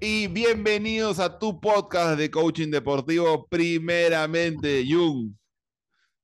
Y 0.00 0.28
bienvenidos 0.28 1.18
a 1.18 1.38
tu 1.38 1.60
podcast 1.60 2.18
de 2.18 2.30
coaching 2.30 2.70
deportivo, 2.70 3.46
primeramente, 3.48 4.84
Jung. 4.88 5.32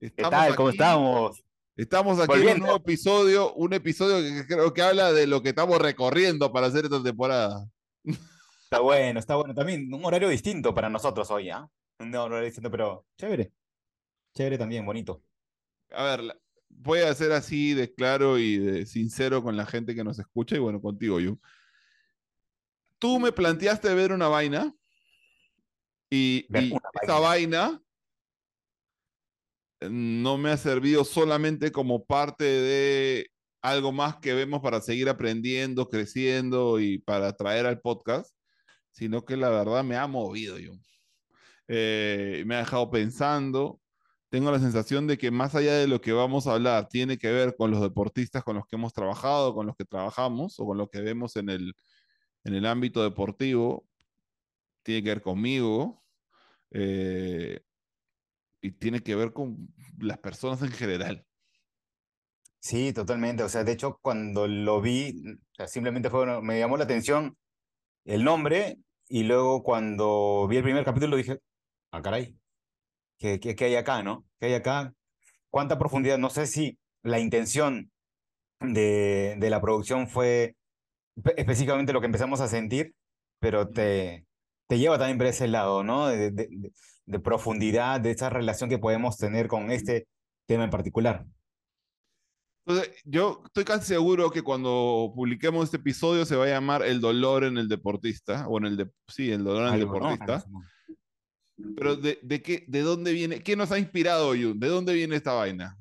¿Qué 0.01 0.11
tal? 0.11 0.55
¿Cómo 0.57 0.71
estamos? 0.71 1.45
Estamos 1.77 2.21
aquí 2.21 2.41
en 2.41 2.55
un 2.55 2.59
nuevo 2.61 2.77
episodio, 2.77 3.53
un 3.55 3.73
episodio 3.73 4.17
que 4.23 4.47
creo 4.47 4.73
que 4.73 4.83
habla 4.83 5.13
de 5.13 5.27
lo 5.27 5.43
que 5.43 5.49
estamos 5.49 5.79
recorriendo 5.81 6.53
para 6.53 6.69
hacer 6.69 6.85
esta 6.85 7.03
temporada. 7.03 7.67
Está 8.05 8.81
bueno, 8.81 9.19
está 9.19 9.37
bueno. 9.37 9.55
También 9.55 9.93
un 9.93 10.05
horario 10.05 10.29
distinto 10.29 10.75
para 10.75 10.89
nosotros 10.89 11.31
hoy, 11.31 11.51
¿ah? 11.51 11.69
Un 11.99 12.15
horario 12.15 12.45
distinto, 12.45 12.71
pero 12.71 13.07
chévere. 13.17 13.53
Chévere 14.35 14.59
también, 14.59 14.87
bonito. 14.87 15.23
A 15.91 16.05
ver, 16.05 16.41
voy 16.77 17.01
a 17.01 17.15
ser 17.15 17.33
así 17.33 17.75
de 17.75 17.93
claro 17.93 18.39
y 18.39 18.59
de 18.59 18.87
sincero 18.87 19.43
con 19.43 19.57
la 19.57 19.67
gente 19.67 19.95
que 19.95 20.05
nos 20.05 20.19
escucha 20.19 20.57
y 20.57 20.61
bueno, 20.61 20.81
contigo, 20.81 21.17
Jung. 21.17 21.39
Tú 22.99 23.19
me 23.19 23.33
planteaste 23.33 23.93
ver 23.95 24.13
una 24.13 24.29
vaina 24.29 24.75
y, 26.11 26.47
esa 27.03 27.19
vaina 27.19 27.81
no 29.81 30.39
me 30.39 30.51
ha 30.51 30.57
servido 30.57 31.05
solamente 31.05 31.73
como 31.73 32.05
parte 32.05 32.45
de 32.45 33.31
algo 33.63 33.93
más 33.93 34.17
que 34.17 34.35
vemos 34.35 34.61
para 34.61 34.81
seguir 34.81 35.09
aprendiendo, 35.09 35.89
creciendo 35.89 36.81
y 36.81 36.99
para 36.99 37.35
traer 37.35 37.67
al 37.67 37.81
podcast, 37.81 38.35
sino 38.91 39.25
que 39.25 39.37
la 39.37 39.49
verdad 39.49 39.83
me 39.83 39.97
ha 39.97 40.07
movido 40.07 40.59
yo. 40.59 40.73
Eh, 41.69 42.45
me 42.47 42.57
ha 42.57 42.59
dejado 42.59 42.91
pensando. 42.91 43.81
Tengo 44.35 44.51
la 44.51 44.59
sensación 44.59 45.07
de 45.07 45.17
que 45.17 45.31
más 45.31 45.55
allá 45.55 45.75
de 45.75 45.87
lo 45.87 46.01
que 46.01 46.11
vamos 46.11 46.49
a 46.49 46.55
hablar, 46.55 46.89
tiene 46.89 47.19
que 47.19 47.31
ver 47.31 47.55
con 47.55 47.71
los 47.71 47.81
deportistas 47.81 48.43
con 48.43 48.57
los 48.57 48.67
que 48.67 48.75
hemos 48.75 48.93
trabajado, 48.93 49.55
con 49.55 49.65
los 49.65 49.77
que 49.77 49.85
trabajamos 49.85 50.59
o 50.59 50.67
con 50.67 50.77
lo 50.77 50.91
que 50.91 51.03
vemos 51.03 51.37
en 51.37 51.51
el, 51.51 51.73
en 52.43 52.55
el 52.55 52.67
ámbito 52.67 53.05
deportivo, 53.05 53.87
tiene 54.83 55.05
que 55.05 55.11
ver 55.11 55.23
conmigo. 55.23 56.03
Eh, 56.73 57.61
y 58.61 58.73
tiene 58.73 59.05
que 59.05 59.15
ver 59.15 59.33
con 59.33 59.73
las 60.01 60.19
personas 60.19 60.61
en 60.63 60.73
general. 60.73 61.25
Sí, 62.59 62.93
totalmente. 62.93 63.45
O 63.45 63.49
sea, 63.49 63.63
de 63.63 63.71
hecho, 63.71 64.01
cuando 64.03 64.49
lo 64.49 64.81
vi, 64.81 65.15
simplemente 65.69 66.11
fue, 66.11 66.43
me 66.43 66.59
llamó 66.59 66.77
la 66.77 66.83
atención 66.83 67.39
el 68.05 68.25
nombre 68.25 68.79
y 69.07 69.23
luego 69.23 69.63
cuando 69.63 70.49
vi 70.49 70.57
el 70.57 70.65
primer 70.65 70.85
capítulo 70.85 71.17
dije, 71.17 71.39
ah, 71.93 72.03
caray, 72.03 72.37
¿qué, 73.19 73.39
qué, 73.41 73.65
hay 73.65 73.77
acá, 73.77 74.03
no? 74.03 74.25
¿Qué 74.39 74.47
hay 74.47 74.55
acá? 74.55 74.93
¿Cuánta 75.51 75.79
profundidad? 75.79 76.19
No 76.19 76.31
sé 76.31 76.47
si 76.47 76.79
la 77.03 77.19
intención 77.19 77.91
de, 78.61 79.37
de 79.39 79.51
la 79.51 79.61
producción 79.61 80.09
fue 80.09 80.57
específicamente 81.37 81.93
lo 81.93 82.01
que 82.01 82.07
empezamos 82.07 82.41
a 82.41 82.49
sentir, 82.49 82.95
pero 83.39 83.69
te, 83.69 84.27
te 84.67 84.79
lleva 84.79 84.99
también 84.99 85.19
por 85.19 85.27
ese 85.27 85.49
lado, 85.49 85.85
¿no? 85.85 86.09
De, 86.09 86.31
de, 86.31 87.21
profundidad, 87.21 88.01
de 88.01 88.11
esa 88.11 88.31
relación 88.31 88.71
que 88.71 88.79
podemos 88.79 89.17
tener 89.17 89.47
con 89.47 89.71
este 89.71 90.09
tema 90.47 90.65
en 90.65 90.71
particular. 90.71 91.27
Entonces, 92.67 92.95
yo 93.05 93.43
estoy 93.45 93.65
casi 93.65 93.87
seguro 93.87 94.31
que 94.31 94.43
cuando 94.43 95.13
publiquemos 95.15 95.65
este 95.65 95.77
episodio 95.77 96.25
se 96.25 96.37
va 96.37 96.45
a 96.45 96.49
llamar 96.49 96.83
El 96.83 97.03
dolor 97.03 97.45
en 97.45 97.59
el 97.59 97.69
deportista, 97.69 98.49
o 98.49 98.57
en 98.59 98.65
el 98.65 98.77
de, 98.79 98.91
sí, 99.07 99.31
el 99.31 99.45
dolor 99.45 99.69
en 99.69 99.75
el 99.75 99.81
deportista. 99.81 100.45
Pero 101.77 101.97
de, 101.97 102.19
de, 102.23 102.43
qué, 102.43 102.65
¿de 102.67 102.81
dónde 102.81 103.13
viene? 103.13 103.43
¿Qué 103.43 103.57
nos 103.57 103.71
ha 103.71 103.79
inspirado, 103.79 104.29
Jun? 104.29 104.59
¿De 104.59 104.69
dónde 104.69 104.95
viene 104.95 105.17
esta 105.17 105.33
vaina? 105.33 105.79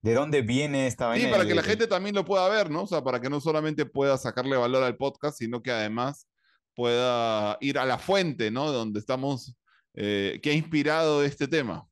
¿De 0.00 0.14
dónde 0.14 0.42
viene 0.42 0.88
esta 0.88 1.06
vaina? 1.06 1.24
Sí, 1.24 1.30
para 1.30 1.46
que 1.46 1.54
la 1.54 1.62
gente 1.62 1.86
también 1.86 2.14
lo 2.14 2.24
pueda 2.24 2.48
ver, 2.48 2.70
¿no? 2.70 2.82
O 2.82 2.86
sea, 2.88 3.04
para 3.04 3.20
que 3.20 3.30
no 3.30 3.40
solamente 3.40 3.86
pueda 3.86 4.18
sacarle 4.18 4.56
valor 4.56 4.82
al 4.82 4.96
podcast, 4.96 5.38
sino 5.38 5.62
que 5.62 5.70
además 5.70 6.26
pueda 6.74 7.56
ir 7.60 7.78
a 7.78 7.84
la 7.84 7.98
fuente, 7.98 8.50
¿no? 8.50 8.72
Donde 8.72 8.98
estamos, 8.98 9.54
eh, 9.94 10.40
que 10.42 10.50
ha 10.50 10.54
inspirado 10.54 11.22
este 11.22 11.46
tema. 11.46 11.86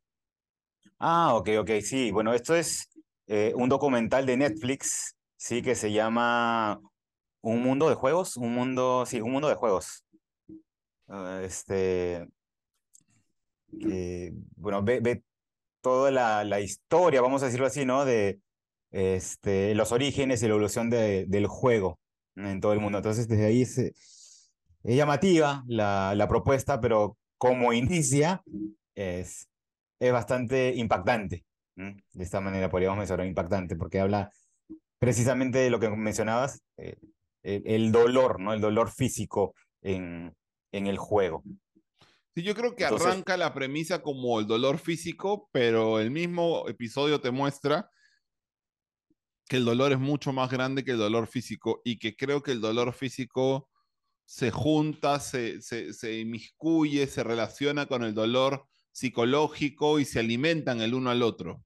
Ah, 0.99 1.35
ok, 1.35 1.51
ok, 1.61 1.71
sí. 1.83 2.11
Bueno, 2.11 2.35
esto 2.35 2.57
es 2.57 2.89
eh, 3.29 3.53
un 3.55 3.69
documental 3.69 4.27
de 4.27 4.37
Netflix, 4.37 5.17
sí, 5.37 5.63
que 5.63 5.77
se 5.77 5.93
llama 5.93 6.81
Un 7.43 7.63
mundo 7.63 7.89
de 7.89 7.95
juegos, 7.95 8.37
un 8.37 8.53
mundo, 8.55 9.05
sí, 9.07 9.21
un 9.21 9.31
mundo 9.31 9.49
de 9.49 9.55
juegos. 9.55 10.05
Ah, 11.07 11.41
este, 11.45 12.27
bueno, 14.57 14.83
ve, 14.83 15.01
ve 15.01 15.23
toda 15.81 16.11
la, 16.11 16.61
historia, 16.61 17.21
vamos 17.21 17.43
a 17.43 17.47
decirlo 17.47 17.67
así, 17.67 17.85
¿no? 17.85 18.05
De 18.05 18.41
este, 18.91 19.75
los 19.75 19.93
orígenes 19.93 20.43
y 20.43 20.47
la 20.47 20.53
evolución 20.53 20.91
de, 20.91 21.27
del 21.27 21.47
juego 21.47 21.99
en 22.37 22.61
todo 22.61 22.73
el 22.73 22.81
mundo. 22.81 22.99
Entonces, 22.99 23.29
desde 23.29 23.47
ahí 23.47 23.63
es 23.63 24.51
llamativa 24.83 25.65
la, 25.67 26.27
propuesta, 26.29 26.81
pero 26.81 27.17
como 27.39 27.73
inicia 27.73 28.43
es, 28.95 29.49
es 29.99 30.13
bastante 30.13 30.75
impactante. 30.75 31.45
De 31.77 32.25
esta 32.25 32.41
manera 32.41 32.69
podríamos 32.69 32.99
mencionar 32.99 33.27
impactante, 33.27 33.75
porque 33.75 34.01
habla 34.01 34.31
precisamente 34.99 35.59
de 35.59 35.71
lo 35.71 35.81
que 35.81 35.89
mencionabas, 35.89 36.61
eh, 36.77 36.97
el, 37.43 37.91
dolor, 37.91 38.39
¿no? 38.39 38.53
El 38.53 38.61
dolor 38.61 38.91
físico 38.91 39.55
en, 39.81 40.35
en 40.73 40.87
el 40.87 40.99
juego. 40.99 41.43
Sí, 42.35 42.43
yo 42.43 42.55
creo 42.55 42.77
que 42.77 42.85
arranca 42.85 43.37
la 43.37 43.53
premisa 43.53 44.03
como 44.03 44.39
el 44.39 44.47
dolor 44.47 44.79
físico, 44.79 45.49
pero 45.53 45.99
el 45.99 46.11
mismo 46.11 46.69
episodio 46.69 47.21
te 47.21 47.31
muestra 47.31 47.91
que 49.49 49.57
el 49.57 49.65
dolor 49.65 49.91
es 49.93 49.99
mucho 49.99 50.33
más 50.33 50.49
grande 50.49 50.85
que 50.85 50.93
el 50.93 50.99
dolor 50.99 51.27
físico 51.27 51.83
y 51.85 51.99
que 51.99 52.15
creo 52.15 52.41
que 52.41 52.53
el 52.53 52.61
dolor 52.61 52.93
físico 52.93 53.69
se 54.25 54.53
junta, 54.53 55.19
se, 55.19 55.61
se, 55.61 55.93
se 55.93 56.21
inmiscuye, 56.21 57.09
se 57.09 57.25
relaciona 57.25 57.87
con 57.87 58.05
el 58.05 58.15
dolor 58.15 58.65
psicológico 58.93 59.99
y 59.99 60.05
se 60.05 60.21
alimentan 60.21 60.81
el 60.81 60.95
uno 60.95 61.11
al 61.11 61.25
otro. 61.25 61.65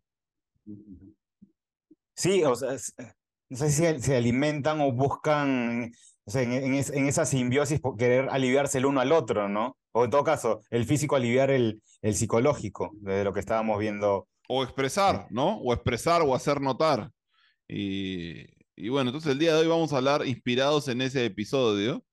Sí, 2.17 2.43
o 2.43 2.55
sea, 2.55 2.75
eh, 2.75 3.13
no 3.51 3.57
sé 3.59 3.71
si 3.71 4.01
se 4.01 4.17
alimentan 4.17 4.81
o 4.81 4.93
buscan 4.93 5.93
o 6.27 6.31
sea, 6.31 6.43
en, 6.43 6.53
en, 6.75 7.07
esa 7.07 7.27
simbiosis 7.27 7.81
por 7.81 7.97
querer 7.97 8.29
aliviarse 8.31 8.79
el 8.79 8.87
uno 8.87 9.01
al 9.01 9.13
otro, 9.13 9.49
¿no? 9.49 9.77
O 9.97 10.05
en 10.05 10.11
todo 10.11 10.25
caso, 10.25 10.61
el 10.71 10.85
físico 10.85 11.17
aliviar 11.17 11.51
el, 11.51 11.81
el 12.03 12.15
psicológico, 12.15 12.91
de 13.01 13.25
lo 13.25 13.33
que 13.33 13.41
estábamos 13.41 13.79
viendo. 13.79 14.29
O 14.49 14.63
expresar, 14.63 15.27
¿no? 15.31 15.57
O 15.59 15.73
expresar 15.73 16.21
o 16.23 16.35
hacer 16.35 16.61
notar. 16.61 17.11
Y, 17.69 18.45
y 18.77 18.89
bueno, 18.89 19.11
entonces 19.11 19.33
el 19.33 19.39
día 19.39 19.55
de 19.55 19.61
hoy 19.61 19.69
vamos 19.69 19.93
a 19.93 19.99
hablar 19.99 20.27
inspirados 20.27 20.89
en 20.89 21.01
ese 21.01 21.25
episodio 21.25 22.05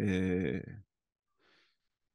eh, 0.00 0.62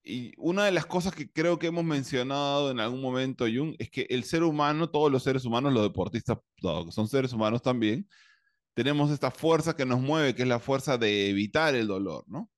y 0.06 0.34
una 0.38 0.66
de 0.66 0.72
las 0.72 0.86
cosas 0.86 1.14
que 1.14 1.30
creo 1.32 1.60
que 1.60 1.68
hemos 1.68 1.84
mencionado 1.84 2.72
en 2.72 2.80
algún 2.80 3.02
momento, 3.02 3.46
Jung, 3.46 3.76
es 3.80 3.90
que 3.90 4.06
el 4.10 4.24
ser 4.24 4.44
humano, 4.44 4.90
todos 4.90 5.12
los 5.12 5.24
seres 5.24 5.46
humanos, 5.46 5.74
los 5.74 5.84
deportistas, 5.84 6.38
que 6.62 6.92
son 6.92 7.08
seres 7.08 7.34
humanos 7.34 7.62
también, 7.62 8.08
tenemos 8.74 9.12
esta 9.12 9.32
fuerza 9.32 9.76
que 9.76 9.86
nos 9.86 10.02
mueve, 10.02 10.36
que 10.36 10.44
es 10.44 10.48
la 10.48 10.60
fuerza 10.60 10.98
de 10.98 11.30
evitar 11.30 11.76
el 11.76 11.88
dolor, 11.88 12.24
¿no? 12.28 12.50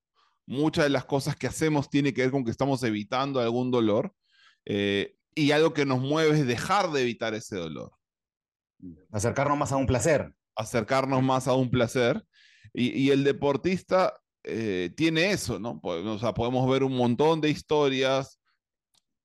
Muchas 0.48 0.86
de 0.86 0.90
las 0.90 1.06
cosas 1.06 1.36
que 1.36 1.48
hacemos 1.48 1.90
tiene 1.90 2.14
que 2.14 2.22
ver 2.22 2.32
con 2.32 2.44
que 2.44 2.52
estamos 2.52 2.84
evitando 2.84 3.40
algún 3.40 3.72
dolor 3.72 4.14
eh, 4.66 5.16
y 5.34 5.52
algo 5.52 5.74
que 5.74 5.86
nos 5.86 6.00
mueve 6.00 6.40
es 6.40 6.48
dejar 6.48 6.92
de 6.92 7.02
evitar 7.02 7.34
ese 7.34 7.56
dolor. 7.56 7.92
Acercarnos 9.12 9.58
más 9.58 9.72
a 9.72 9.78
un 9.78 9.88
placer. 9.88 10.34
Acercarnos 10.56 11.24
más 11.24 11.48
a 11.48 11.54
un 11.54 11.70
placer. 11.70 12.24
Y, 12.74 12.90
y 12.92 13.12
el 13.12 13.24
deportista 13.24 14.14
eh, 14.48 14.92
tiene 14.96 15.32
eso, 15.32 15.60
¿no? 15.60 15.80
O 15.82 16.20
sea, 16.20 16.34
podemos 16.34 16.70
ver 16.70 16.84
un 16.84 16.96
montón 16.96 17.42
de 17.42 17.50
historias 17.50 18.40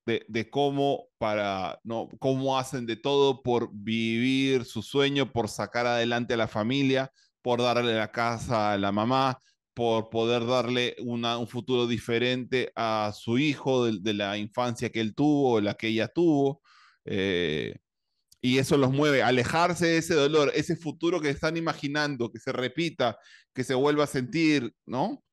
de, 0.07 0.25
de, 0.29 0.49
cómo 0.49 1.09
para, 1.19 1.79
¿no? 1.85 2.09
Cómo 2.19 2.59
hacen 2.59 2.87
de 2.87 2.97
todo 2.97 3.43
por 3.43 3.69
vivir 3.73 4.65
su 4.65 4.83
sueño, 4.83 5.31
por 5.31 5.49
sacar 5.49 5.87
adelante 5.87 6.35
a 6.35 6.39
la 6.39 6.49
familia, 6.49 7.13
por 7.43 7.61
darle 7.61 7.95
la 7.95 8.11
casa 8.11 8.73
a 8.73 8.79
la 8.79 8.93
mamá, 8.93 9.39
por 9.81 10.11
poder 10.11 10.45
darle 10.45 10.95
un 10.99 11.49
futuro 11.49 11.87
diferente 11.87 12.71
a 12.77 13.15
su 13.17 13.39
hijo 13.39 13.87
de, 13.87 14.13
la 14.13 14.37
infancia 14.37 14.91
que 14.91 15.01
él 15.01 15.15
tuvo, 15.15 15.59
la 15.59 15.73
que 15.73 15.87
ella 15.87 16.07
tuvo. 16.07 16.61
Eh, 17.07 17.77
y 18.43 18.59
eso 18.59 18.77
los 18.77 18.93
mueve, 18.93 19.23
alejarse 19.23 19.87
de 19.87 19.97
ese 19.97 20.13
dolor, 20.13 20.53
ese 20.55 20.77
futuro 20.77 21.19
que 21.19 21.31
están 21.31 21.57
imaginando, 21.57 22.31
que 22.31 22.39
se 22.39 22.53
repita, 22.53 23.17
que 23.55 23.65
se 23.65 23.73
vuelva 23.73 24.05
a 24.05 24.07
sentir, 24.07 24.71
¿no? 24.85 25.25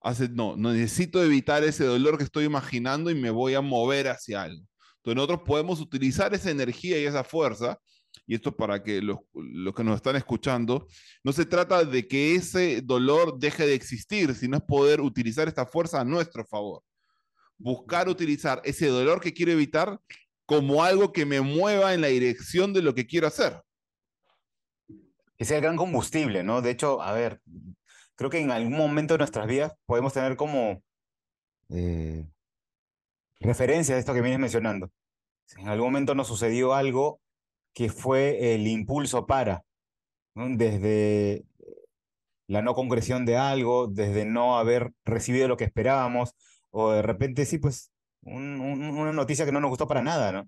Hace, 0.00 0.28
no 0.28 0.54
necesito 0.56 1.20
evitar 1.24 1.64
ese 1.64 1.84
dolor 1.84 2.16
que 2.16 2.22
estoy 2.22 2.44
imaginando 2.44 3.10
y 3.10 3.16
me 3.16 3.30
voy 3.30 3.54
a 3.54 3.60
mover 3.60 4.06
hacia 4.06 4.42
algo. 4.42 4.64
Entonces 4.98 5.16
nosotros 5.16 5.40
podemos 5.44 5.80
utilizar 5.80 6.32
esa 6.32 6.52
energía 6.52 7.00
y 7.00 7.06
esa 7.06 7.24
fuerza, 7.24 7.80
y 8.26 8.34
esto 8.34 8.56
para 8.56 8.82
que 8.82 9.00
los, 9.00 9.18
los 9.34 9.74
que 9.74 9.84
nos 9.84 9.96
están 9.96 10.16
escuchando, 10.16 10.88
no 11.22 11.32
se 11.32 11.46
trata 11.46 11.84
de 11.84 12.08
que 12.08 12.34
ese 12.34 12.82
dolor 12.82 13.38
deje 13.38 13.66
de 13.66 13.74
existir, 13.74 14.34
sino 14.34 14.56
es 14.56 14.62
poder 14.64 15.00
utilizar 15.00 15.46
esta 15.46 15.64
fuerza 15.64 16.00
a 16.00 16.04
nuestro 16.04 16.44
favor. 16.44 16.82
Buscar 17.56 18.08
utilizar 18.08 18.60
ese 18.64 18.88
dolor 18.88 19.20
que 19.20 19.32
quiero 19.32 19.52
evitar 19.52 20.00
como 20.44 20.82
algo 20.82 21.12
que 21.12 21.24
me 21.24 21.40
mueva 21.40 21.94
en 21.94 22.00
la 22.00 22.08
dirección 22.08 22.72
de 22.72 22.82
lo 22.82 22.94
que 22.94 23.06
quiero 23.06 23.28
hacer. 23.28 23.62
sea 25.38 25.56
el 25.56 25.62
gran 25.62 25.76
combustible, 25.76 26.42
¿no? 26.42 26.62
De 26.62 26.70
hecho, 26.70 27.00
a 27.00 27.12
ver, 27.12 27.40
creo 28.16 28.28
que 28.28 28.40
en 28.40 28.50
algún 28.50 28.76
momento 28.76 29.14
de 29.14 29.18
nuestras 29.18 29.46
vidas 29.46 29.72
podemos 29.86 30.12
tener 30.12 30.36
como 30.36 30.82
eh, 31.68 32.26
referencia 33.38 33.94
de 33.94 34.00
esto 34.00 34.14
que 34.14 34.20
vienes 34.20 34.40
mencionando. 34.40 34.90
En 35.56 35.68
algún 35.68 35.88
momento 35.88 36.14
nos 36.16 36.26
sucedió 36.26 36.74
algo 36.74 37.20
que 37.76 37.90
fue 37.90 38.54
el 38.54 38.66
impulso 38.66 39.26
para, 39.26 39.62
desde 40.34 41.44
la 42.46 42.62
no 42.62 42.74
concreción 42.74 43.26
de 43.26 43.36
algo, 43.36 43.86
desde 43.86 44.24
no 44.24 44.56
haber 44.56 44.92
recibido 45.04 45.46
lo 45.46 45.58
que 45.58 45.64
esperábamos, 45.64 46.34
o 46.70 46.92
de 46.92 47.02
repente 47.02 47.44
sí, 47.44 47.58
pues 47.58 47.92
una 48.22 49.12
noticia 49.12 49.44
que 49.44 49.52
no 49.52 49.60
nos 49.60 49.68
gustó 49.68 49.86
para 49.86 50.00
nada. 50.00 50.46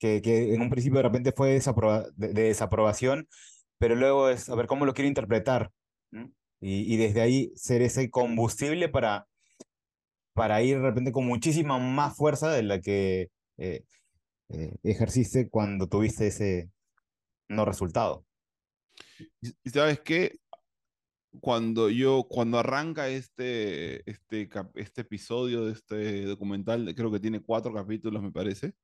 Que, 0.00 0.20
que 0.20 0.52
en 0.52 0.60
un 0.60 0.68
principio 0.68 0.96
de 0.96 1.04
repente 1.04 1.30
fue 1.30 1.60
de, 2.16 2.32
desaprobación, 2.32 3.28
pero 3.78 3.94
luego 3.94 4.28
es 4.28 4.48
a 4.48 4.56
ver 4.56 4.66
cómo 4.66 4.84
lo 4.84 4.94
quiero 4.94 5.06
interpretar. 5.06 5.70
Y, 6.10 6.92
y, 6.92 6.96
desde 6.96 7.20
ahí 7.20 7.52
ser 7.54 7.82
ese 7.82 8.10
combustible 8.10 8.88
para, 8.88 9.28
para 10.34 10.60
ir 10.62 10.78
de 10.78 10.82
repente 10.82 11.12
con 11.12 11.24
muchísima 11.24 11.78
más 11.78 12.16
fuerza 12.16 12.50
de 12.50 12.64
la 12.64 12.80
que 12.80 13.30
eh, 13.58 13.84
eh, 14.52 14.76
ejerciste 14.82 15.48
cuando 15.48 15.88
tuviste 15.88 16.26
ese 16.26 16.70
no 17.48 17.64
resultado. 17.64 18.24
Y 19.40 19.70
sabes 19.70 20.00
qué, 20.00 20.38
cuando 21.40 21.88
yo, 21.88 22.26
cuando 22.28 22.58
arranca 22.58 23.08
este, 23.08 24.08
este, 24.10 24.48
este 24.74 25.00
episodio 25.00 25.66
de 25.66 25.72
este 25.72 26.24
documental, 26.24 26.94
creo 26.94 27.10
que 27.10 27.20
tiene 27.20 27.40
cuatro 27.40 27.72
capítulos, 27.72 28.22
me 28.22 28.30
parece. 28.30 28.74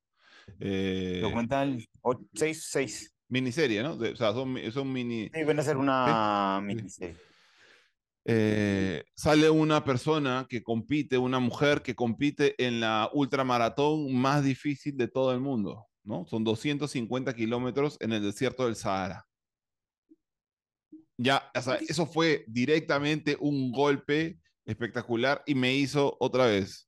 Eh, 0.59 1.19
documental 1.21 1.85
6, 2.33 2.67
6. 2.69 3.15
Miniserie, 3.27 3.83
¿no? 3.83 3.93
o 3.93 4.15
sea, 4.15 4.33
son, 4.33 4.57
son 4.71 4.91
mini... 4.91 5.29
Sí, 5.31 5.43
van 5.43 5.59
a 5.59 5.63
ser 5.63 5.77
una 5.77 6.59
miniserie. 6.63 7.15
Eh, 8.31 9.05
sale 9.15 9.49
una 9.49 9.83
persona 9.83 10.45
que 10.47 10.61
compite, 10.61 11.17
una 11.17 11.39
mujer 11.39 11.81
que 11.81 11.95
compite 11.95 12.53
en 12.63 12.79
la 12.79 13.09
ultramaratón 13.11 14.13
más 14.13 14.43
difícil 14.43 14.95
de 14.97 15.07
todo 15.07 15.33
el 15.33 15.39
mundo, 15.39 15.87
¿no? 16.03 16.27
Son 16.27 16.43
250 16.43 17.33
kilómetros 17.33 17.97
en 17.99 18.11
el 18.11 18.21
desierto 18.21 18.67
del 18.67 18.75
Sahara. 18.75 19.25
Ya, 21.17 21.51
eso 21.55 22.05
fue 22.05 22.45
directamente 22.47 23.35
un 23.39 23.71
golpe 23.71 24.39
espectacular 24.63 25.41
y 25.47 25.55
me 25.55 25.73
hizo 25.73 26.15
otra 26.19 26.45
vez. 26.45 26.87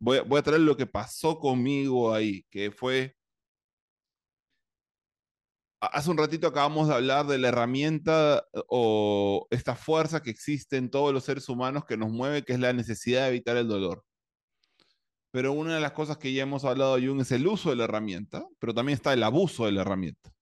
Voy, 0.00 0.20
voy 0.20 0.38
a 0.38 0.42
traer 0.42 0.62
lo 0.62 0.78
que 0.78 0.86
pasó 0.86 1.38
conmigo 1.38 2.14
ahí, 2.14 2.46
que 2.48 2.70
fue 2.70 3.17
Hace 5.80 6.10
un 6.10 6.18
ratito 6.18 6.48
acabamos 6.48 6.88
de 6.88 6.94
hablar 6.94 7.26
de 7.26 7.38
la 7.38 7.48
herramienta 7.48 8.44
eh, 8.52 8.60
o 8.68 9.46
esta 9.50 9.76
fuerza 9.76 10.22
que 10.22 10.30
existe 10.30 10.76
en 10.76 10.90
todos 10.90 11.12
los 11.12 11.24
seres 11.24 11.48
humanos 11.48 11.84
que 11.84 11.96
nos 11.96 12.10
mueve, 12.10 12.44
que 12.44 12.54
es 12.54 12.60
la 12.60 12.72
necesidad 12.72 13.22
de 13.22 13.28
evitar 13.28 13.56
el 13.56 13.68
dolor. 13.68 14.04
Pero 15.30 15.52
una 15.52 15.74
de 15.74 15.80
las 15.80 15.92
cosas 15.92 16.16
que 16.18 16.32
ya 16.32 16.42
hemos 16.42 16.64
hablado, 16.64 16.98
Jung, 16.98 17.20
es 17.20 17.30
el 17.32 17.46
uso 17.46 17.70
de 17.70 17.76
la 17.76 17.84
herramienta, 17.84 18.44
pero 18.58 18.74
también 18.74 18.96
está 18.96 19.12
el 19.12 19.22
abuso 19.22 19.66
de 19.66 19.72
la 19.72 19.82
herramienta. 19.82 20.32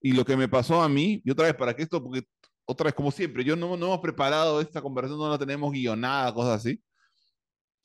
Y 0.00 0.12
lo 0.12 0.24
que 0.24 0.36
me 0.36 0.48
pasó 0.48 0.82
a 0.82 0.88
mí, 0.88 1.20
y 1.24 1.30
otra 1.30 1.46
vez 1.46 1.54
para 1.54 1.74
que 1.74 1.82
esto, 1.82 2.02
porque 2.02 2.26
otra 2.64 2.84
vez 2.84 2.94
como 2.94 3.12
siempre, 3.12 3.44
yo 3.44 3.54
no, 3.54 3.76
no 3.76 3.86
hemos 3.86 4.00
preparado 4.00 4.60
esta 4.60 4.82
conversación, 4.82 5.18
no 5.18 5.30
la 5.30 5.38
tenemos 5.38 5.70
guionada, 5.72 6.32
cosas 6.34 6.60
así. 6.60 6.82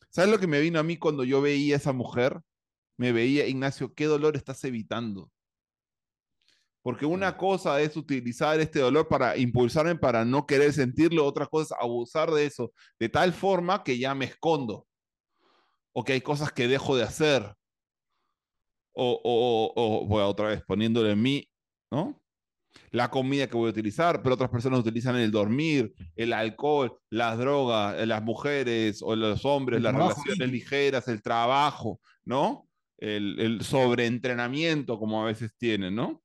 ¿Sabes 0.10 0.32
lo 0.32 0.40
que 0.40 0.48
me 0.48 0.60
vino 0.60 0.80
a 0.80 0.84
mí 0.84 0.98
cuando 0.98 1.24
yo 1.24 1.42
veía 1.42 1.76
a 1.76 1.78
esa 1.78 1.94
mujer? 1.94 2.40
Me 2.98 3.12
veía, 3.12 3.48
Ignacio, 3.48 3.94
¿qué 3.94 4.06
dolor 4.06 4.36
estás 4.36 4.64
evitando? 4.64 5.31
Porque 6.84 7.06
una 7.06 7.38
cosa 7.38 7.80
es 7.80 7.96
utilizar 7.96 8.60
este 8.60 8.80
dolor 8.80 9.08
para 9.08 9.38
impulsarme 9.38 9.96
para 9.96 10.26
no 10.26 10.48
querer 10.48 10.74
sentirlo, 10.74 11.26
otra 11.26 11.46
cosa 11.46 11.76
es 11.76 11.82
abusar 11.82 12.32
de 12.32 12.46
eso 12.46 12.74
de 13.00 13.10
tal 13.10 13.34
forma 13.34 13.84
que 13.84 14.00
ya 14.00 14.16
me 14.16 14.26
escondo. 14.26 14.88
O 15.94 16.04
que 16.04 16.14
hay 16.14 16.22
cosas 16.22 16.52
que 16.52 16.68
dejo 16.68 16.96
de 16.96 17.04
hacer. 17.04 17.54
O, 18.94 19.22
o, 19.24 19.74
o, 19.76 20.26
otra 20.26 20.48
vez 20.48 20.64
poniéndole 20.64 21.12
en 21.12 21.22
mí, 21.22 21.50
¿no? 21.92 22.20
La 22.90 23.10
comida 23.10 23.48
que 23.48 23.58
voy 23.58 23.68
a 23.68 23.72
utilizar, 23.72 24.22
pero 24.22 24.36
otras 24.36 24.50
personas 24.50 24.80
utilizan 24.80 25.16
el 25.18 25.32
dormir, 25.32 25.94
el 26.16 26.34
alcohol, 26.34 26.98
las 27.10 27.38
drogas, 27.38 28.00
eh, 28.00 28.06
las 28.06 28.24
mujeres 28.24 29.02
o 29.02 29.16
los 29.16 29.46
hombres, 29.46 29.82
las 29.82 29.94
relaciones 29.94 30.50
ligeras, 30.50 31.08
el 31.08 31.22
trabajo, 31.22 32.00
¿no? 32.26 32.68
El, 32.98 33.40
el 33.40 33.62
sobreentrenamiento, 33.62 34.98
como 34.98 35.22
a 35.22 35.26
veces 35.26 35.54
tienen, 35.58 35.96
¿no? 35.96 36.22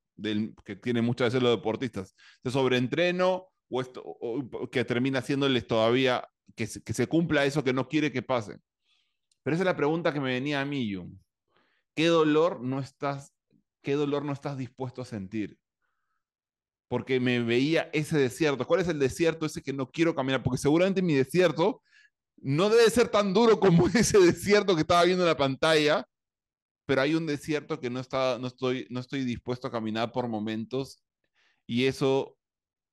Que 0.63 0.75
tiene 0.75 1.01
muchas 1.01 1.27
veces 1.27 1.43
los 1.43 1.55
deportistas. 1.55 2.15
Se 2.43 2.51
sobreentreno 2.51 3.47
o, 3.69 3.81
esto, 3.81 4.03
que 4.71 4.85
termina 4.85 5.19
haciéndoles 5.19 5.67
todavía 5.67 6.27
que 6.55 6.67
se, 6.67 6.81
que 6.81 6.93
se 6.93 7.07
cumpla 7.07 7.45
eso 7.45 7.63
que 7.63 7.73
no 7.73 7.87
quiere 7.87 8.11
que 8.11 8.21
pase. 8.21 8.59
Pero 9.43 9.55
esa 9.55 9.63
es 9.63 9.67
la 9.67 9.77
pregunta 9.77 10.13
que 10.13 10.19
me 10.19 10.33
venía 10.33 10.61
a 10.61 10.65
mí, 10.65 10.93
Jung. 10.93 11.17
¿Qué 11.95 12.07
dolor 12.07 12.61
no 12.61 12.79
estás, 12.79 13.33
qué 13.81 13.93
dolor 13.93 14.23
no 14.23 14.33
estás 14.33 14.57
dispuesto 14.57 15.01
a 15.01 15.05
sentir? 15.05 15.57
Porque 16.87 17.19
me 17.19 17.41
veía 17.41 17.89
ese 17.93 18.17
desierto. 18.17 18.65
¿Cuál 18.65 18.81
es 18.81 18.87
el 18.87 18.99
desierto 18.99 19.45
ese 19.45 19.61
que 19.61 19.73
no 19.73 19.89
quiero 19.89 20.15
caminar? 20.15 20.43
Porque 20.43 20.57
seguramente 20.57 21.01
mi 21.01 21.15
desierto 21.15 21.81
no 22.37 22.69
debe 22.69 22.89
ser 22.89 23.09
tan 23.09 23.33
duro 23.33 23.59
como 23.59 23.87
ese 23.93 24.19
desierto 24.19 24.75
que 24.75 24.81
estaba 24.81 25.03
viendo 25.03 25.23
en 25.23 25.29
la 25.29 25.37
pantalla, 25.37 26.07
pero 26.87 27.01
hay 27.01 27.15
un 27.15 27.25
desierto 27.27 27.81
que 27.81 27.89
no, 27.89 27.99
está, 27.99 28.39
no, 28.39 28.47
estoy, 28.47 28.87
no 28.89 29.01
estoy 29.01 29.25
dispuesto 29.25 29.67
a 29.67 29.71
caminar 29.71 30.13
por 30.13 30.29
momentos 30.29 31.03
y 31.67 31.85
eso 31.85 32.37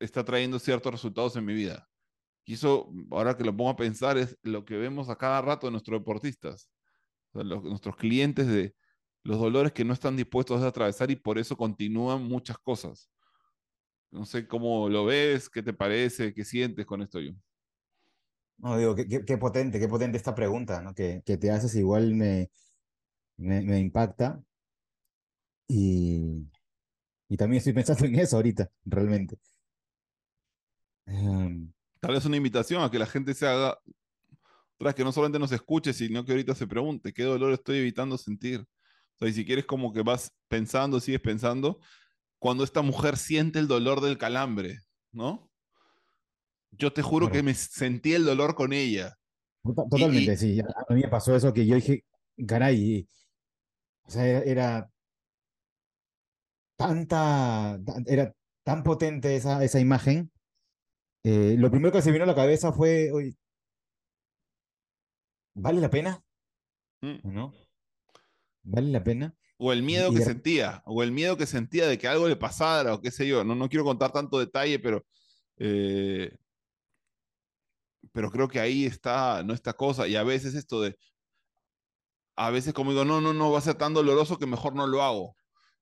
está 0.00 0.24
trayendo 0.24 0.58
ciertos 0.58 0.92
resultados 0.92 1.36
en 1.36 1.44
mi 1.44 1.54
vida. 1.54 1.88
Y 2.44 2.54
eso, 2.54 2.92
ahora 3.12 3.36
que 3.36 3.44
lo 3.44 3.56
pongo 3.56 3.70
a 3.70 3.76
pensar, 3.76 4.18
es 4.18 4.36
lo 4.42 4.64
que 4.64 4.76
vemos 4.76 5.08
a 5.08 5.16
cada 5.16 5.40
rato 5.40 5.68
de 5.68 5.70
nuestros 5.70 6.00
deportistas, 6.00 6.68
nuestros 7.32 7.96
clientes 7.96 8.48
de 8.48 8.74
los 9.22 9.38
dolores 9.38 9.72
que 9.72 9.84
no 9.84 9.92
están 9.92 10.16
dispuestos 10.16 10.60
a 10.60 10.66
atravesar 10.66 11.12
y 11.12 11.16
por 11.16 11.38
eso 11.38 11.56
continúan 11.56 12.24
muchas 12.24 12.58
cosas. 12.58 13.08
No 14.10 14.26
sé 14.26 14.48
cómo 14.48 14.88
lo 14.88 15.04
ves, 15.04 15.48
qué 15.48 15.62
te 15.62 15.72
parece, 15.72 16.34
qué 16.34 16.44
sientes 16.44 16.84
con 16.84 17.00
esto, 17.00 17.20
yo. 17.20 17.30
No, 18.58 18.76
digo, 18.76 18.96
qué, 18.96 19.24
qué, 19.24 19.38
potente, 19.38 19.78
qué 19.78 19.86
potente 19.86 20.16
esta 20.16 20.34
pregunta, 20.34 20.82
¿no? 20.82 20.94
Que, 20.94 21.22
que 21.24 21.36
te 21.36 21.52
haces, 21.52 21.76
igual 21.76 22.14
me, 22.14 22.50
me, 23.36 23.78
impacta. 23.78 24.42
Y, 25.68 26.46
y, 27.28 27.36
también 27.36 27.58
estoy 27.58 27.72
pensando 27.72 28.04
en 28.04 28.14
eso 28.16 28.36
ahorita, 28.36 28.70
realmente. 28.84 29.38
Em, 31.06 31.72
Tal 32.04 32.12
vez 32.12 32.26
una 32.26 32.36
invitación 32.36 32.82
a 32.82 32.90
que 32.90 32.98
la 32.98 33.06
gente 33.06 33.32
se 33.32 33.46
haga, 33.46 33.78
tras 34.76 34.94
que 34.94 35.02
no 35.02 35.10
solamente 35.10 35.38
nos 35.38 35.52
escuche, 35.52 35.94
sino 35.94 36.22
que 36.22 36.32
ahorita 36.32 36.54
se 36.54 36.66
pregunte, 36.66 37.14
¿qué 37.14 37.22
dolor 37.22 37.54
estoy 37.54 37.78
evitando 37.78 38.18
sentir? 38.18 38.60
O 38.60 39.18
sea, 39.18 39.28
y 39.28 39.32
si 39.32 39.46
quieres 39.46 39.64
como 39.64 39.90
que 39.90 40.02
vas 40.02 40.30
pensando, 40.46 41.00
sigues 41.00 41.22
pensando, 41.22 41.80
cuando 42.38 42.62
esta 42.62 42.82
mujer 42.82 43.16
siente 43.16 43.58
el 43.58 43.68
dolor 43.68 44.02
del 44.02 44.18
calambre, 44.18 44.80
¿no? 45.12 45.50
Yo 46.72 46.92
te 46.92 47.00
juro 47.00 47.30
que 47.30 47.42
me 47.42 47.54
sentí 47.54 48.12
el 48.12 48.26
dolor 48.26 48.54
con 48.54 48.74
ella. 48.74 49.16
Totalmente, 49.62 50.36
sí. 50.36 50.60
A 50.60 50.92
mí 50.92 51.00
me 51.00 51.08
pasó 51.08 51.34
eso 51.34 51.54
que 51.54 51.64
yo 51.64 51.76
dije, 51.76 52.04
caray, 52.46 53.08
o 54.06 54.10
sea, 54.10 54.26
era, 54.26 54.90
tanta, 56.76 57.78
era 58.06 58.34
tan 58.62 58.82
potente 58.82 59.36
esa, 59.36 59.62
esa 59.64 59.80
imagen. 59.80 60.30
Eh, 61.22 61.56
lo 61.58 61.70
primero 61.70 61.92
que 61.92 62.02
se 62.02 62.12
vino 62.12 62.24
a 62.24 62.26
la 62.26 62.34
cabeza 62.34 62.72
fue, 62.72 63.10
oye, 63.12 63.34
¿vale 65.54 65.80
la 65.80 65.90
pena? 65.90 66.22
Mm. 67.00 67.32
¿No? 67.32 67.54
¿Vale 68.62 68.90
la 68.90 69.02
pena? 69.02 69.34
O 69.56 69.72
el 69.72 69.82
miedo 69.82 70.12
que 70.12 70.22
sentía, 70.22 70.82
o 70.84 71.02
el 71.02 71.12
miedo 71.12 71.36
que 71.36 71.46
sentía 71.46 71.86
de 71.86 71.96
que 71.96 72.08
algo 72.08 72.28
le 72.28 72.36
pasara, 72.36 72.94
o 72.94 73.00
qué 73.00 73.10
sé 73.10 73.26
yo. 73.26 73.44
No, 73.44 73.54
no 73.54 73.68
quiero 73.68 73.84
contar 73.84 74.12
tanto 74.12 74.38
detalle, 74.38 74.78
pero, 74.78 75.06
eh, 75.58 76.36
pero 78.12 78.30
creo 78.30 78.48
que 78.48 78.60
ahí 78.60 78.84
está, 78.84 79.42
¿no? 79.44 79.54
Esta 79.54 79.72
cosa. 79.74 80.08
Y 80.08 80.16
a 80.16 80.24
veces 80.24 80.54
esto 80.54 80.80
de, 80.82 80.96
a 82.36 82.50
veces 82.50 82.72
como 82.74 82.90
digo, 82.90 83.04
no, 83.04 83.20
no, 83.20 83.32
no, 83.32 83.50
va 83.50 83.58
a 83.58 83.62
ser 83.62 83.74
tan 83.74 83.94
doloroso 83.94 84.38
que 84.38 84.46
mejor 84.46 84.74
no 84.74 84.86
lo 84.86 85.02
hago. 85.02 85.36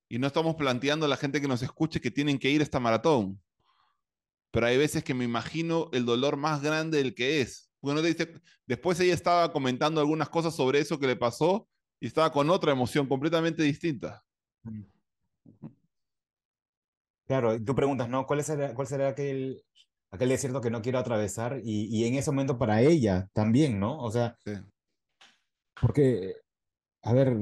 Y 0.08 0.18
no 0.18 0.26
estamos 0.26 0.56
planteando 0.56 1.06
a 1.06 1.08
la 1.08 1.16
gente 1.16 1.40
que 1.40 1.48
nos 1.48 1.62
escuche 1.62 2.00
que 2.00 2.10
tienen 2.10 2.38
que 2.38 2.50
ir 2.50 2.60
a 2.60 2.64
esta 2.64 2.80
maratón. 2.80 3.40
Pero 4.50 4.66
hay 4.66 4.76
veces 4.76 5.02
que 5.02 5.14
me 5.14 5.24
imagino 5.24 5.88
el 5.92 6.04
dolor 6.04 6.36
más 6.36 6.62
grande 6.62 6.98
del 6.98 7.14
que 7.14 7.40
es. 7.40 7.70
Bueno, 7.80 8.02
dice, 8.02 8.30
después 8.66 9.00
ella 9.00 9.14
estaba 9.14 9.50
comentando 9.50 10.00
algunas 10.00 10.28
cosas 10.28 10.54
sobre 10.54 10.78
eso 10.78 10.98
que 10.98 11.06
le 11.06 11.16
pasó 11.16 11.66
y 11.98 12.06
estaba 12.06 12.30
con 12.30 12.50
otra 12.50 12.72
emoción 12.72 13.08
completamente 13.08 13.62
distinta. 13.62 14.22
Claro, 17.26 17.58
tú 17.64 17.74
preguntas, 17.74 18.08
¿no? 18.08 18.26
¿Cuál 18.26 18.44
será, 18.44 18.74
cuál 18.74 18.86
será 18.86 19.08
aquel, 19.08 19.64
aquel 20.10 20.28
desierto 20.28 20.60
que 20.60 20.70
no 20.70 20.82
quiero 20.82 20.98
atravesar? 20.98 21.60
Y, 21.64 21.86
y, 21.86 22.04
en 22.04 22.16
ese 22.16 22.30
momento 22.30 22.58
para 22.58 22.82
ella 22.82 23.30
también, 23.32 23.80
¿no? 23.80 23.98
O 24.00 24.10
sea, 24.10 24.36
porque 25.80 26.41
a 27.02 27.12
ver, 27.12 27.36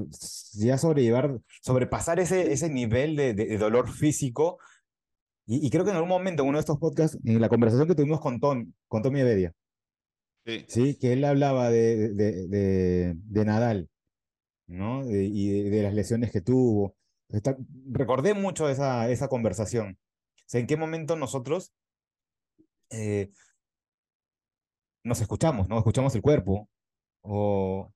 ya 0.55 0.79
sobrellevar, 0.79 1.41
sobrepasar 1.63 2.19
ese, 2.19 2.53
ese 2.53 2.71
nivel 2.71 3.15
de, 3.15 3.35
de, 3.35 3.59
dolor 3.59 3.91
físico 3.91 4.59
Y, 5.47 5.69
creo 5.71 5.85
que 5.85 5.91
en 5.91 5.97
algún 5.97 6.09
momento, 6.09 6.43
en 6.43 6.49
uno 6.49 6.59
de 6.59 6.61
estos 6.61 6.79
podcasts, 6.79 7.19
en 7.25 7.41
la 7.41 7.49
conversación 7.49 7.87
que 7.87 7.95
tuvimos 7.95 8.21
con, 8.21 8.41
Tom, 8.41 8.73
con 8.89 9.03
Tommy 9.03 9.21
Evedia, 9.21 9.53
sí. 10.47 10.65
sí. 10.69 10.99
que 10.99 11.13
él 11.13 11.25
hablaba 11.25 11.71
de, 11.71 12.15
de, 12.15 13.15
de, 13.17 13.45
Nadal, 13.45 13.91
¿no? 14.67 15.05
y 15.11 15.69
de, 15.69 15.83
las 15.83 15.95
lesiones 15.95 16.31
que 16.31 16.41
tuvo. 16.41 16.95
recordé 17.91 18.35
mucho 18.35 18.69
esa, 18.69 19.11
esa 19.11 19.29
conversación. 19.29 19.99
O 20.39 20.45
sea, 20.47 20.61
en 20.61 20.67
qué 20.67 20.77
momento 20.77 21.17
nosotros 21.17 21.73
eh, 22.91 23.31
nos 25.05 25.21
escuchamos, 25.21 25.69
¿no? 25.69 25.79
Escuchamos 25.79 26.15
el 26.15 26.23
cuerpo 26.23 26.69
o 27.23 27.93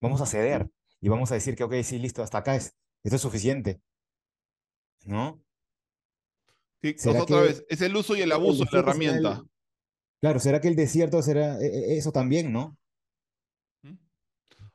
vamos 0.00 0.20
a 0.20 0.26
ceder 0.26 0.70
y 1.00 1.08
vamos 1.08 1.30
a 1.30 1.34
decir 1.34 1.56
que, 1.56 1.64
ok, 1.64 1.74
sí, 1.82 1.98
listo, 1.98 2.22
hasta 2.22 2.38
acá 2.38 2.56
es, 2.56 2.76
esto 3.02 3.16
es 3.16 3.22
suficiente, 3.22 3.80
¿no? 5.04 5.42
Sí, 6.82 6.96
otra 7.08 7.40
vez, 7.40 7.64
es 7.68 7.80
el 7.80 7.96
uso 7.96 8.14
y 8.16 8.20
el 8.20 8.32
abuso 8.32 8.64
de 8.64 8.70
la 8.72 8.78
herramienta. 8.78 9.42
claro, 10.20 10.38
¿será 10.38 10.60
que 10.60 10.68
el 10.68 10.76
desierto 10.76 11.22
será 11.22 11.58
e, 11.60 11.66
e, 11.66 11.98
eso 11.98 12.12
también, 12.12 12.52
no? 12.52 12.76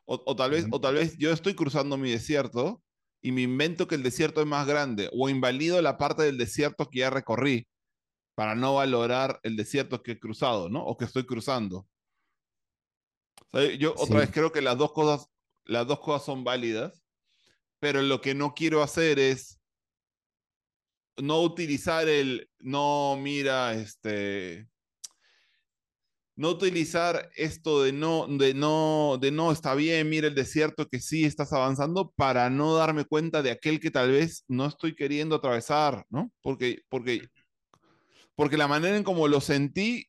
O, 0.05 0.35
tal 0.35 0.51
vez, 0.51 0.65
o 0.71 0.81
tal 0.81 0.95
vez 0.95 1.17
yo 1.17 1.31
estoy 1.31 1.55
cruzando 1.55 1.95
mi 1.95 2.11
desierto 2.11 2.83
y 3.21 3.31
me 3.31 3.43
invento 3.43 3.87
que 3.87 3.95
el 3.95 4.03
desierto 4.03 4.41
es 4.41 4.47
más 4.47 4.67
grande 4.67 5.09
o 5.13 5.29
invalido 5.29 5.81
la 5.81 5.97
parte 5.97 6.23
del 6.23 6.37
desierto 6.37 6.89
que 6.89 6.99
ya 6.99 7.09
recorrí 7.09 7.65
para 8.35 8.55
no 8.55 8.75
valorar 8.75 9.39
el 9.43 9.55
desierto 9.55 10.03
que 10.03 10.13
he 10.13 10.19
cruzado, 10.19 10.67
¿no? 10.67 10.83
O 10.83 10.97
que 10.97 11.05
estoy 11.05 11.25
cruzando. 11.25 11.87
Yo 13.77 13.93
otra 13.97 14.19
vez 14.19 14.31
creo 14.31 14.51
que 14.51 14.61
las 14.61 14.77
dos 14.77 14.91
cosas, 14.91 15.27
las 15.65 15.87
dos 15.87 15.99
cosas 15.99 16.25
son 16.25 16.43
válidas, 16.43 17.03
pero 17.79 18.01
lo 18.01 18.21
que 18.21 18.33
no 18.33 18.53
quiero 18.53 18.81
hacer 18.81 19.19
es 19.19 19.59
no 21.17 21.41
utilizar 21.41 22.07
el, 22.07 22.49
no, 22.59 23.17
mira, 23.17 23.73
este, 23.73 24.67
no 26.35 26.49
utilizar 26.49 27.29
esto 27.35 27.83
de 27.83 27.91
no, 27.91 28.27
de 28.27 28.53
no, 28.53 29.17
de 29.19 29.31
no, 29.31 29.51
está 29.51 29.75
bien, 29.75 30.09
mira 30.09 30.27
el 30.27 30.35
desierto 30.35 30.87
que 30.87 30.99
sí 30.99 31.25
estás 31.25 31.53
avanzando 31.53 32.11
para 32.15 32.49
no 32.49 32.75
darme 32.75 33.05
cuenta 33.05 33.41
de 33.41 33.51
aquel 33.51 33.79
que 33.79 33.91
tal 33.91 34.11
vez 34.11 34.43
no 34.47 34.65
estoy 34.65 34.95
queriendo 34.95 35.35
atravesar, 35.35 36.05
¿no? 36.09 36.31
Porque, 36.41 36.81
porque 36.89 37.21
porque 38.41 38.57
la 38.57 38.67
manera 38.67 38.97
en 38.97 39.03
como 39.03 39.27
lo 39.27 39.39
sentí, 39.39 40.07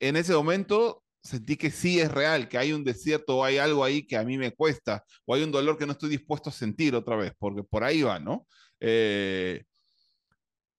en 0.00 0.16
ese 0.16 0.32
momento 0.32 1.03
sentí 1.24 1.56
que 1.56 1.70
sí 1.70 1.98
es 2.00 2.12
real, 2.12 2.48
que 2.48 2.58
hay 2.58 2.72
un 2.72 2.84
desierto 2.84 3.38
o 3.38 3.44
hay 3.44 3.56
algo 3.58 3.82
ahí 3.82 4.06
que 4.06 4.16
a 4.16 4.24
mí 4.24 4.38
me 4.38 4.52
cuesta, 4.52 5.02
o 5.24 5.34
hay 5.34 5.42
un 5.42 5.50
dolor 5.50 5.78
que 5.78 5.86
no 5.86 5.92
estoy 5.92 6.10
dispuesto 6.10 6.50
a 6.50 6.52
sentir 6.52 6.94
otra 6.94 7.16
vez, 7.16 7.32
porque 7.38 7.62
por 7.64 7.82
ahí 7.82 8.02
va, 8.02 8.20
¿no? 8.20 8.46
Eh, 8.80 9.64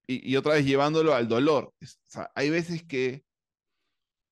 y, 0.08 0.36
otra 0.36 0.54
vez 0.54 0.66
llevándolo 0.66 1.16
al 1.16 1.28
dolor. 1.28 1.74
O 1.82 1.86
sea, 2.06 2.30
hay 2.36 2.52
veces 2.52 2.84
que 2.84 3.24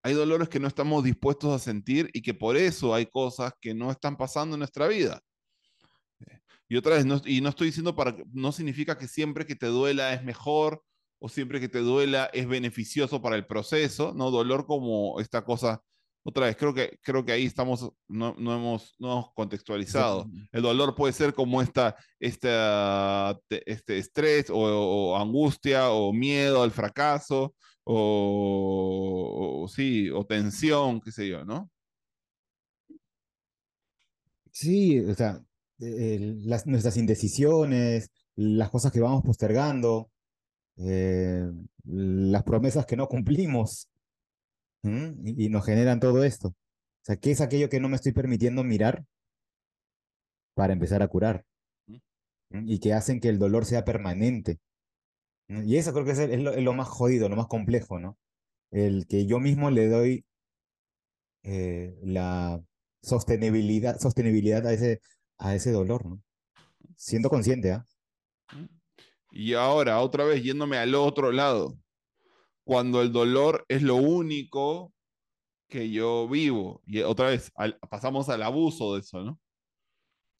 hay 0.03 0.13
dolores 0.13 0.49
que 0.49 0.59
no 0.59 0.67
estamos 0.67 1.03
dispuestos 1.03 1.51
a 1.53 1.59
sentir 1.59 2.09
y 2.13 2.21
que 2.21 2.33
por 2.33 2.57
eso 2.57 2.93
hay 2.93 3.07
cosas 3.07 3.53
que 3.59 3.73
no 3.73 3.89
están 3.89 4.17
pasando 4.17 4.55
en 4.55 4.59
nuestra 4.59 4.87
vida. 4.87 5.21
Y 6.69 6.77
otra 6.77 6.95
vez, 6.95 7.05
no, 7.05 7.21
y 7.25 7.41
no 7.41 7.49
estoy 7.49 7.67
diciendo 7.67 7.95
para, 7.95 8.15
no 8.31 8.51
significa 8.51 8.97
que 8.97 9.07
siempre 9.07 9.45
que 9.45 9.55
te 9.55 9.67
duela 9.67 10.13
es 10.13 10.23
mejor 10.23 10.83
o 11.19 11.29
siempre 11.29 11.59
que 11.59 11.69
te 11.69 11.79
duela 11.79 12.29
es 12.33 12.47
beneficioso 12.47 13.21
para 13.21 13.35
el 13.35 13.45
proceso, 13.45 14.13
¿no? 14.13 14.29
Dolor 14.29 14.65
como 14.65 15.19
esta 15.19 15.45
cosa, 15.45 15.81
otra 16.25 16.45
vez, 16.45 16.55
creo 16.55 16.73
que, 16.73 16.97
creo 17.01 17.25
que 17.25 17.33
ahí 17.33 17.45
estamos, 17.45 17.91
no, 18.07 18.33
no 18.37 18.55
hemos, 18.55 18.95
no 18.97 19.11
hemos 19.11 19.33
contextualizado. 19.33 20.25
El 20.53 20.61
dolor 20.61 20.95
puede 20.95 21.11
ser 21.11 21.33
como 21.33 21.61
esta, 21.61 21.97
esta 22.17 23.37
este 23.49 23.97
estrés 23.97 24.45
o, 24.49 25.17
angustia 25.17 25.91
o 25.91 26.13
miedo 26.13 26.63
al 26.63 26.71
fracaso 26.71 27.53
o, 27.83 29.67
sí, 29.73 30.09
o 30.09 30.25
tensión, 30.25 31.01
qué 31.01 31.11
sé 31.11 31.27
yo, 31.27 31.43
¿no? 31.43 31.69
Sí, 34.51 34.99
o 35.01 35.13
sea, 35.13 35.43
las, 35.77 36.65
nuestras 36.65 36.95
indecisiones, 36.95 38.11
las 38.35 38.69
cosas 38.69 38.93
que 38.93 39.01
vamos 39.01 39.23
postergando, 39.23 40.09
eh, 40.77 41.51
las 41.83 42.43
promesas 42.43 42.85
que 42.85 42.95
no 42.95 43.07
cumplimos 43.07 43.89
y, 44.83 45.49
nos 45.49 45.65
generan 45.65 45.99
todo 45.99 46.23
esto. 46.23 46.49
O 46.49 47.05
sea, 47.05 47.15
¿qué 47.15 47.31
es 47.31 47.41
aquello 47.41 47.69
que 47.69 47.79
no 47.79 47.89
me 47.89 47.95
estoy 47.95 48.11
permitiendo 48.11 48.63
mirar 48.63 49.05
para 50.53 50.73
empezar 50.73 51.01
a 51.01 51.07
curar? 51.07 51.45
Y 52.49 52.79
que 52.79 52.93
hacen 52.93 53.19
que 53.19 53.29
el 53.29 53.39
dolor 53.39 53.65
sea 53.65 53.83
permanente. 53.83 54.59
Y 55.47 55.77
eso 55.77 55.93
creo 55.93 56.05
que 56.05 56.11
es, 56.11 56.61
lo, 56.61 56.73
más 56.73 56.87
jodido, 56.87 57.29
lo 57.29 57.35
más 57.35 57.47
complejo, 57.47 57.99
¿no? 57.99 58.17
El 58.71 59.07
que 59.07 59.25
yo 59.25 59.39
mismo 59.39 59.71
le 59.71 59.87
doy 59.87 60.25
eh, 61.43 61.95
la 62.03 62.61
sostenibilidad, 63.01 63.99
sostenibilidad 63.99 64.65
a 64.67 64.73
ese, 64.73 65.01
a 65.37 65.55
ese 65.55 65.71
dolor, 65.71 66.05
¿no? 66.05 66.21
Siendo 66.95 67.29
consciente, 67.29 67.71
¿ah? 67.71 67.85
Y 69.31 69.55
ahora, 69.55 69.99
otra 69.99 70.25
vez 70.25 70.43
yéndome 70.43 70.77
al 70.77 70.93
otro 70.93 71.31
lado, 71.31 71.75
cuando 72.63 73.01
el 73.01 73.11
dolor 73.11 73.65
es 73.67 73.81
lo 73.81 73.95
único 73.95 74.93
que 75.67 75.89
yo 75.89 76.27
vivo. 76.27 76.81
Y 76.85 77.01
otra 77.01 77.29
vez, 77.29 77.51
pasamos 77.89 78.29
al 78.29 78.43
abuso 78.43 78.93
de 78.93 79.01
eso, 79.01 79.23
¿no? 79.23 79.39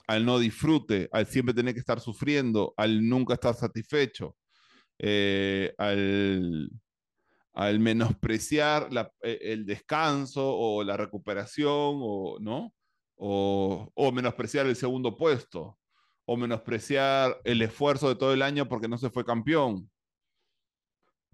Al 0.08 0.26
no 0.26 0.40
disfrute, 0.40 1.10
al 1.12 1.28
siempre 1.28 1.54
tener 1.54 1.74
que 1.74 1.80
estar 1.80 2.00
sufriendo, 2.00 2.74
al 2.78 3.08
nunca 3.08 3.36
estar 3.36 3.56
satisfecho, 3.56 4.36
eh, 5.00 5.74
al, 5.78 6.70
al, 7.54 7.80
menospreciar 7.80 8.90
e, 9.22 9.40
el 9.54 9.66
descanso 9.66 10.56
o 10.56 10.84
la 10.84 10.98
recuperación, 10.98 12.00
o, 12.02 12.38
¿no? 12.40 12.74
O, 13.16 13.90
o 13.94 14.12
menospreciar 14.12 14.66
el 14.68 14.76
segundo 14.76 15.18
puesto 15.18 15.78
o 16.26 16.38
menospreciar 16.38 17.40
el 17.44 17.62
esfuerzo 17.62 18.10
de 18.10 18.16
todo 18.16 18.34
el 18.34 18.42
año 18.42 18.68
porque 18.68 18.88
no 18.88 18.98
se 18.98 19.10
fue 19.10 19.26
campeón. 19.26 19.90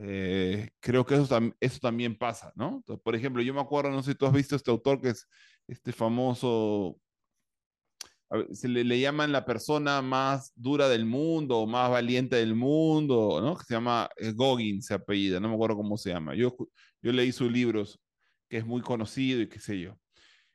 Eh, 0.02 0.70
creo 0.80 1.06
que 1.06 1.16
eso, 1.16 1.28
eso 1.60 1.80
también 1.82 2.18
pasa, 2.18 2.54
¿no? 2.56 2.82
por 3.04 3.16
ejemplo, 3.16 3.42
yo 3.42 3.54
me 3.54 3.60
acuerdo, 3.60 3.92
no 3.92 4.02
sé 4.02 4.14
si 4.14 4.18
tú 4.18 4.26
has 4.26 4.32
visto 4.32 4.56
este 4.56 4.72
autor 4.72 5.02
que 5.02 5.10
es 5.10 5.28
este 5.68 5.92
famoso, 5.92 6.98
se 8.54 8.70
le, 8.70 8.86
le, 8.86 9.00
llaman 9.00 9.34
la 9.34 9.44
persona 9.46 10.02
más 10.02 10.54
dura 10.56 10.88
del 10.88 11.06
mundo, 11.06 11.66
más 11.68 11.90
valiente 11.92 12.38
del 12.38 12.56
mundo, 12.56 13.42
¿no? 13.42 13.58
Que 13.58 13.66
se 13.66 13.74
llama 13.74 14.10
eh, 14.18 14.32
Gogin, 14.32 14.82
se 14.82 14.94
apellida, 14.94 15.40
no 15.40 15.50
me 15.50 15.56
acuerdo 15.56 15.76
cómo 15.76 15.98
se 15.98 16.12
llama. 16.12 16.36
Yo, 16.36 16.56
yo 17.02 17.12
leí 17.12 17.32
sus 17.32 17.52
libros, 17.52 18.00
que 18.48 18.58
es 18.58 18.66
muy 18.66 18.82
conocido 18.82 19.42
y 19.42 19.50
qué 19.50 19.60
sé 19.60 19.80
yo. 19.80 20.00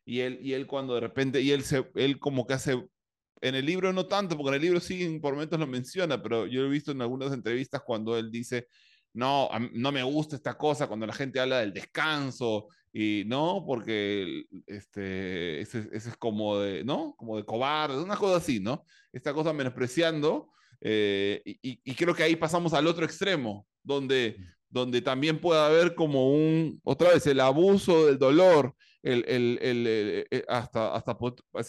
Y 0.07 0.21
él, 0.21 0.39
y 0.41 0.53
él 0.55 0.67
cuando 0.67 0.95
de 0.95 1.01
repente, 1.01 1.41
y 1.43 1.51
él, 1.51 1.65
se, 1.65 1.91
él 1.97 2.19
como 2.19 2.47
que 2.47 2.55
hace 2.55 2.83
en 3.41 3.55
el 3.55 3.67
libro 3.67 3.93
no 3.93 4.07
tanto, 4.07 4.37
porque 4.37 4.51
en 4.51 4.55
el 4.55 4.63
libro 4.63 4.81
sí 4.81 5.19
por 5.21 5.35
momentos 5.35 5.59
lo 5.61 5.67
menciona, 5.67 6.23
pero 6.23 6.47
yo 6.47 6.65
he 6.65 6.69
visto 6.69 6.93
en 6.93 7.03
algunas 7.03 7.33
entrevistas 7.33 7.83
cuando 7.85 8.17
él 8.17 8.31
dice, 8.31 8.69
no, 9.15 9.49
no 9.73 9.93
me 9.93 10.03
gusta 10.03 10.37
esta 10.37 10.59
cosa, 10.59 10.87
cuando 10.87 11.07
la 11.07 11.15
gente 11.15 11.41
habla 11.41 11.61
del 11.61 11.73
descanso, 11.73 12.69
y 12.93 13.25
no, 13.27 13.65
porque 13.67 14.45
este, 14.67 15.61
ese, 15.61 15.89
es 15.93 16.17
como 16.17 16.59
de, 16.59 16.85
¿no? 16.85 17.15
Como 17.17 17.37
de 17.37 17.45
cobarde, 17.45 18.01
una 18.01 18.17
cosa 18.17 18.37
así, 18.37 18.61
¿no? 18.61 18.85
Esta 19.13 19.33
cosa 19.33 19.53
menospreciando, 19.53 20.53
eh, 20.81 21.43
y, 21.45 21.95
creo 21.95 22.15
que 22.15 22.23
ahí 22.23 22.37
pasamos 22.37 22.73
al 22.73 22.87
otro 22.87 23.05
extremo, 23.05 23.67
donde, 23.83 24.37
donde 24.69 25.01
también 25.01 25.41
puede 25.41 25.61
haber 25.61 25.95
como 25.95 26.33
un, 26.33 26.81
otra 26.85 27.15
vez, 27.15 27.27
el 27.27 27.41
abuso 27.41 28.07
del 28.07 28.19
dolor, 28.19 28.75
el, 29.03 29.25
el, 29.27 29.59
el, 29.63 29.87
eh, 29.89 30.27
eh, 30.31 30.45
hasta, 30.49 30.95
hasta, 30.95 31.17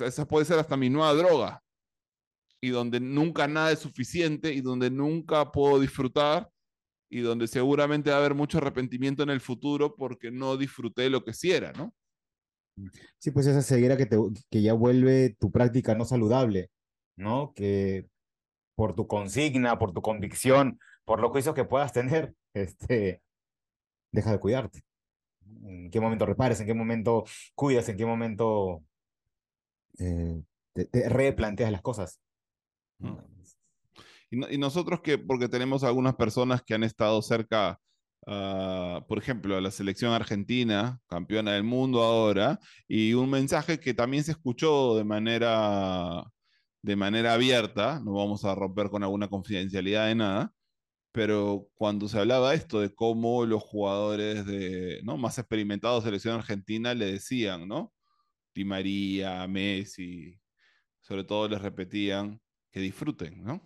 esa 0.05 0.27
puede 0.27 0.45
ser 0.45 0.59
hasta 0.59 0.77
mi 0.77 0.89
nueva 0.89 1.13
droga, 1.13 1.63
y 2.61 2.69
donde 2.69 2.99
nunca 2.99 3.47
nada 3.47 3.71
es 3.71 3.79
suficiente 3.79 4.53
y 4.53 4.61
donde 4.61 4.89
nunca 4.89 5.51
puedo 5.51 5.79
disfrutar 5.79 6.49
y 7.15 7.21
donde 7.21 7.47
seguramente 7.47 8.09
va 8.09 8.17
a 8.17 8.19
haber 8.19 8.35
mucho 8.35 8.57
arrepentimiento 8.57 9.23
en 9.23 9.29
el 9.29 9.39
futuro 9.39 9.95
porque 9.95 10.31
no 10.31 10.57
disfruté 10.57 11.09
lo 11.09 11.23
que 11.23 11.31
sí 11.31 11.53
era, 11.53 11.71
¿no? 11.71 11.93
Sí, 13.19 13.31
pues 13.31 13.47
esa 13.47 13.61
ceguera 13.61 13.95
que, 13.95 14.05
te, 14.05 14.17
que 14.51 14.61
ya 14.61 14.73
vuelve 14.73 15.33
tu 15.39 15.49
práctica 15.49 15.95
no 15.95 16.03
saludable, 16.03 16.71
¿no? 17.15 17.53
Que 17.55 18.09
por 18.75 18.95
tu 18.95 19.07
consigna, 19.07 19.79
por 19.79 19.93
tu 19.93 20.01
convicción, 20.01 20.77
por 21.05 21.21
los 21.21 21.31
juicios 21.31 21.55
que 21.55 21.63
puedas 21.63 21.93
tener, 21.93 22.33
este, 22.53 23.21
deja 24.11 24.33
de 24.33 24.39
cuidarte. 24.39 24.81
¿En 25.63 25.89
qué 25.91 26.01
momento 26.01 26.25
repares? 26.25 26.59
¿En 26.59 26.67
qué 26.67 26.73
momento 26.73 27.23
cuidas? 27.55 27.87
¿En 27.87 27.95
qué 27.95 28.05
momento 28.05 28.83
eh, 29.99 30.43
te 30.73 31.07
replanteas 31.07 31.71
las 31.71 31.81
cosas? 31.81 32.19
Y, 34.51 34.57
nosotros 34.57 35.01
que, 35.01 35.17
porque 35.17 35.49
tenemos 35.49 35.83
algunas 35.83 36.15
personas 36.15 36.61
que 36.63 36.73
han 36.73 36.83
estado 36.83 37.21
cerca, 37.21 37.79
ah, 38.27 39.03
por 39.07 39.17
ejemplo, 39.17 39.57
a 39.57 39.61
la 39.61 39.71
selección 39.71 40.11
argentina, 40.13 40.99
campeona 41.07 41.53
del 41.53 41.63
mundo 41.63 42.01
ahora, 42.03 42.59
y 42.87 43.13
un 43.13 43.29
mensaje 43.29 43.79
que 43.79 43.93
también 43.93 44.23
se 44.23 44.31
escuchó 44.31 44.97
de 44.97 45.03
manera, 45.03 46.23
de 46.81 46.95
manera 46.95 47.33
abierta, 47.33 47.99
no 48.03 48.13
vamos 48.13 48.45
a 48.45 48.55
romper 48.55 48.89
con 48.89 49.03
alguna 49.03 49.27
confidencialidad 49.29 50.07
de 50.07 50.15
nada, 50.15 50.53
pero 51.11 51.69
cuando 51.75 52.09
se 52.09 52.19
hablaba 52.19 52.53
esto 52.53 52.81
de 52.81 52.93
cómo 52.93 53.45
los 53.45 53.63
jugadores 53.63 54.45
de, 54.45 54.99
¿no? 55.03 55.17
más 55.17 55.37
experimentados 55.37 56.03
de 56.03 56.09
selección 56.09 56.35
argentina 56.35 56.93
le 56.93 57.13
decían, 57.13 57.67
¿no? 57.67 57.93
Di 58.53 58.65
María, 58.65 59.47
Messi, 59.47 60.39
sobre 61.01 61.23
todo 61.23 61.47
les 61.47 61.61
repetían 61.61 62.41
que 62.71 62.81
disfruten, 62.81 63.43
¿no? 63.43 63.61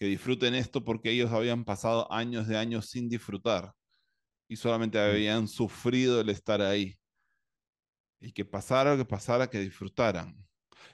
Que 0.00 0.06
disfruten 0.06 0.54
esto 0.54 0.82
porque 0.82 1.10
ellos 1.10 1.30
habían 1.30 1.64
pasado 1.64 2.10
años 2.10 2.48
de 2.48 2.56
años 2.56 2.86
sin 2.88 3.10
disfrutar 3.10 3.74
y 4.48 4.56
solamente 4.56 4.98
Mm. 4.98 5.02
habían 5.02 5.46
sufrido 5.46 6.22
el 6.22 6.30
estar 6.30 6.62
ahí. 6.62 6.96
Y 8.18 8.32
que 8.32 8.46
pasara 8.46 8.92
lo 8.92 8.96
que 8.96 9.04
pasara, 9.04 9.50
que 9.50 9.60
disfrutaran. 9.60 10.34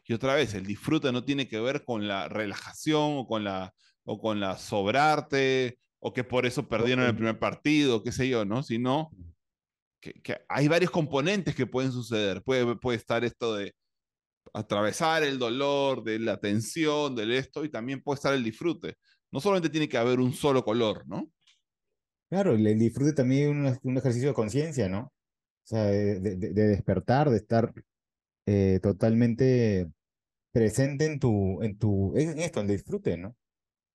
Y 0.04 0.12
otra 0.12 0.34
vez, 0.34 0.54
el 0.54 0.66
disfrute 0.66 1.12
no 1.12 1.24
tiene 1.24 1.46
que 1.46 1.60
ver 1.60 1.84
con 1.84 2.08
la 2.08 2.28
relajación 2.28 3.18
o 3.18 3.26
con 3.28 3.44
la, 3.44 3.72
o 4.04 4.20
con 4.20 4.40
la 4.40 4.58
sobrarte 4.58 5.78
o 6.00 6.12
que 6.12 6.24
por 6.24 6.44
eso 6.44 6.68
perdieron 6.68 7.04
el 7.04 7.14
primer 7.14 7.38
partido, 7.38 8.02
qué 8.02 8.10
sé 8.10 8.28
yo, 8.28 8.44
¿no? 8.44 8.62
Sino 8.64 9.10
que, 10.00 10.14
que 10.14 10.40
hay 10.48 10.66
varios 10.68 10.90
componentes 10.90 11.54
que 11.54 11.66
pueden 11.66 11.92
suceder. 11.92 12.42
Puede, 12.42 12.74
puede 12.76 12.98
estar 12.98 13.24
esto 13.24 13.54
de 13.54 13.72
atravesar 14.56 15.22
el 15.22 15.38
dolor, 15.38 16.02
de 16.02 16.18
la 16.18 16.38
tensión, 16.38 17.14
del 17.14 17.32
esto, 17.32 17.64
y 17.64 17.70
también 17.70 18.02
puede 18.02 18.16
estar 18.16 18.34
el 18.34 18.44
disfrute. 18.44 18.96
No 19.30 19.40
solamente 19.40 19.70
tiene 19.70 19.88
que 19.88 19.98
haber 19.98 20.20
un 20.20 20.32
solo 20.32 20.64
color, 20.64 21.06
¿no? 21.06 21.30
Claro, 22.30 22.54
el 22.54 22.78
disfrute 22.78 23.12
también 23.12 23.66
es 23.66 23.78
un, 23.82 23.90
un 23.92 23.98
ejercicio 23.98 24.28
de 24.28 24.34
conciencia, 24.34 24.88
¿no? 24.88 25.00
O 25.06 25.68
sea, 25.68 25.84
de- 25.84 26.20
de 26.36 26.66
despertar, 26.68 27.30
de 27.30 27.36
estar 27.36 27.72
eh, 28.46 28.80
totalmente 28.82 29.90
presente 30.52 31.06
en 31.06 31.18
tu, 31.20 31.62
en 31.62 31.78
tu, 31.78 32.16
en 32.16 32.38
esto, 32.38 32.60
en 32.60 32.70
el 32.70 32.76
disfrute, 32.76 33.16
¿no? 33.18 33.36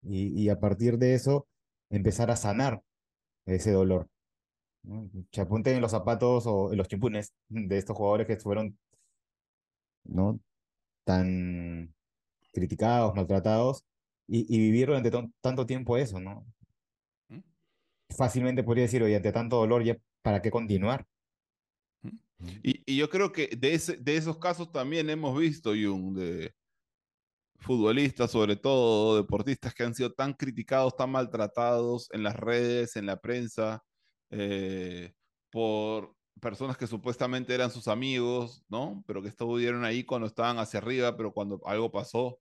Y, 0.03 0.41
y 0.43 0.49
a 0.49 0.59
partir 0.59 0.97
de 0.97 1.13
eso, 1.15 1.47
empezar 1.89 2.31
a 2.31 2.35
sanar 2.37 2.83
ese 3.45 3.71
dolor. 3.71 4.09
¿no? 4.83 5.09
Se 5.31 5.41
apunten 5.41 5.75
en 5.75 5.81
los 5.81 5.91
zapatos 5.91 6.45
o 6.47 6.71
en 6.71 6.77
los 6.77 6.87
chimpunes 6.87 7.33
de 7.49 7.77
estos 7.77 7.97
jugadores 7.97 8.27
que 8.27 8.37
fueron, 8.37 8.77
¿no? 10.03 10.39
Tan 11.03 11.93
criticados, 12.53 13.15
maltratados, 13.15 13.85
y, 14.27 14.45
y 14.53 14.59
vivir 14.59 14.87
durante 14.87 15.11
tanto 15.41 15.65
tiempo 15.65 15.97
eso, 15.97 16.19
¿no? 16.19 16.45
¿Mm? 17.29 17.39
Fácilmente 18.15 18.63
podría 18.63 18.83
decir, 18.83 19.03
oye, 19.03 19.15
ante 19.15 19.31
tanto 19.31 19.57
dolor, 19.57 19.83
¿ya 19.83 19.97
para 20.21 20.41
qué 20.41 20.51
continuar? 20.51 21.05
¿Mm? 22.01 22.09
¿no? 22.39 22.51
Y, 22.63 22.83
y 22.85 22.97
yo 22.97 23.09
creo 23.09 23.31
que 23.31 23.47
de, 23.47 23.73
ese, 23.73 23.97
de 23.97 24.17
esos 24.17 24.37
casos 24.37 24.71
también 24.71 25.09
hemos 25.09 25.37
visto, 25.37 25.71
Jung, 25.71 26.15
de 26.15 26.53
futbolistas, 27.61 28.31
sobre 28.31 28.55
todo 28.55 29.17
deportistas 29.17 29.73
que 29.73 29.83
han 29.83 29.93
sido 29.93 30.13
tan 30.13 30.33
criticados, 30.33 30.95
tan 30.95 31.11
maltratados 31.11 32.09
en 32.11 32.23
las 32.23 32.35
redes, 32.35 32.95
en 32.95 33.05
la 33.05 33.17
prensa, 33.19 33.83
eh, 34.31 35.13
por 35.51 36.15
personas 36.39 36.77
que 36.77 36.87
supuestamente 36.87 37.53
eran 37.53 37.69
sus 37.71 37.87
amigos, 37.87 38.63
¿no? 38.69 39.03
Pero 39.07 39.21
que 39.21 39.27
estuvieron 39.29 39.83
ahí 39.85 40.03
cuando 40.03 40.27
estaban 40.27 40.57
hacia 40.59 40.79
arriba, 40.79 41.15
pero 41.17 41.33
cuando 41.33 41.61
algo 41.65 41.91
pasó, 41.91 42.39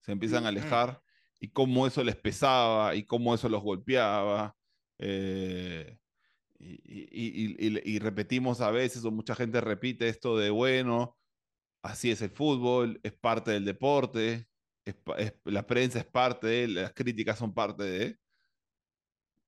se 0.00 0.12
empiezan 0.12 0.44
a 0.44 0.48
alejar, 0.48 1.02
y 1.40 1.48
cómo 1.48 1.86
eso 1.86 2.02
les 2.04 2.16
pesaba, 2.16 2.94
y 2.94 3.04
cómo 3.04 3.34
eso 3.34 3.48
los 3.48 3.62
golpeaba. 3.62 4.56
eh, 4.98 5.98
y, 6.58 6.72
y- 6.72 7.56
y- 7.56 7.68
y- 7.68 7.94
y 7.94 7.98
repetimos 8.00 8.60
a 8.60 8.70
veces, 8.72 9.04
o 9.04 9.12
mucha 9.12 9.34
gente 9.36 9.60
repite 9.60 10.08
esto 10.08 10.36
de, 10.36 10.50
bueno, 10.50 11.16
así 11.82 12.10
es 12.10 12.20
el 12.22 12.30
fútbol, 12.30 12.98
es 13.04 13.12
parte 13.12 13.52
del 13.52 13.64
deporte, 13.64 14.48
es 14.84 14.94
pa- 14.96 15.16
es- 15.18 15.34
la 15.44 15.64
prensa 15.66 16.00
es 16.00 16.04
parte 16.06 16.48
de, 16.48 16.68
las 16.68 16.92
críticas 16.94 17.38
son 17.38 17.54
parte 17.54 17.84
de. 17.84 18.18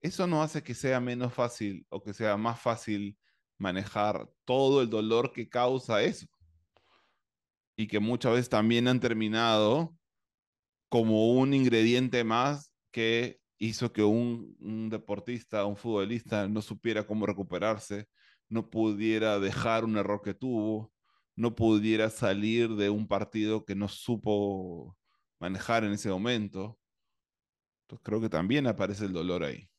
Eso 0.01 0.27
no 0.27 0.43
hace 0.43 0.63
que 0.63 0.75
sea 0.75 1.01
menos 1.01 1.35
fácil 1.35 1.85
o 1.91 2.03
que 2.03 2.15
sea 2.15 2.37
más 2.37 2.61
fácil 2.61 3.19
manejar 3.61 4.29
todo 4.45 4.83
el 4.83 4.91
dolor 4.91 5.33
que 5.33 5.49
causa 5.49 6.03
eso. 6.03 6.27
Y 7.77 7.87
que 7.87 8.01
muchas 8.01 8.33
veces 8.33 8.49
también 8.49 8.89
han 8.89 9.01
terminado 9.01 9.95
como 10.89 11.33
un 11.33 11.55
ingrediente 11.55 12.25
más 12.25 12.73
que 12.91 13.41
hizo 13.59 13.93
que 13.93 14.03
un, 14.03 14.57
un 14.61 14.91
deportista, 14.91 15.65
un 15.67 15.77
futbolista 15.77 16.49
no 16.49 16.63
supiera 16.63 17.07
cómo 17.07 17.27
recuperarse, 17.27 18.09
no 18.49 18.69
pudiera 18.69 19.39
dejar 19.39 19.85
un 19.85 19.97
error 19.97 20.23
que 20.23 20.35
tuvo, 20.35 20.93
no 21.37 21.55
pudiera 21.55 22.11
salir 22.11 22.75
de 22.77 22.91
un 22.91 23.07
partido 23.07 23.65
que 23.65 23.75
no 23.75 23.89
supo 23.89 24.97
manejar 25.39 25.85
en 25.85 25.93
ese 25.93 26.11
momento. 26.11 26.79
Entonces 27.85 28.05
creo 28.05 28.21
que 28.21 28.29
también 28.29 28.67
aparece 28.67 29.05
el 29.05 29.13
dolor 29.13 29.45
ahí. 29.45 29.70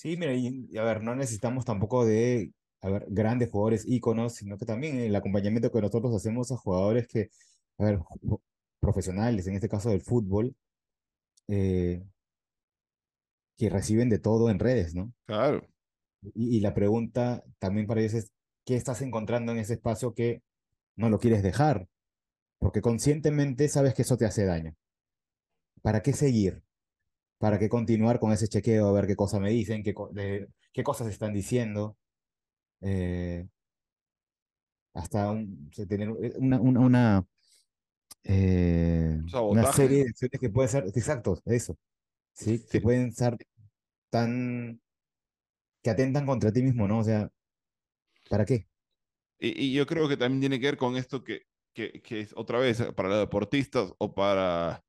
Sí, 0.00 0.16
mira, 0.16 0.32
y, 0.32 0.78
a 0.78 0.82
ver, 0.82 1.02
no 1.02 1.14
necesitamos 1.14 1.66
tampoco 1.66 2.06
de, 2.06 2.54
a 2.80 2.88
ver, 2.88 3.04
grandes 3.10 3.50
jugadores 3.50 3.84
íconos, 3.86 4.34
sino 4.34 4.56
que 4.56 4.64
también 4.64 4.96
el 4.96 5.14
acompañamiento 5.14 5.70
que 5.70 5.82
nosotros 5.82 6.14
hacemos 6.14 6.50
a 6.50 6.56
jugadores 6.56 7.06
que, 7.06 7.28
a 7.76 7.84
ver, 7.84 7.98
profesionales, 8.80 9.46
en 9.46 9.56
este 9.56 9.68
caso 9.68 9.90
del 9.90 10.00
fútbol, 10.00 10.56
eh, 11.48 12.02
que 13.58 13.68
reciben 13.68 14.08
de 14.08 14.18
todo 14.18 14.48
en 14.48 14.58
redes, 14.58 14.94
¿no? 14.94 15.12
Claro. 15.26 15.68
Y, 16.34 16.56
y 16.56 16.60
la 16.60 16.72
pregunta 16.72 17.44
también 17.58 17.86
para 17.86 18.00
ellos 18.00 18.14
es, 18.14 18.32
¿qué 18.64 18.76
estás 18.76 19.02
encontrando 19.02 19.52
en 19.52 19.58
ese 19.58 19.74
espacio 19.74 20.14
que 20.14 20.42
no 20.96 21.10
lo 21.10 21.18
quieres 21.18 21.42
dejar? 21.42 21.88
Porque 22.58 22.80
conscientemente 22.80 23.68
sabes 23.68 23.92
que 23.92 24.00
eso 24.00 24.16
te 24.16 24.24
hace 24.24 24.46
daño. 24.46 24.74
¿Para 25.82 26.00
qué 26.00 26.14
seguir? 26.14 26.62
¿Para 27.40 27.58
qué 27.60 27.68
continuar 27.70 28.20
con 28.20 28.32
ese 28.32 28.48
chequeo 28.48 28.88
a 28.88 28.92
ver 28.92 29.08
qué 29.08 29.16
cosas 29.16 29.40
me 29.42 29.50
dicen, 29.50 29.82
qué, 29.84 29.94
co- 29.94 30.10
de- 30.12 30.48
qué 30.74 30.84
cosas 30.84 31.08
están 31.08 31.34
diciendo? 31.34 31.98
Eh, 32.82 33.48
hasta 34.94 35.30
un- 35.30 35.70
tener 35.88 36.08
eh, 36.22 36.34
una, 36.38 36.60
una, 36.60 36.80
una, 36.80 37.26
eh, 38.24 39.18
una 39.48 39.66
serie 39.66 40.04
de 40.04 40.10
acciones 40.10 40.40
que 40.40 40.50
pueden 40.50 40.68
ser, 40.70 40.84
exacto, 40.94 41.40
eso, 41.46 41.76
¿sí? 42.34 42.66
Que 42.70 42.80
pueden 42.80 43.12
ser 43.12 43.36
tan, 44.10 44.80
que 45.82 45.90
atentan 45.90 46.26
contra 46.26 46.52
ti 46.52 46.62
mismo, 46.62 46.88
¿no? 46.88 46.98
O 47.00 47.04
sea, 47.04 47.30
¿para 48.28 48.44
qué? 48.44 48.68
Y, 49.38 49.66
y 49.66 49.74
yo 49.74 49.86
creo 49.86 50.08
que 50.08 50.16
también 50.16 50.40
tiene 50.40 50.60
que 50.60 50.66
ver 50.66 50.76
con 50.76 50.96
esto 50.96 51.24
que, 51.24 51.42
que, 51.74 52.00
que 52.02 52.20
es 52.20 52.32
otra 52.36 52.58
vez 52.58 52.82
para 52.96 53.08
los 53.08 53.18
deportistas 53.20 53.92
o 53.98 54.14
para 54.14 54.84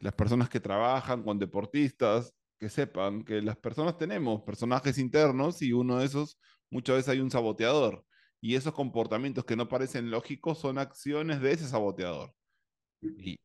las 0.00 0.14
personas 0.14 0.48
que 0.48 0.60
trabajan 0.60 1.22
con 1.22 1.38
deportistas, 1.38 2.34
que 2.58 2.68
sepan 2.68 3.24
que 3.24 3.42
las 3.42 3.56
personas 3.56 3.96
tenemos 3.96 4.42
personajes 4.42 4.98
internos 4.98 5.62
y 5.62 5.72
uno 5.72 5.98
de 5.98 6.06
esos 6.06 6.38
muchas 6.70 6.96
veces 6.96 7.08
hay 7.10 7.20
un 7.20 7.30
saboteador. 7.30 8.04
Y 8.40 8.56
esos 8.56 8.74
comportamientos 8.74 9.44
que 9.44 9.56
no 9.56 9.68
parecen 9.68 10.10
lógicos 10.10 10.58
son 10.58 10.78
acciones 10.78 11.40
de 11.40 11.52
ese 11.52 11.66
saboteador. 11.66 12.34
Y 13.00 13.38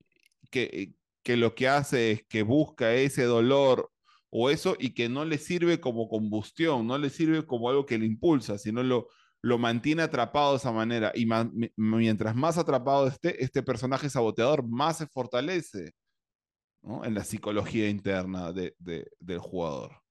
que, 0.52 0.94
que 1.24 1.38
lo 1.38 1.56
que 1.56 1.68
hace 1.68 2.12
es 2.12 2.24
que 2.28 2.44
busca 2.44 2.94
ese 2.94 3.24
dolor 3.24 3.92
o 4.30 4.50
eso 4.50 4.76
y 4.80 4.94
que 4.94 5.10
no 5.10 5.26
le 5.26 5.38
sirve 5.38 5.80
como 5.80 6.10
combustión, 6.10 6.86
no 6.88 6.98
le 6.98 7.10
sirve 7.10 7.46
como 7.46 7.70
algo 7.70 7.86
que 7.86 7.98
le 7.98 8.06
impulsa, 8.06 8.58
sino 8.58 8.84
lo, 8.84 9.08
lo 9.42 9.58
mantiene 9.58 10.02
atrapado 10.04 10.52
de 10.52 10.58
esa 10.58 10.72
manera. 10.72 11.12
Y 11.16 11.28
mientras 11.78 12.36
más 12.36 12.58
atrapado 12.58 13.08
esté, 13.08 13.42
este 13.44 13.64
personaje 13.64 14.10
saboteador 14.10 14.68
más 14.68 14.98
se 14.98 15.08
fortalece 15.08 15.94
¿no? 16.82 17.06
en 17.06 17.13
la 17.13 17.24
psicología 17.24 17.89
interna 17.89 18.52
de, 18.54 18.76
de- 18.80 19.10
del 19.20 19.39
jugador. 19.39 20.02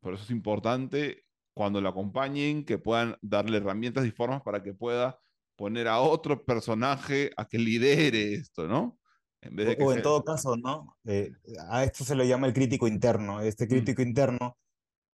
Por 0.00 0.14
eso 0.14 0.24
es 0.24 0.30
importante 0.30 1.24
cuando 1.54 1.80
lo 1.80 1.88
acompañen 1.88 2.64
que 2.64 2.78
puedan 2.78 3.16
darle 3.22 3.58
herramientas 3.58 4.06
y 4.06 4.10
formas 4.12 4.42
para 4.42 4.62
que 4.62 4.74
pueda 4.74 5.20
poner 5.56 5.88
a 5.88 6.00
otro 6.00 6.44
personaje 6.44 7.30
a 7.36 7.46
que 7.46 7.58
lidere 7.58 8.34
esto, 8.34 8.68
¿no? 8.68 9.00
En 9.40 9.56
vez 9.56 9.66
de 9.68 9.76
que 9.76 9.84
o 9.84 9.92
en 9.92 9.96
sea... 9.96 10.02
todo 10.02 10.24
caso, 10.24 10.56
¿no? 10.56 10.96
Eh, 11.04 11.32
a 11.70 11.84
esto 11.84 12.04
se 12.04 12.14
le 12.14 12.26
llama 12.28 12.46
el 12.46 12.52
crítico 12.52 12.86
interno. 12.86 13.40
Este 13.40 13.66
Mm, 13.68 13.68
crítico 13.68 14.02
interno, 14.02 14.56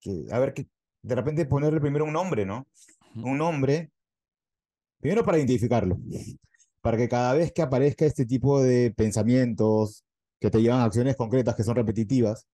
que, 0.00 0.26
a 0.32 0.38
ver, 0.38 0.54
que 0.54 0.68
de 1.02 1.14
repente 1.14 1.46
ponerle 1.46 1.80
primero 1.80 2.04
un 2.06 2.12
nombre, 2.14 2.44
¿no? 2.46 2.66
ujú, 3.14 3.30
Un 3.30 3.38
nombre, 3.38 3.92
primero 5.00 5.24
para 5.24 5.38
identificarlo, 5.38 5.98
para 6.80 6.96
que 6.96 7.08
cada 7.08 7.34
vez 7.34 7.52
que 7.52 7.62
aparezca 7.62 8.04
este 8.06 8.26
tipo 8.26 8.62
de 8.62 8.92
pensamientos 8.96 10.04
que 10.44 10.50
te 10.50 10.60
llevan 10.60 10.80
a 10.80 10.84
acciones 10.84 11.16
concretas 11.16 11.54
que 11.54 11.64
son 11.64 11.74
repetitivas, 11.74 12.46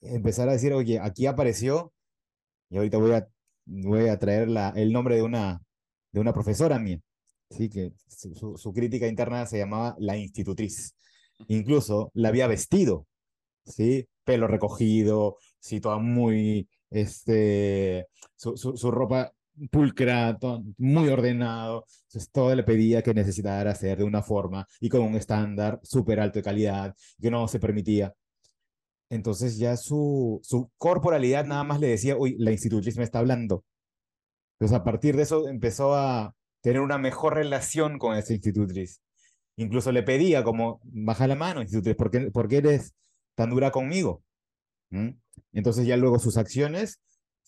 empezar 0.00 0.48
a 0.48 0.52
decir, 0.52 0.72
oye, 0.72 0.98
aquí 0.98 1.26
apareció, 1.26 1.92
y 2.70 2.78
ahorita 2.78 2.96
voy 2.96 3.12
a, 3.12 3.28
voy 3.66 4.08
a 4.08 4.18
traer 4.18 4.48
la, 4.48 4.70
el 4.70 4.90
nombre 4.90 5.16
de 5.16 5.22
una, 5.22 5.60
de 6.10 6.20
una 6.20 6.32
profesora 6.32 6.78
mía, 6.78 6.98
¿sí? 7.50 7.68
que 7.68 7.92
su, 8.08 8.72
crítica 8.72 9.06
interna 9.06 9.44
se 9.44 9.58
llamaba 9.58 9.94
la 9.98 10.16
institutriz. 10.16 10.94
Incluso 11.48 12.10
la 12.14 12.30
había 12.30 12.46
vestido, 12.46 13.06
¿sí? 13.66 14.08
Pelo 14.24 14.46
recogido, 14.46 15.36
sí, 15.58 15.82
toda 15.82 15.98
muy, 15.98 16.66
este, 16.88 18.06
su, 18.36 18.56
su, 18.56 18.78
su 18.78 18.90
ropa 18.90 19.34
pulcra, 19.70 20.38
muy 20.78 21.08
ordenado. 21.08 21.86
Entonces, 22.08 22.30
todo 22.32 22.54
le 22.54 22.62
pedía 22.62 23.02
que 23.02 23.14
necesitara 23.14 23.70
hacer 23.72 23.98
de 23.98 24.04
una 24.04 24.22
forma 24.22 24.66
y 24.80 24.88
con 24.88 25.02
un 25.02 25.16
estándar 25.16 25.80
súper 25.82 26.20
alto 26.20 26.38
de 26.38 26.42
calidad 26.42 26.94
que 27.20 27.30
no 27.30 27.46
se 27.48 27.60
permitía. 27.60 28.14
entonces 29.10 29.58
ya 29.58 29.76
su, 29.76 30.40
su 30.42 30.70
corporalidad 30.78 31.44
nada 31.44 31.64
más 31.64 31.80
le 31.80 31.88
decía, 31.88 32.16
uy, 32.16 32.36
la 32.38 32.52
institutriz 32.52 32.96
me 32.96 33.04
está 33.04 33.18
hablando. 33.18 33.64
Entonces 34.54 34.76
a 34.78 34.84
partir 34.84 35.16
de 35.16 35.22
eso 35.24 35.48
empezó 35.48 35.94
a 35.94 36.34
tener 36.62 36.80
una 36.80 36.98
mejor 36.98 37.34
relación 37.34 37.98
con 37.98 38.16
esa 38.16 38.32
institutriz. 38.34 39.00
Incluso 39.56 39.92
le 39.92 40.02
pedía 40.02 40.44
como, 40.44 40.80
baja 40.84 41.26
la 41.26 41.34
mano, 41.34 41.62
institutriz, 41.62 41.96
¿por 41.96 42.10
qué, 42.10 42.30
por 42.30 42.48
qué 42.48 42.58
eres 42.58 42.94
tan 43.34 43.50
dura 43.50 43.70
conmigo? 43.70 44.22
¿Mm? 44.90 45.10
Entonces 45.52 45.86
ya 45.86 45.96
luego 45.96 46.18
sus 46.18 46.36
acciones 46.36 47.00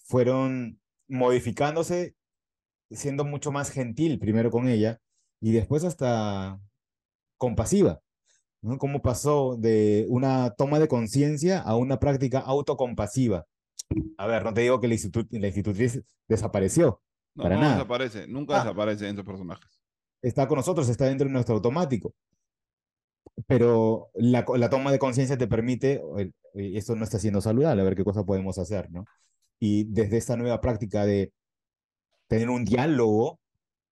fueron 0.04 0.80
modificándose, 1.12 2.14
siendo 2.90 3.24
mucho 3.24 3.52
más 3.52 3.70
gentil 3.70 4.18
primero 4.18 4.50
con 4.50 4.66
ella 4.68 4.98
y 5.40 5.52
después 5.52 5.84
hasta 5.84 6.58
compasiva. 7.38 8.00
¿no? 8.62 8.78
Cómo 8.78 9.02
pasó 9.02 9.56
de 9.56 10.06
una 10.08 10.50
toma 10.56 10.78
de 10.78 10.88
conciencia 10.88 11.60
a 11.60 11.76
una 11.76 11.98
práctica 11.98 12.38
autocompasiva. 12.40 13.44
A 14.16 14.26
ver, 14.26 14.42
no 14.44 14.54
te 14.54 14.62
digo 14.62 14.80
que 14.80 14.88
la, 14.88 14.96
la 15.30 15.46
institutriz 15.48 16.00
desapareció. 16.28 17.02
No, 17.34 17.42
para 17.44 17.56
no 17.56 17.60
nada. 17.62 17.74
desaparece, 17.74 18.26
nunca 18.26 18.56
Ah. 18.56 18.64
desaparece 18.64 19.06
en 19.08 19.14
esos 19.14 19.26
personajes. 19.26 19.80
Está 20.22 20.46
con 20.48 20.56
nosotros, 20.56 20.88
está 20.88 21.06
dentro 21.06 21.26
de 21.26 21.32
nuestro 21.32 21.56
automático. 21.56 22.14
Pero 23.46 24.10
la, 24.14 24.44
la 24.56 24.70
toma 24.70 24.92
de 24.92 24.98
conciencia 24.98 25.36
te 25.36 25.46
permite, 25.48 26.00
"Oye, 26.04 26.32
oye, 26.54 26.76
esto 26.78 26.94
no 26.94 27.04
está 27.04 27.18
siendo 27.18 27.40
saludable, 27.40 27.82
a 27.82 27.84
ver 27.84 27.96
qué 27.96 28.04
cosa 28.04 28.24
podemos 28.24 28.58
hacer, 28.58 28.90
¿no? 28.90 29.04
Y 29.64 29.84
desde 29.84 30.16
esta 30.16 30.36
nueva 30.36 30.60
práctica 30.60 31.06
de 31.06 31.32
tener 32.26 32.50
un 32.50 32.64
diálogo 32.64 33.38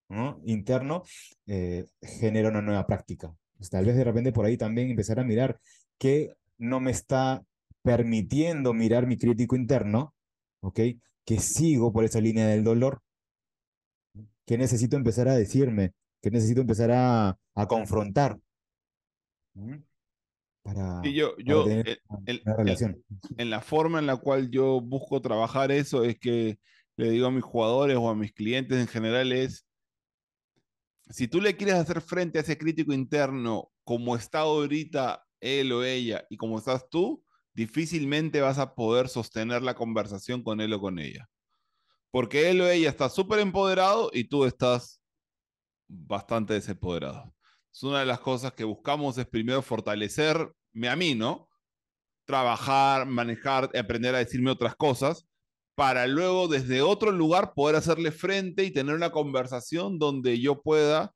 ¿no? 0.08 0.40
interno, 0.44 1.04
eh, 1.46 1.86
genera 2.02 2.48
una 2.48 2.60
nueva 2.60 2.88
práctica. 2.88 3.32
Pues 3.56 3.70
tal 3.70 3.84
vez 3.84 3.94
de 3.94 4.02
repente 4.02 4.32
por 4.32 4.44
ahí 4.44 4.56
también 4.56 4.90
empezar 4.90 5.20
a 5.20 5.24
mirar 5.24 5.60
qué 5.96 6.34
no 6.58 6.80
me 6.80 6.90
está 6.90 7.44
permitiendo 7.82 8.74
mirar 8.74 9.06
mi 9.06 9.16
crítico 9.16 9.54
interno, 9.54 10.12
¿ok? 10.58 10.80
Que 11.24 11.38
sigo 11.38 11.92
por 11.92 12.04
esa 12.04 12.20
línea 12.20 12.48
del 12.48 12.64
dolor, 12.64 13.00
que 14.46 14.58
necesito 14.58 14.96
empezar 14.96 15.28
a 15.28 15.36
decirme, 15.36 15.92
que 16.20 16.32
necesito 16.32 16.62
empezar 16.62 16.90
a, 16.90 17.38
a 17.54 17.66
confrontar, 17.68 18.40
¿m? 19.54 19.84
Para, 20.62 21.00
Y 21.04 21.14
yo, 21.14 21.32
para 21.36 21.44
yo 21.44 21.64
tener 21.64 21.88
el- 21.88 22.00
una, 22.08 22.22
el- 22.26 22.42
una 22.44 22.52
el- 22.52 22.58
relación. 22.58 23.04
en 23.38 23.50
la 23.50 23.60
forma 23.60 23.98
en 23.98 24.06
la 24.06 24.16
cual 24.16 24.50
yo 24.50 24.80
busco 24.80 25.20
trabajar 25.20 25.70
eso 25.72 26.04
es 26.04 26.18
que 26.18 26.58
le 26.96 27.10
digo 27.10 27.26
a 27.26 27.30
mis 27.30 27.44
jugadores 27.44 27.96
o 27.96 28.08
a 28.10 28.14
mis 28.14 28.32
clientes 28.32 28.78
en 28.78 28.86
general 28.86 29.32
es, 29.32 29.66
si 31.08 31.26
tú 31.28 31.40
le 31.40 31.56
quieres 31.56 31.76
hacer 31.76 32.00
frente 32.00 32.38
a 32.38 32.42
ese 32.42 32.58
crítico 32.58 32.92
interno 32.92 33.72
como 33.84 34.14
está 34.16 34.40
ahorita 34.40 35.24
él 35.40 35.72
o 35.72 35.82
ella 35.82 36.26
y 36.28 36.36
como 36.36 36.58
estás 36.58 36.88
tú, 36.90 37.24
difícilmente 37.54 38.40
vas 38.40 38.58
a 38.58 38.74
poder 38.74 39.08
sostener 39.08 39.62
la 39.62 39.74
conversación 39.74 40.42
con 40.42 40.60
él 40.60 40.72
o 40.74 40.80
con 40.80 40.98
ella. 40.98 41.28
Porque 42.12 42.50
él 42.50 42.60
o 42.60 42.68
ella 42.68 42.90
está 42.90 43.08
súper 43.08 43.40
empoderado 43.40 44.10
y 44.12 44.24
tú 44.24 44.44
estás 44.44 45.00
bastante 45.88 46.54
desempoderado. 46.54 47.34
Es 47.72 47.82
una 47.82 48.00
de 48.00 48.06
las 48.06 48.20
cosas 48.20 48.52
que 48.52 48.64
buscamos 48.64 49.16
es 49.18 49.26
primero 49.26 49.62
fortalecerme 49.62 50.88
a 50.88 50.96
mí, 50.96 51.14
¿no? 51.14 51.48
Trabajar, 52.26 53.06
manejar, 53.06 53.70
aprender 53.76 54.14
a 54.14 54.18
decirme 54.18 54.50
otras 54.50 54.74
cosas, 54.76 55.26
para 55.76 56.06
luego 56.06 56.48
desde 56.48 56.82
otro 56.82 57.10
lugar 57.12 57.52
poder 57.54 57.76
hacerle 57.76 58.12
frente 58.12 58.64
y 58.64 58.70
tener 58.70 58.94
una 58.94 59.10
conversación 59.10 59.98
donde 59.98 60.38
yo 60.40 60.60
pueda, 60.62 61.12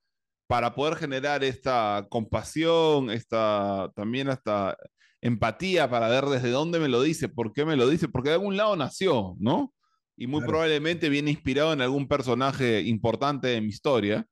para 0.47 0.75
poder 0.75 0.97
generar 0.97 1.43
esta 1.43 2.07
compasión, 2.11 3.11
esta 3.11 3.90
también 3.95 4.29
esta 4.29 4.77
empatía 5.21 5.88
para 5.88 6.09
ver 6.09 6.27
desde 6.27 6.51
dónde 6.51 6.79
me 6.79 6.88
lo 6.88 7.03
dice, 7.03 7.29
por 7.29 7.53
qué 7.53 7.64
me 7.64 7.77
lo 7.77 7.88
dice, 7.88 8.09
porque 8.09 8.29
de 8.29 8.35
algún 8.35 8.57
lado 8.57 8.77
nació, 8.77 9.35
¿no? 9.38 9.73
Y 10.17 10.27
muy 10.27 10.40
Claro. 10.40 10.53
probablemente 10.53 11.09
viene 11.09 11.31
inspirado 11.31 11.73
en 11.73 11.81
algún 11.81 12.07
personaje 12.07 12.83
importante 12.83 13.49
de 13.49 13.61
mi 13.61 13.69
historia. 13.69 14.27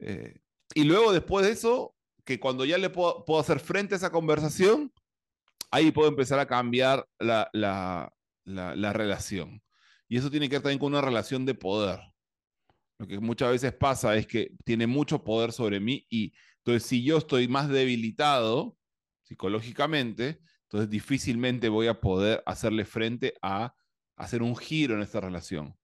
Eh, 0.00 0.34
y 0.74 0.84
luego 0.84 1.12
después 1.12 1.46
de 1.46 1.52
eso, 1.52 1.94
que 2.24 2.38
cuando 2.38 2.64
ya 2.64 2.78
le 2.78 2.90
puedo, 2.90 3.24
hacer 3.38 3.60
frente 3.60 3.94
a 3.94 3.98
esa 3.98 4.10
conversación, 4.10 4.92
ahí 5.70 5.90
puedo 5.90 6.08
empezar 6.08 6.38
a 6.38 6.46
cambiar 6.46 7.08
la, 7.18 7.48
la, 7.52 8.12
la, 8.44 8.76
la 8.76 8.92
relación. 8.92 9.62
Y 10.08 10.18
eso 10.18 10.30
tiene 10.30 10.48
que 10.48 10.56
ver 10.56 10.62
también 10.62 10.78
con 10.78 10.92
una 10.92 11.00
relación 11.00 11.46
de 11.46 11.54
poder. 11.54 12.00
Lo 12.98 13.06
que 13.06 13.18
muchas 13.18 13.50
veces 13.50 13.72
pasa 13.72 14.14
es 14.16 14.26
que 14.26 14.54
tiene 14.64 14.86
mucho 14.86 15.24
poder 15.24 15.52
sobre 15.52 15.80
mí 15.80 16.06
y 16.08 16.32
entonces 16.58 16.88
si 16.88 17.02
yo 17.02 17.18
estoy 17.18 17.48
más 17.48 17.68
debilitado 17.68 18.76
psicológicamente, 19.24 20.40
entonces 20.64 20.88
difícilmente 20.88 21.68
voy 21.68 21.88
a 21.88 22.00
poder 22.00 22.42
hacerle 22.46 22.84
frente 22.84 23.34
a 23.42 23.74
hacer 24.16 24.42
un 24.42 24.56
giro 24.56 24.94
en 24.94 25.02
esta 25.02 25.20
relación. 25.20 25.76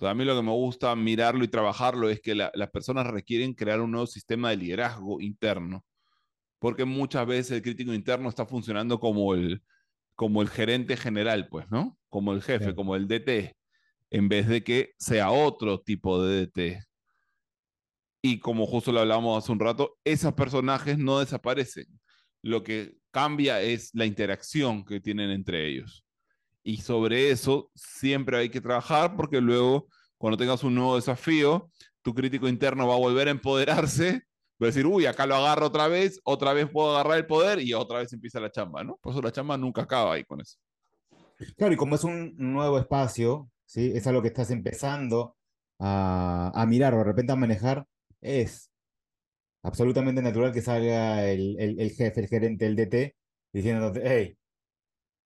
Entonces, 0.00 0.12
a 0.12 0.14
mí 0.14 0.24
lo 0.24 0.34
que 0.34 0.42
me 0.42 0.52
gusta 0.52 0.96
mirarlo 0.96 1.44
y 1.44 1.48
trabajarlo 1.48 2.08
es 2.08 2.22
que 2.22 2.34
la- 2.34 2.50
las 2.54 2.70
personas 2.70 3.06
requieren 3.06 3.52
crear 3.52 3.82
un 3.82 3.90
nuevo 3.90 4.06
sistema 4.06 4.48
de 4.48 4.56
liderazgo 4.56 5.20
interno, 5.20 5.84
porque 6.58 6.86
muchas 6.86 7.26
veces 7.26 7.52
el 7.52 7.62
crítico 7.62 7.92
interno 7.94 8.28
está 8.30 8.46
funcionando 8.46 8.98
como 9.00 9.34
el, 9.34 9.62
como 10.16 10.42
el 10.42 10.48
gerente 10.50 10.96
general, 10.96 11.48
pues, 11.50 11.70
¿no? 11.70 11.98
Como 12.08 12.32
el 12.32 12.42
jefe, 12.42 12.74
como 12.74 12.96
el 12.96 13.08
DT, 13.08 13.56
en 14.10 14.28
vez 14.30 14.48
de 14.48 14.64
que 14.64 14.92
sea 14.98 15.30
otro 15.32 15.80
tipo 15.82 16.22
de 16.24 16.46
DT. 16.46 16.82
Y 18.22 18.38
como 18.40 18.66
justo 18.66 18.92
lo 18.92 19.00
hablábamos 19.00 19.42
hace 19.42 19.52
un 19.52 19.60
rato, 19.60 19.98
esos 20.04 20.32
personajes 20.34 20.98
no 20.98 21.18
desaparecen. 21.20 21.86
Lo 22.42 22.62
que 22.62 22.94
cambia 23.10 23.60
es 23.62 23.90
la 23.94 24.06
interacción 24.06 24.84
que 24.84 25.00
tienen 25.00 25.30
entre 25.30 25.68
ellos. 25.68 26.06
Y 26.62 26.78
sobre 26.78 27.30
eso 27.30 27.70
siempre 27.74 28.36
hay 28.38 28.50
que 28.50 28.60
trabajar 28.60 29.16
porque 29.16 29.40
luego, 29.40 29.88
cuando 30.18 30.36
tengas 30.36 30.62
un 30.62 30.74
nuevo 30.74 30.96
desafío, 30.96 31.70
tu 32.02 32.14
crítico 32.14 32.48
interno 32.48 32.86
va 32.86 32.94
a 32.94 32.98
volver 32.98 33.28
a 33.28 33.30
empoderarse, 33.32 34.12
va 34.62 34.66
a 34.66 34.66
decir, 34.66 34.86
uy, 34.86 35.06
acá 35.06 35.26
lo 35.26 35.36
agarro 35.36 35.66
otra 35.66 35.88
vez, 35.88 36.20
otra 36.24 36.52
vez 36.52 36.68
puedo 36.70 36.94
agarrar 36.94 37.18
el 37.18 37.26
poder 37.26 37.60
y 37.60 37.72
otra 37.72 37.98
vez 37.98 38.12
empieza 38.12 38.40
la 38.40 38.50
chamba, 38.50 38.84
¿no? 38.84 38.98
Por 39.00 39.12
eso 39.12 39.22
la 39.22 39.32
chamba 39.32 39.56
nunca 39.56 39.82
acaba 39.82 40.14
ahí 40.14 40.24
con 40.24 40.40
eso. 40.40 40.58
Claro, 41.56 41.72
y 41.72 41.76
como 41.76 41.94
es 41.94 42.04
un 42.04 42.34
nuevo 42.36 42.78
espacio, 42.78 43.50
¿sí? 43.64 43.92
Es 43.94 44.06
algo 44.06 44.20
que 44.20 44.28
estás 44.28 44.50
empezando 44.50 45.36
a, 45.78 46.52
a 46.54 46.66
mirar 46.66 46.92
o 46.94 46.98
de 46.98 47.04
repente 47.04 47.32
a 47.32 47.36
manejar, 47.36 47.86
es 48.20 48.70
absolutamente 49.62 50.22
natural 50.22 50.52
que 50.52 50.62
salga 50.62 51.26
el, 51.30 51.56
el, 51.58 51.80
el 51.80 51.90
jefe, 51.92 52.20
el 52.20 52.28
gerente, 52.28 52.66
el 52.66 52.76
DT, 52.76 53.16
diciéndote, 53.52 54.02
hey, 54.04 54.36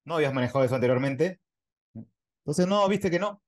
¿no 0.05 0.17
habías 0.17 0.35
manejado 0.35 0.65
eso 0.65 0.75
anteriormente? 0.75 1.41
Entonces, 2.45 2.67
no, 2.67 2.87
viste 2.89 3.11
que 3.11 3.19
no. 3.19 3.43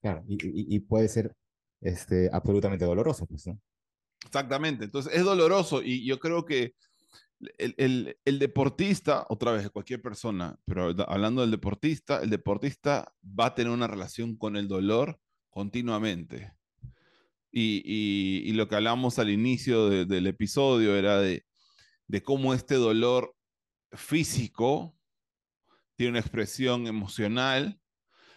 Claro, 0.00 0.24
y, 0.26 0.80
puede 0.80 1.08
ser 1.08 1.34
este, 1.80 2.28
absolutamente 2.32 2.84
doloroso, 2.84 3.26
pues. 3.26 3.48
Exactamente, 4.24 4.84
entonces 4.84 5.12
es 5.14 5.24
doloroso 5.24 5.82
y 5.82 6.04
yo 6.04 6.18
creo 6.18 6.44
que 6.44 6.74
el, 7.58 8.16
el, 8.24 8.38
deportista, 8.38 9.26
otra 9.28 9.52
vez, 9.52 9.68
cualquier 9.70 10.00
persona, 10.00 10.58
pero 10.64 10.94
hablando 11.08 11.40
del 11.40 11.50
deportista, 11.50 12.20
el 12.22 12.30
deportista 12.30 13.12
va 13.24 13.46
a 13.46 13.54
tener 13.54 13.72
una 13.72 13.88
relación 13.88 14.36
con 14.36 14.56
el 14.56 14.68
dolor 14.68 15.18
continuamente. 15.50 16.52
Y, 17.50 17.82
y, 17.84 18.52
lo 18.52 18.68
que 18.68 18.76
hablamos 18.76 19.18
al 19.18 19.30
inicio 19.30 19.88
de, 19.88 20.06
del 20.06 20.26
episodio 20.26 20.96
era 20.96 21.20
de, 21.20 21.44
de 22.06 22.22
cómo 22.22 22.54
este 22.54 22.76
dolor 22.76 23.34
físico 23.92 24.96
tiene 25.96 26.10
una 26.10 26.20
expresión 26.20 26.86
emocional, 26.86 27.80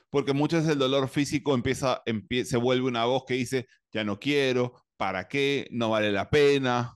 porque 0.10 0.34
muchas 0.34 0.62
veces 0.62 0.74
el 0.74 0.80
dolor 0.80 1.10
físico 1.10 1.54
empieza, 1.54 2.02
empieza, 2.06 2.52
se 2.52 2.58
vuelve 2.58 2.88
una 2.88 3.06
voz 3.06 3.24
que 3.26 3.36
dice, 3.36 3.68
ya 3.92 4.04
no 4.04 4.20
quiero, 4.20 4.74
¿para 4.98 5.28
qué? 5.28 5.68
No 5.72 5.90
vale 5.90 6.12
la 6.12 6.30
pena. 6.30 6.94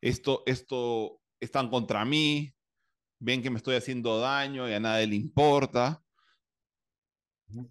Esto, 0.00 0.42
esto 0.46 1.20
están 1.40 1.70
contra 1.70 2.04
mí, 2.04 2.52
ven 3.20 3.42
que 3.42 3.50
me 3.50 3.58
estoy 3.58 3.76
haciendo 3.76 4.18
daño 4.20 4.68
y 4.68 4.72
a 4.72 4.80
nadie 4.80 5.06
le 5.06 5.16
importa. 5.16 6.02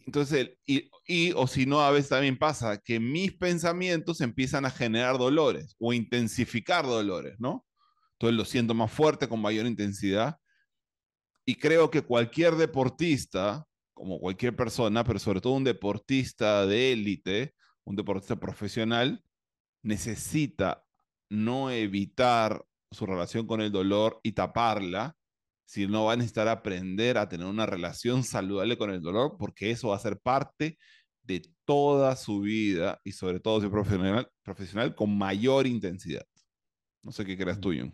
Entonces, 0.06 0.58
y, 0.66 0.90
y, 1.06 1.32
o 1.34 1.46
si 1.46 1.66
no, 1.66 1.82
a 1.82 1.92
veces 1.92 2.10
también 2.10 2.38
pasa 2.38 2.80
que 2.80 3.00
mis 3.00 3.34
pensamientos 3.34 4.22
empiezan 4.22 4.66
a 4.66 4.72
generar 4.72 5.18
dolores 5.18 5.76
o 5.80 5.94
intensificar 5.94 6.86
dolores, 6.86 7.36
¿no? 7.40 7.66
Entonces 8.14 8.36
lo 8.36 8.46
siento 8.46 8.74
más 8.74 8.92
fuerte, 8.92 9.28
con 9.30 9.40
mayor 9.40 9.68
intensidad. 9.68 10.38
Y 11.50 11.56
creo 11.56 11.90
que 11.90 12.02
cualquier 12.02 12.56
deportista, 12.56 13.66
como 13.94 14.20
cualquier 14.20 14.54
persona, 14.54 15.06
pero 15.06 15.18
sobre 15.18 15.40
todo 15.40 15.54
un 15.54 15.64
deportista 15.64 16.66
de 16.66 16.92
élite, 16.92 17.54
un 17.86 17.96
deportista 17.96 18.36
profesional, 18.36 19.24
necesita 19.82 20.84
no 21.30 21.72
evitar 21.72 22.66
su 22.92 23.06
relación 23.06 23.48
con 23.48 23.62
el 23.62 23.72
dolor 23.72 24.20
y 24.24 24.34
taparla, 24.34 25.16
sino 25.66 26.04
va 26.04 26.14
a 26.14 26.16
necesitar 26.18 26.50
aprender 26.50 27.18
a 27.18 27.30
tener 27.30 27.48
una 27.48 27.66
relación 27.66 28.26
saludable 28.26 28.78
con 28.78 28.92
el 28.92 29.02
dolor, 29.02 29.38
porque 29.40 29.72
eso 29.72 29.88
va 29.88 29.96
a 29.96 30.00
ser 30.00 30.20
parte 30.20 30.78
de 31.24 31.44
toda 31.64 32.18
su 32.18 32.42
vida 32.42 33.00
y 33.06 33.14
sobre 33.14 33.40
todo 33.40 33.62
si 33.62 33.70
profesional, 33.70 34.30
profesional 34.44 34.96
con 34.96 35.18
mayor 35.18 35.66
intensidad. 35.66 36.26
No 37.04 37.14
sé 37.14 37.24
qué 37.24 37.38
creas 37.38 37.62
tú, 37.62 37.70
Jung. 37.70 37.94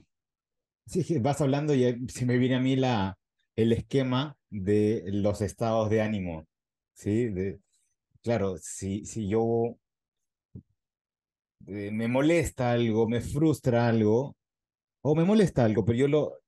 Sí, 0.88 1.20
vas 1.20 1.39
hablando 1.39 1.76
y 1.76 2.08
se 2.08 2.26
me 2.26 2.39
viene 2.39 2.56
a 2.56 2.60
mí 2.60 2.76
la, 2.76 3.16
el 3.56 3.72
esquema 3.72 4.38
de 4.50 5.04
los 5.08 5.42
estados 5.42 5.89
de 5.89 6.02
ánimo, 6.02 6.48
¿sí? 6.94 7.26
De, 7.30 7.60
claro, 8.22 8.58
si, 8.58 9.06
si 9.06 9.28
yo 9.28 9.78
eh, 11.68 11.92
me 11.92 12.08
molesta 12.08 12.72
algo, 12.72 13.08
me 13.08 13.22
frustra 13.22 13.88
algo, 13.88 14.36
o 15.02 15.16
me 15.16 15.24
molesta 15.24 15.66
algo, 15.66 15.86
pero 15.86 15.98
yo 15.98 16.08
lo, 16.08 16.39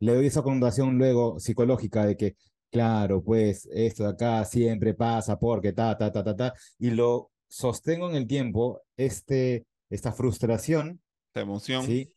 le 0.00 0.14
doy 0.14 0.26
esa 0.26 0.42
connotación 0.42 0.98
luego 0.98 1.38
psicológica 1.38 2.04
de 2.04 2.16
que, 2.16 2.36
claro, 2.70 3.22
pues 3.22 3.68
esto 3.72 4.04
de 4.04 4.10
acá 4.10 4.44
siempre 4.44 4.94
pasa 4.94 5.38
porque 5.38 5.72
ta, 5.72 5.96
ta, 5.96 6.12
ta, 6.12 6.22
ta, 6.24 6.36
ta, 6.36 6.54
y 6.78 6.90
lo 6.90 7.30
sostengo 7.48 8.10
en 8.10 8.16
el 8.16 8.26
tiempo, 8.26 8.82
este, 8.96 9.66
esta 9.90 10.12
frustración. 10.12 11.00
Esta 11.28 11.40
emoción. 11.40 11.84
¿sí? 11.84 12.15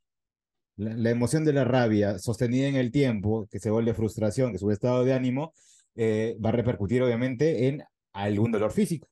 La, 0.79 1.09
emoción 1.09 1.43
de 1.43 1.51
la 1.51 1.65
rabia 1.65 2.19
sostenida 2.19 2.67
en 2.67 2.77
el 2.77 2.89
tiempo, 2.89 3.47
que 3.51 3.59
se 3.59 3.69
vuelve 3.69 3.93
frustración, 3.93 4.51
que 4.51 4.55
es 4.55 4.63
un 4.63 4.71
estado 4.71 5.03
de 5.03 5.13
ánimo, 5.13 5.53
eh, 5.95 6.37
va 6.43 6.49
a 6.49 6.53
repercutir 6.53 7.03
obviamente 7.03 7.67
en 7.67 7.83
algún 8.13 8.49
dolor 8.49 8.71
físico. 8.71 9.09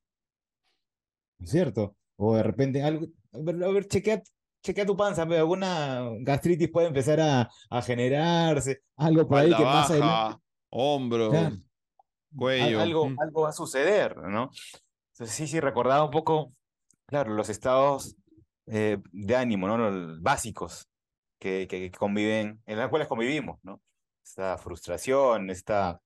¿Es 1.41 1.51
cierto? 1.51 1.97
O 2.15 2.37
de 2.37 2.43
repente, 2.43 2.81
algo, 2.81 3.07
a 3.33 3.39
ver, 3.39 3.61
a 3.61 3.67
ver 3.67 3.85
chequea, 3.85 4.23
chequea 4.63 4.85
tu 4.85 4.95
panza, 4.95 5.23
alguna 5.23 6.09
gastritis 6.21 6.71
puede 6.71 6.87
empezar 6.87 7.19
a, 7.19 7.49
a 7.69 7.81
generarse, 7.81 8.83
algo 8.95 9.27
por 9.27 9.39
ahí 9.39 9.53
que 9.53 9.63
más 9.63 9.91
adelante. 9.91 10.41
Hombro, 10.69 11.31
cuello. 12.33 12.79
Algo, 12.79 13.09
mm. 13.09 13.19
algo 13.19 13.41
va 13.41 13.49
a 13.49 13.53
suceder, 13.53 14.15
¿no? 14.15 14.51
Entonces, 15.11 15.35
sí, 15.35 15.47
sí, 15.47 15.59
recordaba 15.59 16.05
un 16.05 16.11
poco, 16.11 16.53
claro, 17.07 17.33
los 17.33 17.49
estados 17.49 18.15
eh, 18.67 18.99
de 19.11 19.35
ánimo, 19.35 19.67
¿no? 19.67 19.77
Los 19.77 20.21
básicos 20.21 20.87
que, 21.39 21.91
conviven, 21.97 22.61
en 22.65 22.77
las 22.77 22.89
cuales 22.89 23.07
convivimos, 23.07 23.59
¿no? 23.63 23.81
Esta 24.23 24.57
frustración, 24.57 25.49
esta. 25.49 26.01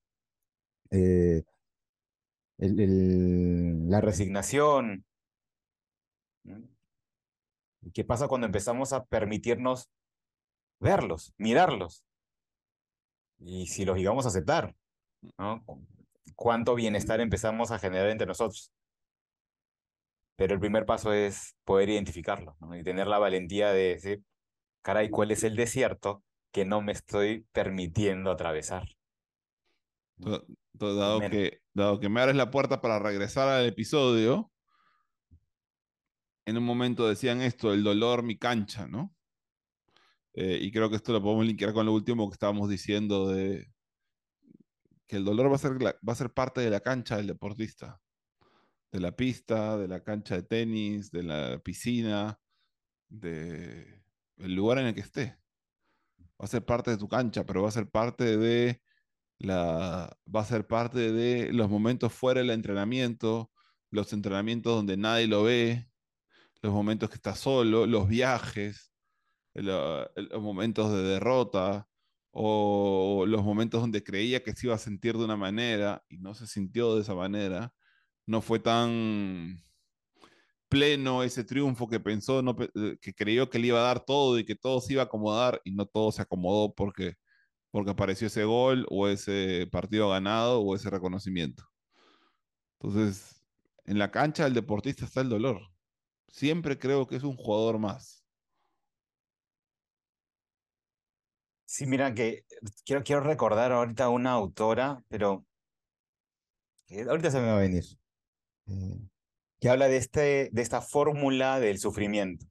Eh, 0.91 1.44
el, 2.58 3.89
la 3.89 4.02
resignación, 4.02 5.06
¿Qué 7.94 8.04
pasa 8.04 8.28
cuando 8.28 8.46
empezamos 8.46 8.94
a 8.94 9.06
permitirnos 9.06 9.89
verlos, 10.80 11.34
mirarlos? 11.38 12.04
Y 13.39 13.67
si 13.67 13.86
los 13.86 13.98
llegamos 13.98 14.26
a 14.26 14.30
aceptar, 14.30 14.76
¿no? 15.38 15.63
¿Cuánto 16.36 16.76
bienestar 16.76 17.20
empezamos 17.22 17.72
a 17.72 17.80
generar 17.80 18.10
entre 18.10 18.28
nosotros? 18.28 18.72
Pero 20.36 20.54
el 20.54 20.60
primer 20.60 20.86
paso 20.86 21.12
es 21.12 21.56
poder 21.65 21.89
identificarlo 21.89 22.56
y 22.74 22.84
tener 22.84 23.08
la 23.08 23.20
valentía 23.20 23.72
de 23.72 23.96
decir, 23.96 24.24
caray, 24.82 25.10
¿cuál 25.10 25.32
es 25.32 25.44
el 25.44 25.56
desierto 25.56 26.24
que 26.52 26.65
no 26.65 26.82
me 26.82 26.91
estoy 26.91 27.48
permitiendo 27.52 28.32
atravesar? 28.32 28.88
Dado 30.17 31.20
que, 31.22 31.62
dado 31.74 32.00
que 32.00 32.10
me 32.10 32.22
abres 32.22 32.36
la 32.36 32.52
puerta 32.52 32.82
para 32.82 33.00
regresar 33.00 33.48
al 33.48 33.65
episodio, 33.65 34.52
en 36.46 36.58
un 36.58 36.63
momento 36.63 37.08
decían 37.08 37.41
esto, 37.41 37.74
el 37.74 37.84
dolor 37.84 38.24
mi 38.24 38.38
cancha, 38.38 38.88
¿no? 38.88 39.15
Eh, 40.34 40.60
y 40.62 40.72
creo 40.72 40.89
que 40.89 40.96
esto 40.96 41.12
lo 41.12 41.22
podemos 41.22 41.46
linkear 41.46 41.74
con 41.74 41.86
lo 41.86 41.94
último 41.94 42.30
que 42.30 42.34
estábamos 42.34 42.70
diciendo 42.70 43.30
de 43.30 43.70
que 45.08 45.17
el 45.17 45.26
dolor 45.26 45.52
va 45.52 45.56
a 45.56 45.60
ser, 45.60 45.74
va 45.84 46.13
a 46.13 46.15
ser 46.15 46.32
parte 46.32 46.62
de 46.62 46.70
la 46.70 46.80
cancha 46.80 47.17
del 47.17 47.28
deportista, 47.28 48.00
de 48.91 49.00
la 49.02 49.13
pista, 49.13 49.78
de 49.78 49.89
la 49.89 50.02
cancha 50.02 50.36
de 50.36 50.44
tenis, 50.44 51.12
de 51.12 51.24
la 51.24 51.60
piscina, 51.60 52.39
de 53.10 54.01
el 54.44 54.56
lugar 54.56 54.80
en 54.80 54.88
el 54.88 54.94
que 54.96 55.02
esté. 55.02 55.38
Va 56.20 56.46
a 56.46 56.48
ser 56.48 56.66
parte 56.66 56.92
de 56.92 56.98
tu 56.98 57.08
cancha, 57.08 57.46
pero 57.46 57.64
va 57.64 57.70
a 57.70 57.72
ser 57.72 57.90
parte 57.90 58.38
de 58.38 58.82
la, 59.40 60.18
va 60.34 60.42
a 60.42 60.46
ser 60.46 60.68
parte 60.68 61.12
de 61.12 61.52
los 61.54 61.70
momentos 61.70 62.14
fuera 62.14 62.42
del 62.42 62.52
entrenamiento, 62.52 63.52
los 63.92 64.14
entrenamientos 64.14 64.76
donde 64.76 64.98
nadie 64.98 65.28
lo 65.28 65.44
ve, 65.44 65.88
los 66.62 66.74
momentos 66.74 67.10
que 67.10 67.16
está 67.16 67.36
solo, 67.36 67.86
los 67.86 68.08
viajes, 68.08 68.92
los 69.54 70.42
momentos 70.42 70.92
de 70.92 71.04
derrota 71.04 71.88
o 72.32 73.26
los 73.28 73.44
momentos 73.44 73.82
donde 73.82 74.04
creía 74.04 74.44
que 74.44 74.54
se 74.56 74.68
iba 74.68 74.76
a 74.76 74.80
sentir 74.80 75.18
de 75.18 75.26
una 75.26 75.36
manera 75.38 76.04
y 76.10 76.18
no 76.18 76.34
se 76.34 76.48
sintió 76.48 76.96
de 76.96 77.02
esa 77.02 77.16
manera, 77.16 77.74
no 78.26 78.42
fue 78.42 78.60
tan 78.60 79.62
pleno 80.72 81.24
ese 81.24 81.44
triunfo 81.44 81.88
que 81.90 82.00
pensó, 82.00 82.42
eh, 82.76 82.98
que 83.02 83.14
creyó 83.14 83.50
que 83.50 83.60
le 83.60 83.68
iba 83.68 83.80
a 83.80 83.84
dar 83.84 84.06
todo 84.06 84.40
y 84.40 84.46
que 84.46 84.56
todo 84.56 84.82
se 84.82 84.94
iba 84.94 85.04
a 85.04 85.06
acomodar 85.06 85.62
y 85.66 85.74
no 85.74 85.86
todo 85.86 86.12
se 86.12 86.24
acomodó 86.24 86.74
porque, 86.76 87.16
porque 87.72 87.92
apareció 87.92 88.28
ese 88.28 88.46
gol 88.46 88.88
o 88.90 89.08
ese 89.10 89.68
partido 89.72 90.10
ganado 90.10 90.62
o 90.62 90.76
ese 90.76 90.90
reconocimiento. 90.90 91.64
Entonces, 92.80 93.44
en 93.86 94.00
la 94.00 94.12
cancha 94.12 94.44
del 94.46 94.54
deportista 94.54 95.06
está 95.06 95.22
el 95.22 95.30
dolor 95.30 95.72
siempre 96.32 96.80
creo 96.80 97.08
que 97.08 97.18
es 97.18 97.24
un 97.24 97.36
jugador 97.36 97.78
más. 97.80 98.26
Sí, 101.66 101.86
mira 101.86 102.14
que 102.14 102.46
quiero, 102.86 103.04
quiero 103.04 103.22
recordar 103.22 103.72
ahorita 103.72 104.10
una 104.10 104.32
autora, 104.32 105.04
pero 105.08 105.46
ahorita 107.08 107.32
se 107.32 107.40
me 107.40 107.48
va 107.48 107.58
a 107.58 107.60
venir, 107.60 107.84
eh, 108.68 109.00
que 109.62 109.69
habla 109.69 109.88
de, 109.88 109.97
este, 109.97 110.50
de 110.52 110.62
esta 110.62 110.82
fórmula 110.82 111.62
del 111.62 111.80
sufrimiento. 111.80 112.45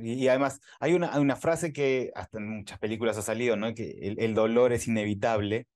Y, 0.00 0.26
además 0.28 0.60
hay 0.80 0.94
una, 0.94 1.18
una 1.20 1.36
frase 1.36 1.72
que 1.72 2.10
hasta 2.14 2.38
en 2.38 2.48
muchas 2.58 2.78
películas 2.78 3.16
ha 3.18 3.22
salido, 3.22 3.56
¿no? 3.56 3.72
que 3.74 4.16
el, 4.18 4.34
dolor 4.34 4.72
es 4.72 4.88
inevitable, 4.88 5.66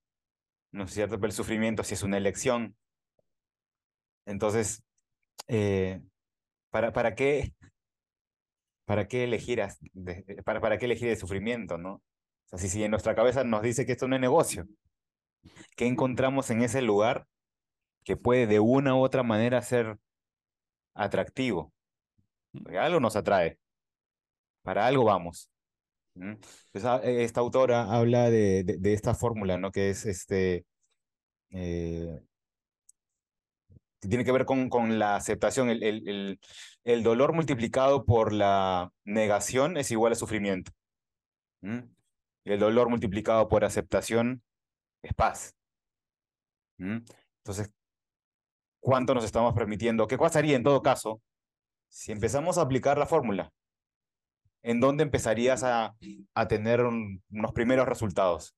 ¿no 0.72 0.84
es 0.84 0.92
cierto? 0.92 1.16
Pero 1.16 1.26
el 1.26 1.32
sufrimiento 1.32 1.84
sí 1.84 1.94
es 1.94 2.02
una 2.02 2.18
elección. 2.18 2.76
Entonces, 4.26 4.82
eh, 5.48 6.00
¿Para, 6.76 6.92
para 6.92 7.14
qué? 7.14 7.54
¿Para 8.84 9.08
qué 9.08 9.24
elegir, 9.24 9.62
para, 10.44 10.60
para 10.60 10.78
qué 10.78 10.84
elegir 10.84 11.08
el 11.08 11.16
sufrimiento, 11.16 11.78
no? 11.78 12.02
O 12.52 12.58
sea, 12.58 12.58
si, 12.58 12.84
en 12.84 12.90
nuestra 12.90 13.14
cabeza 13.14 13.44
nos 13.44 13.62
dice 13.62 13.86
que 13.86 13.92
esto 13.92 14.06
no 14.08 14.14
es 14.14 14.20
negocio, 14.20 14.66
¿qué 15.74 15.86
encontramos 15.86 16.50
en 16.50 16.60
ese 16.60 16.82
lugar 16.82 17.26
que 18.06 18.16
puede 18.16 18.46
de 18.46 18.60
una 18.60 18.94
u 18.94 19.00
otra 19.00 19.22
manera 19.24 19.60
ser 19.60 19.98
atractivo? 20.94 21.74
Porque 22.52 22.78
algo 22.78 23.00
nos 23.00 23.16
atrae, 23.16 23.58
para 24.62 24.86
algo 24.86 25.04
vamos. 25.04 25.50
Pues, 26.72 26.84
ah, 26.84 27.00
esta 27.04 27.40
autora 27.40 27.92
habla 27.92 28.30
de, 28.30 28.64
de, 28.64 28.92
esta 28.94 29.14
fórmula, 29.14 29.58
¿no? 29.58 29.70
Que 29.70 29.90
es 29.90 30.06
este, 30.06 30.64
eh, 31.50 32.20
tiene 34.00 34.24
que 34.24 34.32
ver 34.32 34.46
con, 34.46 34.70
con 34.70 34.98
la 34.98 35.16
aceptación. 35.16 35.68
El, 35.68 35.82
el, 35.82 36.40
el, 36.84 37.02
dolor 37.02 37.34
multiplicado 37.34 38.04
por 38.06 38.32
la 38.32 38.92
negación 39.04 39.76
es 39.76 39.90
igual 39.90 40.12
a 40.12 40.14
sufrimiento. 40.14 40.72
el 41.62 42.58
dolor 42.58 42.88
multiplicado 42.88 43.48
por 43.48 43.64
aceptación 43.64 44.42
es 45.02 45.12
paz. 45.14 45.54
Entonces, 46.78 47.70
¿cuánto 48.80 49.14
nos 49.14 49.24
estamos 49.24 49.54
permitiendo? 49.54 50.06
¿Qué 50.06 50.18
pasaría 50.18 50.56
en 50.56 50.62
todo 50.62 50.82
caso 50.82 51.22
si 51.88 52.12
empezamos 52.12 52.58
a 52.58 52.62
aplicar 52.62 52.98
la 52.98 53.06
fórmula? 53.06 53.52
¿En 54.62 54.80
dónde 54.80 55.04
empezarías 55.04 55.62
a, 55.62 55.94
a 56.34 56.48
tener 56.48 56.82
unos 56.82 57.52
primeros 57.54 57.86
resultados? 57.86 58.56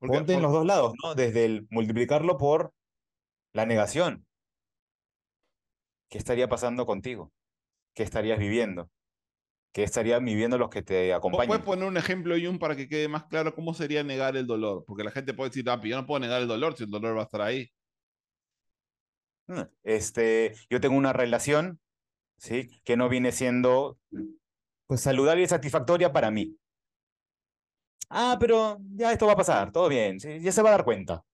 Ponte 0.00 0.34
en 0.34 0.42
los 0.42 0.52
dos 0.52 0.64
lados, 0.64 0.94
¿no? 1.02 1.14
Desde 1.14 1.44
el 1.44 1.66
multiplicarlo 1.70 2.38
por 2.38 2.72
la 3.52 3.66
negación. 3.66 4.26
¿Qué 6.08 6.18
estaría 6.18 6.48
pasando 6.48 6.86
contigo? 6.86 7.32
¿Qué 7.94 8.02
estarías 8.02 8.38
viviendo? 8.38 8.90
¿Qué 9.72 9.82
estarían 9.82 10.24
viviendo 10.24 10.56
los 10.56 10.70
que 10.70 10.82
te 10.82 11.12
acompañan? 11.12 11.48
¿Puedes 11.48 11.64
poner 11.64 11.84
un 11.84 11.96
ejemplo 11.96 12.36
y 12.36 12.46
un 12.46 12.58
para 12.58 12.76
que 12.76 12.88
quede 12.88 13.08
más 13.08 13.24
claro 13.24 13.54
cómo 13.54 13.74
sería 13.74 14.02
negar 14.02 14.36
el 14.36 14.46
dolor? 14.46 14.84
Porque 14.86 15.04
la 15.04 15.10
gente 15.10 15.34
puede 15.34 15.50
decir, 15.50 15.68
ah, 15.68 15.80
yo 15.82 15.96
no 15.96 16.06
puedo 16.06 16.20
negar 16.20 16.40
el 16.40 16.48
dolor 16.48 16.76
si 16.76 16.84
el 16.84 16.90
dolor 16.90 17.16
va 17.16 17.22
a 17.22 17.24
estar 17.24 17.42
ahí. 17.42 17.68
Mm, 19.48 19.62
este, 19.82 20.54
yo 20.70 20.80
tengo 20.80 20.96
una 20.96 21.12
relación, 21.12 21.80
¿sí? 22.36 22.70
Que 22.84 22.96
no 22.96 23.08
viene 23.08 23.32
siendo 23.32 23.98
pues, 24.86 25.00
saludable 25.00 25.42
y 25.42 25.48
satisfactoria 25.48 26.12
para 26.12 26.30
mí. 26.30 26.56
Ah, 28.10 28.36
pero 28.40 28.78
ya 28.94 29.12
esto 29.12 29.26
va 29.26 29.32
a 29.32 29.36
pasar, 29.36 29.72
todo 29.72 29.88
bien, 29.88 30.18
ya 30.18 30.52
se 30.52 30.62
va 30.62 30.70
a 30.70 30.72
dar 30.72 30.84
cuenta. 30.84 31.24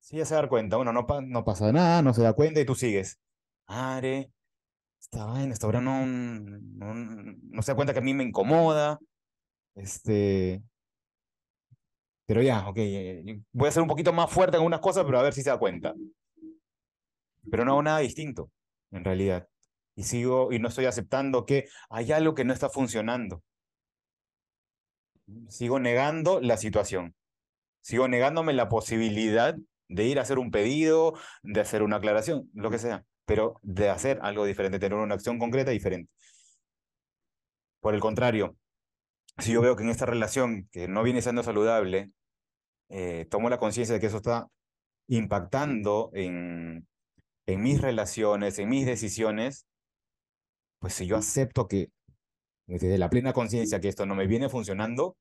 Sí, 0.00 0.16
ya 0.16 0.24
se 0.24 0.34
da 0.34 0.48
cuenta. 0.48 0.78
Uno 0.78 0.92
no, 0.92 1.06
pasa 1.44 1.72
nada, 1.72 2.02
no 2.02 2.12
se 2.14 2.22
da 2.22 2.32
cuenta 2.32 2.60
y 2.60 2.64
tú 2.64 2.74
sigues. 2.74 3.18
Are, 3.66 4.30
esta 5.00 5.24
vaina, 5.26 5.52
esta 5.52 5.66
hora 5.66 5.80
no, 5.80 6.06
no, 6.06 6.94
no 6.94 7.62
se 7.62 7.72
da 7.72 7.76
cuenta 7.76 7.92
que 7.92 8.00
a 8.00 8.02
mí 8.02 8.14
me 8.14 8.24
incomoda. 8.24 8.98
Este. 9.74 10.62
Pero 12.26 12.42
ya, 12.42 12.68
ok. 12.68 12.76
Eh, 12.78 13.42
voy 13.52 13.68
a 13.68 13.72
ser 13.72 13.82
un 13.82 13.88
poquito 13.88 14.12
más 14.12 14.30
fuerte 14.30 14.56
en 14.56 14.60
algunas 14.60 14.80
cosas, 14.80 15.04
pero 15.04 15.18
a 15.18 15.22
ver 15.22 15.32
si 15.34 15.42
se 15.42 15.50
da 15.50 15.58
cuenta. 15.58 15.94
Pero 17.50 17.64
no 17.64 17.72
hago 17.72 17.82
nada 17.82 17.98
distinto, 18.00 18.50
en 18.90 19.04
realidad. 19.04 19.48
y 19.96 20.04
sigo 20.04 20.52
y 20.52 20.58
no 20.58 20.68
estoy 20.68 20.86
aceptando 20.86 21.44
que 21.46 21.68
hay 21.90 22.12
algo 22.12 22.34
que 22.34 22.44
no 22.44 22.52
está 22.52 22.70
funcionando. 22.70 23.42
Sigo 25.48 25.78
negando 25.78 26.40
la 26.40 26.56
situación. 26.56 27.14
Sigo 27.82 28.08
negándome 28.08 28.52
la 28.52 28.68
posibilidad 28.68 29.56
de 29.88 30.04
ir 30.04 30.18
a 30.18 30.22
hacer 30.22 30.38
un 30.38 30.50
pedido, 30.50 31.14
de 31.42 31.60
hacer 31.60 31.82
una 31.82 31.96
aclaración, 31.96 32.48
lo 32.54 32.70
que 32.70 32.78
sea, 32.78 33.04
pero 33.26 33.58
de 33.62 33.90
hacer 33.90 34.18
algo 34.22 34.44
diferente, 34.44 34.78
tener 34.78 34.98
una 34.98 35.14
acción 35.14 35.38
concreta 35.38 35.70
diferente. 35.72 36.10
Por 37.80 37.94
el 37.94 38.00
contrario, 38.00 38.56
si 39.38 39.52
yo 39.52 39.60
veo 39.60 39.76
que 39.76 39.82
en 39.82 39.90
esta 39.90 40.06
relación 40.06 40.68
que 40.70 40.88
no 40.88 41.02
viene 41.02 41.22
siendo 41.22 41.42
saludable, 41.42 42.12
eh, 42.88 43.26
tomo 43.30 43.48
la 43.50 43.58
conciencia 43.58 43.94
de 43.94 44.00
que 44.00 44.06
eso 44.06 44.18
está 44.18 44.48
impactando 45.08 46.10
en, 46.14 46.86
en 47.52 47.62
mis 47.62 47.80
relaciones, 47.80 48.58
en 48.58 48.68
mis 48.68 48.86
decisiones, 48.86 49.66
pues 50.80 50.94
si 50.94 51.06
yo 51.06 51.16
acepto 51.16 51.68
que 51.68 51.90
desde 52.66 52.98
la 52.98 53.10
plena 53.10 53.32
conciencia 53.32 53.80
que 53.80 53.88
esto 53.88 54.06
no 54.06 54.14
me 54.14 54.26
viene 54.26 54.48
funcionando, 54.48 55.16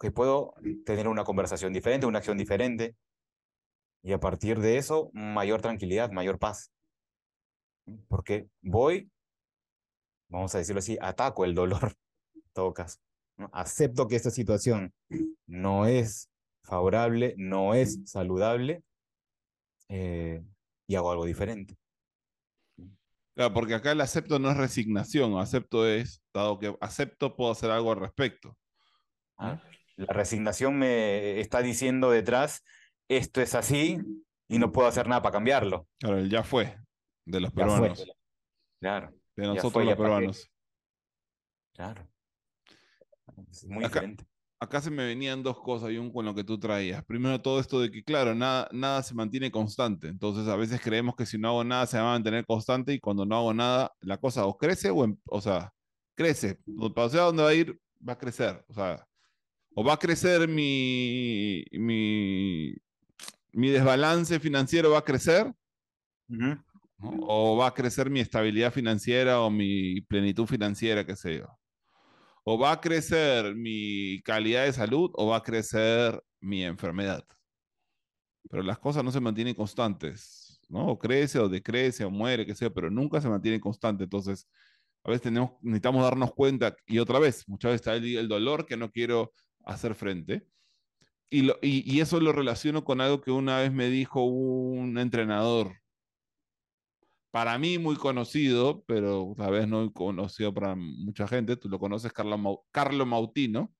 que 0.00 0.10
puedo 0.10 0.54
tener 0.84 1.08
una 1.08 1.24
conversación 1.24 1.72
diferente, 1.72 2.06
una 2.06 2.18
acción 2.18 2.38
diferente, 2.38 2.96
y 4.02 4.12
a 4.12 4.20
partir 4.20 4.60
de 4.60 4.78
eso, 4.78 5.10
mayor 5.12 5.60
tranquilidad, 5.62 6.10
mayor 6.12 6.38
paz. 6.38 6.70
Porque 8.08 8.48
voy, 8.62 9.10
vamos 10.28 10.54
a 10.54 10.58
decirlo 10.58 10.78
así, 10.78 10.96
ataco 11.00 11.44
el 11.44 11.54
dolor, 11.54 11.96
en 12.34 12.42
todo 12.52 12.72
caso. 12.72 12.98
Acepto 13.52 14.08
que 14.08 14.16
esta 14.16 14.30
situación 14.30 14.94
no 15.46 15.86
es 15.86 16.30
favorable, 16.62 17.34
no 17.36 17.74
es 17.74 18.00
saludable, 18.06 18.82
eh, 19.88 20.42
y 20.86 20.94
hago 20.94 21.10
algo 21.10 21.24
diferente. 21.24 21.76
Claro, 23.34 23.52
porque 23.52 23.74
acá 23.74 23.92
el 23.92 24.00
acepto 24.00 24.38
no 24.38 24.50
es 24.50 24.56
resignación, 24.56 25.38
acepto 25.38 25.86
es, 25.86 26.22
dado 26.32 26.58
que 26.58 26.74
acepto, 26.80 27.36
puedo 27.36 27.52
hacer 27.52 27.70
algo 27.70 27.92
al 27.92 28.00
respecto. 28.00 28.56
Ah, 29.36 29.60
la 29.96 30.12
resignación 30.12 30.78
me 30.78 31.40
está 31.40 31.60
diciendo 31.60 32.10
detrás, 32.10 32.64
esto 33.08 33.42
es 33.42 33.54
así 33.54 33.98
y 34.48 34.58
no 34.58 34.72
puedo 34.72 34.88
hacer 34.88 35.06
nada 35.06 35.22
para 35.22 35.34
cambiarlo. 35.34 35.86
Claro, 35.98 36.18
el 36.18 36.30
ya 36.30 36.42
fue, 36.42 36.78
de 37.26 37.40
los 37.40 37.52
peruanos. 37.52 38.06
Claro. 38.80 39.12
De 39.36 39.46
nosotros 39.46 39.84
los 39.84 39.96
peruanos. 39.96 40.50
Claro. 41.74 42.08
Es 43.50 43.66
muy 43.66 43.84
diferente 43.84 44.24
acá 44.66 44.80
se 44.80 44.90
me 44.90 45.06
venían 45.06 45.42
dos 45.42 45.60
cosas, 45.60 45.90
y 45.90 45.98
un 45.98 46.12
con 46.12 46.24
lo 46.24 46.34
que 46.34 46.44
tú 46.44 46.58
traías. 46.58 47.04
Primero, 47.04 47.40
todo 47.40 47.60
esto 47.60 47.80
de 47.80 47.90
que, 47.90 48.04
claro, 48.04 48.34
nada, 48.34 48.68
nada 48.72 49.02
se 49.02 49.14
mantiene 49.14 49.50
constante. 49.50 50.08
Entonces, 50.08 50.48
a 50.48 50.56
veces 50.56 50.80
creemos 50.80 51.16
que 51.16 51.26
si 51.26 51.38
no 51.38 51.48
hago 51.48 51.64
nada 51.64 51.86
se 51.86 51.98
va 51.98 52.10
a 52.10 52.12
mantener 52.14 52.44
constante 52.46 52.92
y 52.92 53.00
cuando 53.00 53.24
no 53.26 53.36
hago 53.36 53.54
nada, 53.54 53.92
la 54.00 54.18
cosa 54.18 54.46
o 54.46 54.56
crece 54.56 54.90
o, 54.90 55.04
em, 55.04 55.16
o 55.26 55.40
sea, 55.40 55.72
crece. 56.14 56.58
O 56.78 57.08
sea, 57.08 57.22
dónde 57.22 57.42
va 57.42 57.48
a 57.50 57.54
ir, 57.54 57.80
va 58.06 58.14
a 58.14 58.18
crecer. 58.18 58.64
O 58.68 58.74
sea, 58.74 59.06
o 59.74 59.84
va 59.84 59.94
a 59.94 59.98
crecer 59.98 60.48
mi, 60.48 61.64
mi, 61.72 62.74
mi 63.52 63.70
desbalance 63.70 64.40
financiero, 64.40 64.90
va 64.90 64.98
a 64.98 65.04
crecer. 65.04 65.52
O 67.00 67.56
va 67.56 67.68
a 67.68 67.74
crecer 67.74 68.10
mi 68.10 68.20
estabilidad 68.20 68.72
financiera 68.72 69.40
o 69.42 69.50
mi 69.50 70.00
plenitud 70.02 70.46
financiera, 70.46 71.04
qué 71.04 71.14
sé 71.16 71.38
yo 71.38 71.46
o 72.48 72.56
va 72.58 72.72
a 72.72 72.80
crecer 72.80 73.56
mi 73.56 74.22
calidad 74.22 74.64
de 74.64 74.72
salud 74.72 75.10
o 75.14 75.26
va 75.28 75.38
a 75.38 75.42
crecer 75.42 76.22
mi 76.40 76.62
enfermedad. 76.64 77.24
Pero 78.48 78.62
las 78.62 78.78
cosas 78.78 79.02
no 79.02 79.10
se 79.10 79.20
mantienen 79.20 79.54
constantes, 79.54 80.60
¿no? 80.68 80.86
O 80.86 80.98
crece 80.98 81.40
o 81.40 81.48
decrece 81.48 82.04
o 82.04 82.10
muere, 82.10 82.46
qué 82.46 82.54
sea, 82.54 82.70
pero 82.70 82.88
nunca 82.88 83.20
se 83.20 83.28
mantiene 83.28 83.60
constante. 83.60 84.04
Entonces, 84.04 84.48
a 85.02 85.10
veces 85.10 85.22
tenemos, 85.22 85.52
necesitamos 85.60 86.04
darnos 86.04 86.32
cuenta, 86.34 86.76
y 86.86 87.00
otra 87.00 87.18
vez, 87.18 87.48
muchas 87.48 87.72
veces 87.72 87.80
está 87.80 87.96
el, 87.96 88.28
dolor 88.28 88.66
que 88.66 88.76
no 88.76 88.92
quiero 88.92 89.32
hacer 89.64 89.96
frente. 89.96 90.46
Y, 91.30 91.50
y, 91.50 91.96
y 91.96 92.00
eso 92.00 92.20
lo 92.20 92.32
relaciono 92.32 92.84
con 92.84 93.00
algo 93.00 93.22
que 93.22 93.32
una 93.32 93.58
vez 93.58 93.72
me 93.72 93.88
dijo 93.88 94.24
un 94.24 94.98
entrenador 94.98 95.72
para 97.36 97.58
mí 97.58 97.76
muy 97.76 97.96
conocido, 97.96 98.82
pero 98.86 99.34
tal 99.36 99.52
vez 99.52 99.68
no 99.68 99.92
conocido 99.92 100.54
para 100.54 100.74
mucha 100.74 101.28
gente. 101.28 101.58
Tú 101.58 101.68
lo 101.68 101.78
conoces, 101.78 102.10
Carlo, 102.10 102.64
Carlo 102.70 103.04
Mautino, 103.04 103.74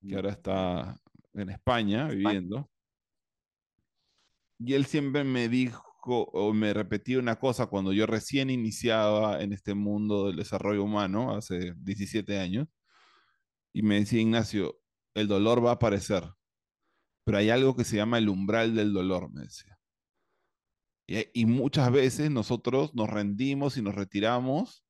que 0.00 0.14
ahora 0.14 0.30
está 0.30 1.00
en 1.34 1.50
España 1.50 2.06
viviendo. 2.06 2.70
Y 4.60 4.74
él 4.74 4.86
siempre 4.86 5.24
me 5.24 5.48
dijo 5.48 5.82
o 6.04 6.52
me 6.52 6.72
repetía 6.72 7.18
una 7.18 7.40
cosa 7.40 7.66
cuando 7.66 7.92
yo 7.92 8.06
recién 8.06 8.50
iniciaba 8.50 9.42
en 9.42 9.52
este 9.52 9.74
mundo 9.74 10.28
del 10.28 10.36
desarrollo 10.36 10.84
humano, 10.84 11.34
hace 11.34 11.74
17 11.78 12.38
años, 12.38 12.68
y 13.72 13.82
me 13.82 13.96
decía, 13.96 14.20
Ignacio, 14.20 14.78
el 15.14 15.26
dolor 15.26 15.64
va 15.64 15.70
a 15.70 15.74
aparecer, 15.74 16.22
pero 17.24 17.38
hay 17.38 17.50
algo 17.50 17.74
que 17.74 17.82
se 17.82 17.96
llama 17.96 18.18
el 18.18 18.28
umbral 18.28 18.76
del 18.76 18.92
dolor, 18.92 19.28
me 19.32 19.42
decía. 19.42 19.71
Y, 21.34 21.44
muchas 21.44 21.92
veces 21.92 22.30
nosotros 22.30 22.94
nos 22.94 23.10
rendimos 23.10 23.76
y 23.76 23.82
nos 23.82 23.94
retiramos 23.94 24.82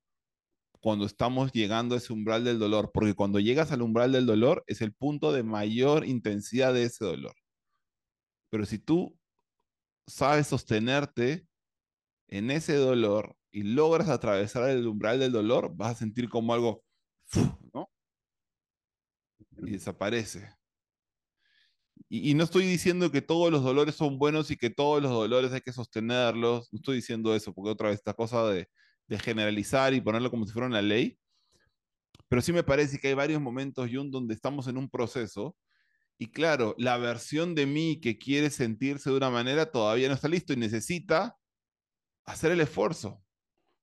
cuando 0.79 1.05
estamos 1.05 1.51
llegando 1.51 1.95
a 1.95 1.97
ese 1.97 2.13
umbral 2.13 2.45
del 2.45 2.59
dolor, 2.59 2.91
porque 2.93 3.13
cuando 3.13 3.39
llegas 3.39 3.73
al 3.73 3.81
umbral 3.81 4.13
del 4.13 4.25
dolor 4.25 4.63
es 4.67 4.81
el 4.81 4.93
punto 4.93 5.33
de 5.33 5.43
mayor 5.43 6.05
intensidad 6.05 6.73
de 6.73 6.83
ese 6.83 7.03
dolor. 7.03 7.35
Pero 8.49 8.65
si 8.65 8.79
tú 8.79 9.17
sabes 10.07 10.47
sostenerte 10.47 11.45
en 12.29 12.51
ese 12.51 12.75
dolor 12.75 13.35
y 13.51 13.63
logras 13.63 14.07
atravesar 14.07 14.69
el 14.69 14.87
umbral 14.87 15.19
del 15.19 15.33
dolor, 15.33 15.75
vas 15.75 15.91
a 15.91 15.99
sentir 15.99 16.29
como 16.29 16.53
algo. 16.53 16.83
Y 19.57 19.71
desaparece. 19.71 20.49
Y, 22.09 22.33
no 22.35 22.43
estoy 22.43 22.65
diciendo 22.65 23.11
que 23.11 23.21
todos 23.21 23.51
los 23.51 23.63
dolores 23.63 23.95
son 23.95 24.19
buenos 24.19 24.51
y 24.51 24.57
que 24.57 24.69
todos 24.69 25.01
los 25.01 25.11
dolores 25.11 25.51
hay 25.51 25.61
que 25.61 25.73
sostenerlos. 25.73 26.71
No 26.71 26.77
estoy 26.77 26.97
diciendo 26.97 27.35
eso, 27.35 27.53
porque 27.53 27.71
otra 27.71 27.89
vez 27.89 27.97
esta 27.97 28.13
cosa 28.13 28.47
de, 28.49 28.67
generalizar 29.19 29.93
y 29.93 30.01
ponerlo 30.01 30.31
como 30.31 30.45
si 30.45 30.53
fuera 30.53 30.67
una 30.67 30.81
ley. 30.81 31.17
Pero 32.29 32.41
sí 32.41 32.53
me 32.53 32.63
parece 32.63 32.99
que 32.99 33.09
hay 33.09 33.13
varios 33.13 33.41
momentos, 33.41 33.89
Jun, 33.91 34.11
donde 34.11 34.33
estamos 34.33 34.67
en 34.67 34.77
un 34.77 34.89
proceso. 34.89 35.55
Y 36.17 36.31
claro, 36.31 36.75
la 36.77 36.97
versión 36.97 37.55
de 37.55 37.65
mí 37.65 37.99
que 37.99 38.17
quiere 38.17 38.49
sentirse 38.49 39.09
de 39.09 39.17
una 39.17 39.29
manera 39.29 39.71
todavía 39.71 40.07
no 40.07 40.15
está 40.15 40.27
listo 40.27 40.53
y 40.53 40.57
necesita 40.57 41.37
hacer 42.25 42.51
el 42.51 42.61
esfuerzo. 42.61 43.23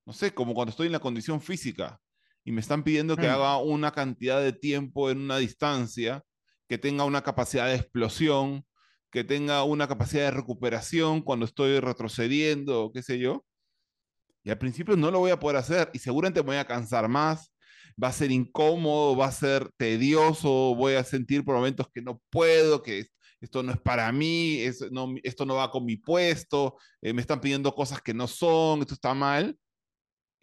No 0.06 0.12
sé, 0.12 0.32
como 0.32 0.54
cuando 0.54 0.70
estoy 0.70 0.86
en 0.86 0.92
la 0.92 1.00
condición 1.00 1.40
física 1.40 2.00
y 2.44 2.52
me 2.52 2.60
están 2.60 2.82
pidiendo 2.82 3.16
que 3.16 3.28
mm. 3.28 3.30
haga 3.30 3.58
una 3.58 3.92
cantidad 3.92 4.40
de 4.40 4.52
tiempo 4.52 5.10
en 5.10 5.18
una 5.18 5.38
distancia 5.38 6.24
que 6.70 6.78
tenga 6.78 7.04
una 7.04 7.22
capacidad 7.24 7.66
de 7.66 7.74
explosión, 7.74 8.64
que 9.10 9.24
tenga 9.24 9.64
una 9.64 9.88
capacidad 9.88 10.26
de 10.26 10.30
recuperación 10.30 11.20
cuando 11.20 11.44
estoy 11.44 11.80
retrocediendo 11.80 12.92
qué 12.94 13.02
sé 13.02 13.18
yo. 13.18 13.44
Y 14.44 14.50
al 14.50 14.58
principio 14.58 14.96
no 14.96 15.10
lo 15.10 15.18
voy 15.18 15.32
a 15.32 15.40
poder 15.40 15.56
hacer 15.56 15.90
y 15.92 15.98
seguramente 15.98 16.42
me 16.42 16.46
voy 16.46 16.56
a 16.58 16.66
cansar 16.68 17.08
más, 17.08 17.52
va 18.00 18.06
a 18.06 18.12
ser 18.12 18.30
incómodo, 18.30 19.16
va 19.16 19.26
a 19.26 19.32
ser 19.32 19.68
tedioso, 19.78 20.76
voy 20.76 20.94
a 20.94 21.02
sentir 21.02 21.44
por 21.44 21.56
momentos 21.56 21.88
que 21.92 22.02
no 22.02 22.22
puedo, 22.30 22.84
que 22.84 23.08
esto 23.40 23.64
no 23.64 23.72
es 23.72 23.80
para 23.80 24.12
mí, 24.12 24.60
esto 24.60 25.44
no 25.46 25.54
va 25.56 25.72
con 25.72 25.84
mi 25.84 25.96
puesto, 25.96 26.76
eh, 27.02 27.12
me 27.12 27.20
están 27.20 27.40
pidiendo 27.40 27.74
cosas 27.74 28.00
que 28.00 28.14
no 28.14 28.28
son, 28.28 28.82
esto 28.82 28.94
está 28.94 29.12
mal. 29.12 29.58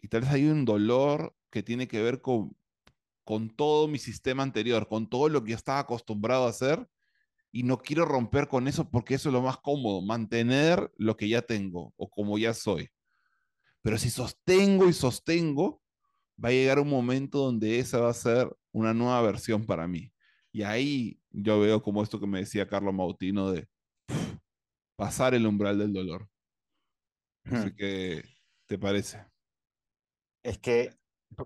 Y 0.02 0.08
tal 0.08 0.20
vez 0.20 0.30
hay 0.30 0.44
un 0.44 0.66
dolor 0.66 1.34
que 1.50 1.62
tiene 1.62 1.88
que 1.88 2.02
ver 2.02 2.20
con 2.20 2.54
con 3.28 3.50
todo 3.50 3.88
mi 3.88 3.98
sistema 3.98 4.42
anterior, 4.42 4.88
con 4.88 5.06
todo 5.06 5.28
lo 5.28 5.44
que 5.44 5.52
estaba 5.52 5.80
acostumbrado 5.80 6.46
a 6.46 6.48
hacer 6.48 6.88
y 7.52 7.62
no 7.62 7.76
quiero 7.76 8.06
romper 8.06 8.48
con 8.48 8.66
eso 8.68 8.88
porque 8.88 9.16
eso 9.16 9.28
es 9.28 9.34
lo 9.34 9.42
más 9.42 9.58
cómodo, 9.58 10.00
mantener 10.00 10.90
lo 10.96 11.14
que 11.14 11.28
ya 11.28 11.42
tengo 11.42 11.92
o 11.98 12.08
como 12.08 12.38
ya 12.38 12.54
soy. 12.54 12.88
Pero 13.82 13.98
si 13.98 14.08
sostengo 14.08 14.88
y 14.88 14.94
sostengo, 14.94 15.82
va 16.42 16.48
a 16.48 16.52
llegar 16.52 16.78
un 16.78 16.88
momento 16.88 17.40
donde 17.40 17.78
esa 17.78 18.00
va 18.00 18.08
a 18.08 18.14
ser 18.14 18.50
una 18.72 18.94
nueva 18.94 19.20
versión 19.20 19.66
para 19.66 19.86
mí. 19.86 20.10
Y 20.50 20.62
ahí 20.62 21.20
yo 21.28 21.60
veo 21.60 21.82
como 21.82 22.02
esto 22.02 22.18
que 22.18 22.26
me 22.26 22.38
decía 22.38 22.66
Carlos 22.66 22.94
Mautino 22.94 23.50
de 23.50 23.68
pasar 24.96 25.34
el 25.34 25.46
umbral 25.46 25.76
del 25.76 25.92
dolor. 25.92 26.30
Así 27.44 27.74
que, 27.74 28.24
¿te 28.64 28.78
parece? 28.78 29.22
Es 30.42 30.56
que 30.56 30.97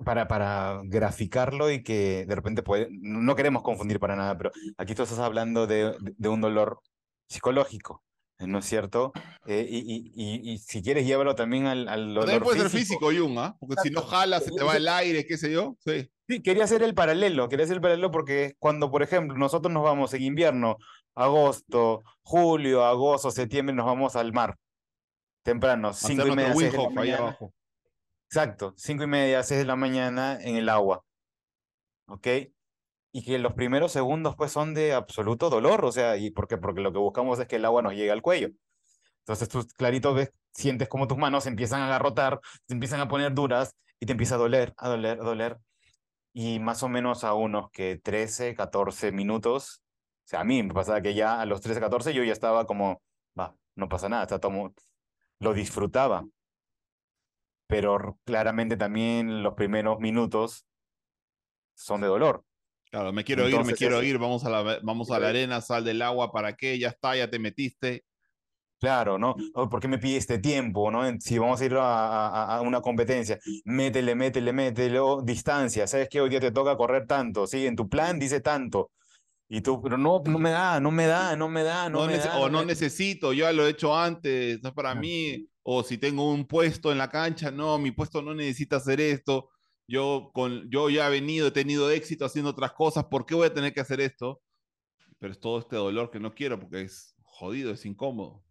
para, 0.05 0.29
para 0.29 0.81
graficarlo 0.85 1.71
y 1.71 1.83
que 1.83 2.25
de 2.27 2.35
repente 2.35 2.63
puede, 2.63 2.89
no 2.91 3.35
queremos 3.35 3.63
confundir 3.63 4.01
para 4.01 4.17
nada, 4.17 4.37
pero 4.37 4.51
aquí 4.79 4.95
tú 4.95 5.03
estás 5.03 5.19
hablando 5.19 5.67
de, 5.67 5.95
de 6.01 6.29
un 6.29 6.41
dolor 6.41 6.81
psicológico, 7.29 8.03
¿no 8.39 8.59
es 8.59 8.65
cierto? 8.65 9.13
Eh, 9.47 9.67
y, 9.69 10.13
y, 10.15 10.53
y, 10.53 10.59
si 10.59 10.83
quieres 10.83 11.07
llévalo 11.07 11.35
también 11.35 11.67
al, 11.67 11.89
al 11.89 12.09
dolor 12.09 12.25
También 12.25 12.43
puede 12.43 12.61
ser 12.61 12.71
físico, 12.71 13.07
Jung, 13.07 13.39
¿ah? 13.39 13.57
Porque 13.59 13.77
si 13.83 13.91
no 13.91 14.03
jala, 14.03 14.41
se 14.41 14.51
te 14.51 14.63
va 14.63 14.77
el 14.77 14.89
aire, 14.89 15.27
qué 15.27 15.37
sé 15.37 15.53
yo, 15.53 15.77
sí. 15.85 16.09
Sí, 16.29 16.41
quería 16.41 16.65
hacer 16.65 16.83
el 16.83 16.95
paralelo, 16.95 17.49
quería 17.49 17.65
hacer 17.65 17.77
el 17.77 17.83
paralelo 17.83 18.11
porque 18.11 18.55
cuando, 18.59 18.91
por 18.91 19.03
ejemplo, 19.03 19.37
nosotros 19.37 19.73
nos 19.73 19.83
vamos 19.83 20.15
en 20.15 20.23
invierno, 20.23 20.79
agosto, 21.15 22.03
julio, 22.23 22.85
agosto, 22.85 23.31
septiembre, 23.31 23.75
nos 23.75 23.87
vamos 23.87 24.17
al 24.17 24.33
mar, 24.33 24.57
temprano, 25.43 25.93
cinco 25.93 26.29
y 26.29 26.37
media, 26.37 27.19
abajo 27.19 27.53
exacto, 28.33 28.73
cinco 28.79 29.05
y 29.05 29.07
media, 29.07 29.43
seis 29.43 29.61
de 29.61 29.67
la 29.67 29.77
mañana 29.77 30.39
en 30.41 30.57
el 30.57 30.71
agua. 30.71 31.05
¿Ok? 32.07 32.27
Y 33.13 33.25
que 33.25 33.39
los 33.39 33.53
primeros 33.53 33.93
segundos 33.93 34.37
pues 34.37 34.53
son 34.53 34.73
de 34.75 34.95
absoluto 34.95 35.51
dolor, 35.51 35.85
o 35.85 35.93
sea, 35.93 36.17
¿y 36.17 36.31
por 36.31 36.49
qué? 36.49 36.57
Porque 36.57 36.81
lo 36.81 36.93
que 36.93 36.99
buscamos 36.99 37.39
es 37.39 37.47
que 37.47 37.57
el 37.57 37.65
agua 37.67 37.83
nos 37.83 37.93
llegue 37.93 38.11
al 38.11 38.23
cuello. 38.23 38.49
Entonces 39.21 39.49
tú 39.51 39.67
clarito 39.77 40.15
ves, 40.15 40.33
sientes 40.55 40.89
como 40.89 41.09
tus 41.09 41.19
manos 41.19 41.47
empiezan 41.47 41.83
a 41.83 41.87
agarrotar, 41.87 42.41
se 42.67 42.75
empiezan 42.75 43.01
a 43.01 43.09
poner 43.09 43.35
duras 43.35 43.77
y 44.01 44.07
te 44.07 44.13
empieza 44.13 44.37
a 44.37 44.39
doler, 44.39 44.75
a 44.79 44.89
doler, 44.89 45.21
a 45.21 45.25
doler. 45.25 45.59
Y 46.33 46.61
más 46.61 46.83
o 46.83 46.89
menos 46.89 47.25
a 47.25 47.35
unos 47.35 47.71
que 47.71 47.99
13, 47.99 48.55
14 48.55 49.13
minutos, 49.13 49.83
o 50.25 50.29
sea, 50.29 50.41
a 50.41 50.45
mí 50.45 50.63
me 50.63 50.75
pasaba 50.75 51.03
que 51.03 51.15
ya 51.15 51.41
a 51.41 51.47
los 51.47 51.61
13, 51.61 51.81
14 51.81 52.15
yo 52.15 52.25
ya 52.25 52.33
estaba 52.33 52.67
como, 52.67 53.03
va, 53.39 53.57
no 53.77 53.89
pasa 53.89 54.09
nada, 54.09 54.23
está 54.25 54.41
todo, 54.41 54.75
lo 55.41 55.55
disfrutaba. 55.55 56.25
Pero 57.73 58.19
claramente 58.27 58.77
también 58.77 59.43
los 59.43 59.55
primeros 59.55 59.99
minutos 59.99 60.67
son 61.75 62.03
de 62.03 62.07
dolor. 62.07 62.45
Claro, 62.91 63.15
me 63.15 63.25
quiero 63.25 63.49
ir, 63.49 63.65
me 63.65 63.73
quiero 63.73 64.03
ir, 64.03 64.19
vamos 64.19 64.45
a, 64.45 64.51
la, 64.51 64.79
vamos 64.83 65.11
a 65.11 65.19
la 65.19 65.31
arena, 65.31 65.63
sal 65.63 65.83
del 65.83 66.03
agua, 66.03 66.31
¿para 66.31 66.55
qué? 66.55 66.79
Ya 66.79 66.89
está, 66.89 67.17
ya 67.17 67.31
te 67.31 67.39
metiste. 67.39 68.05
Claro, 68.79 69.17
¿no? 69.17 69.37
¿Por 69.55 69.81
qué 69.81 69.89
me 69.89 69.97
pide 69.97 70.19
este 70.19 70.39
tiempo, 70.39 70.91
no? 70.91 71.03
Si 71.19 71.39
vamos 71.39 71.63
a 71.63 71.65
ir 71.65 71.75
a, 71.79 72.61
una 72.63 72.83
competencia, 72.83 73.39
métele, 73.65 74.15
métele, 74.15 74.53
métele, 74.53 75.01
distancia, 75.25 75.87
¿sabes 75.87 76.11
qué? 76.11 76.21
Hoy 76.21 76.29
día 76.29 76.41
te 76.41 76.53
toca 76.53 76.77
correr 76.77 77.07
tanto, 77.07 77.47
¿sí? 77.47 77.67
En 77.67 77.75
tu 77.75 77.89
plan 77.89 78.19
dice 78.19 78.41
tanto. 78.43 78.91
Y 79.49 79.63
tú, 79.63 79.81
pero 79.81 79.97
no, 79.97 80.23
no 80.27 80.39
me 80.39 80.51
da, 80.51 80.79
no 80.79 80.91
me 80.91 81.07
da, 81.07 81.37
no 81.37 81.49
me 81.49 81.63
da, 81.63 81.89
no, 81.89 82.07
me 82.07 82.19
da. 82.19 82.39
O 82.39 82.51
no, 82.51 82.67
necesito, 82.67 83.33
yo 83.33 83.47
ya 83.47 83.53
lo 83.53 83.67
he 83.67 83.71
hecho 83.71 83.97
antes, 83.97 84.63
no 84.63 84.69
es 84.69 84.75
para 84.75 84.95
mí. 84.95 85.49
O 85.63 85.83
si 85.83 85.99
tengo 85.99 86.33
un 86.33 86.47
puesto 86.47 86.93
en 86.93 86.99
la 86.99 87.11
cancha, 87.11 87.51
no, 87.51 87.79
mi 87.79 87.93
puesto 87.93 88.23
no 88.23 88.35
necesita 88.35 88.77
hacer 88.77 89.01
esto. 89.01 89.51
Yo, 89.87 90.31
con, 90.35 90.71
yo 90.71 90.91
ya 90.91 91.09
he 91.09 91.11
venido, 91.11 91.49
he 91.49 91.51
tenido 91.53 91.91
éxito 91.91 92.25
haciendo 92.25 92.51
otras 92.51 92.73
cosas, 92.73 93.05
¿por 93.07 93.27
qué 93.27 93.35
voy 93.35 93.47
a 93.47 93.55
tener 93.55 93.73
que 93.73 93.81
hacer 93.81 94.01
esto? 94.01 94.43
Pero 95.19 95.33
es 95.33 95.41
todo 95.41 95.59
este 95.59 95.77
dolor 95.77 96.11
que 96.11 96.21
no 96.21 96.35
quiero 96.35 96.59
porque 96.59 96.83
es 96.83 97.15
jodido, 97.23 97.73
es 97.73 97.85
incómodo. 97.87 98.45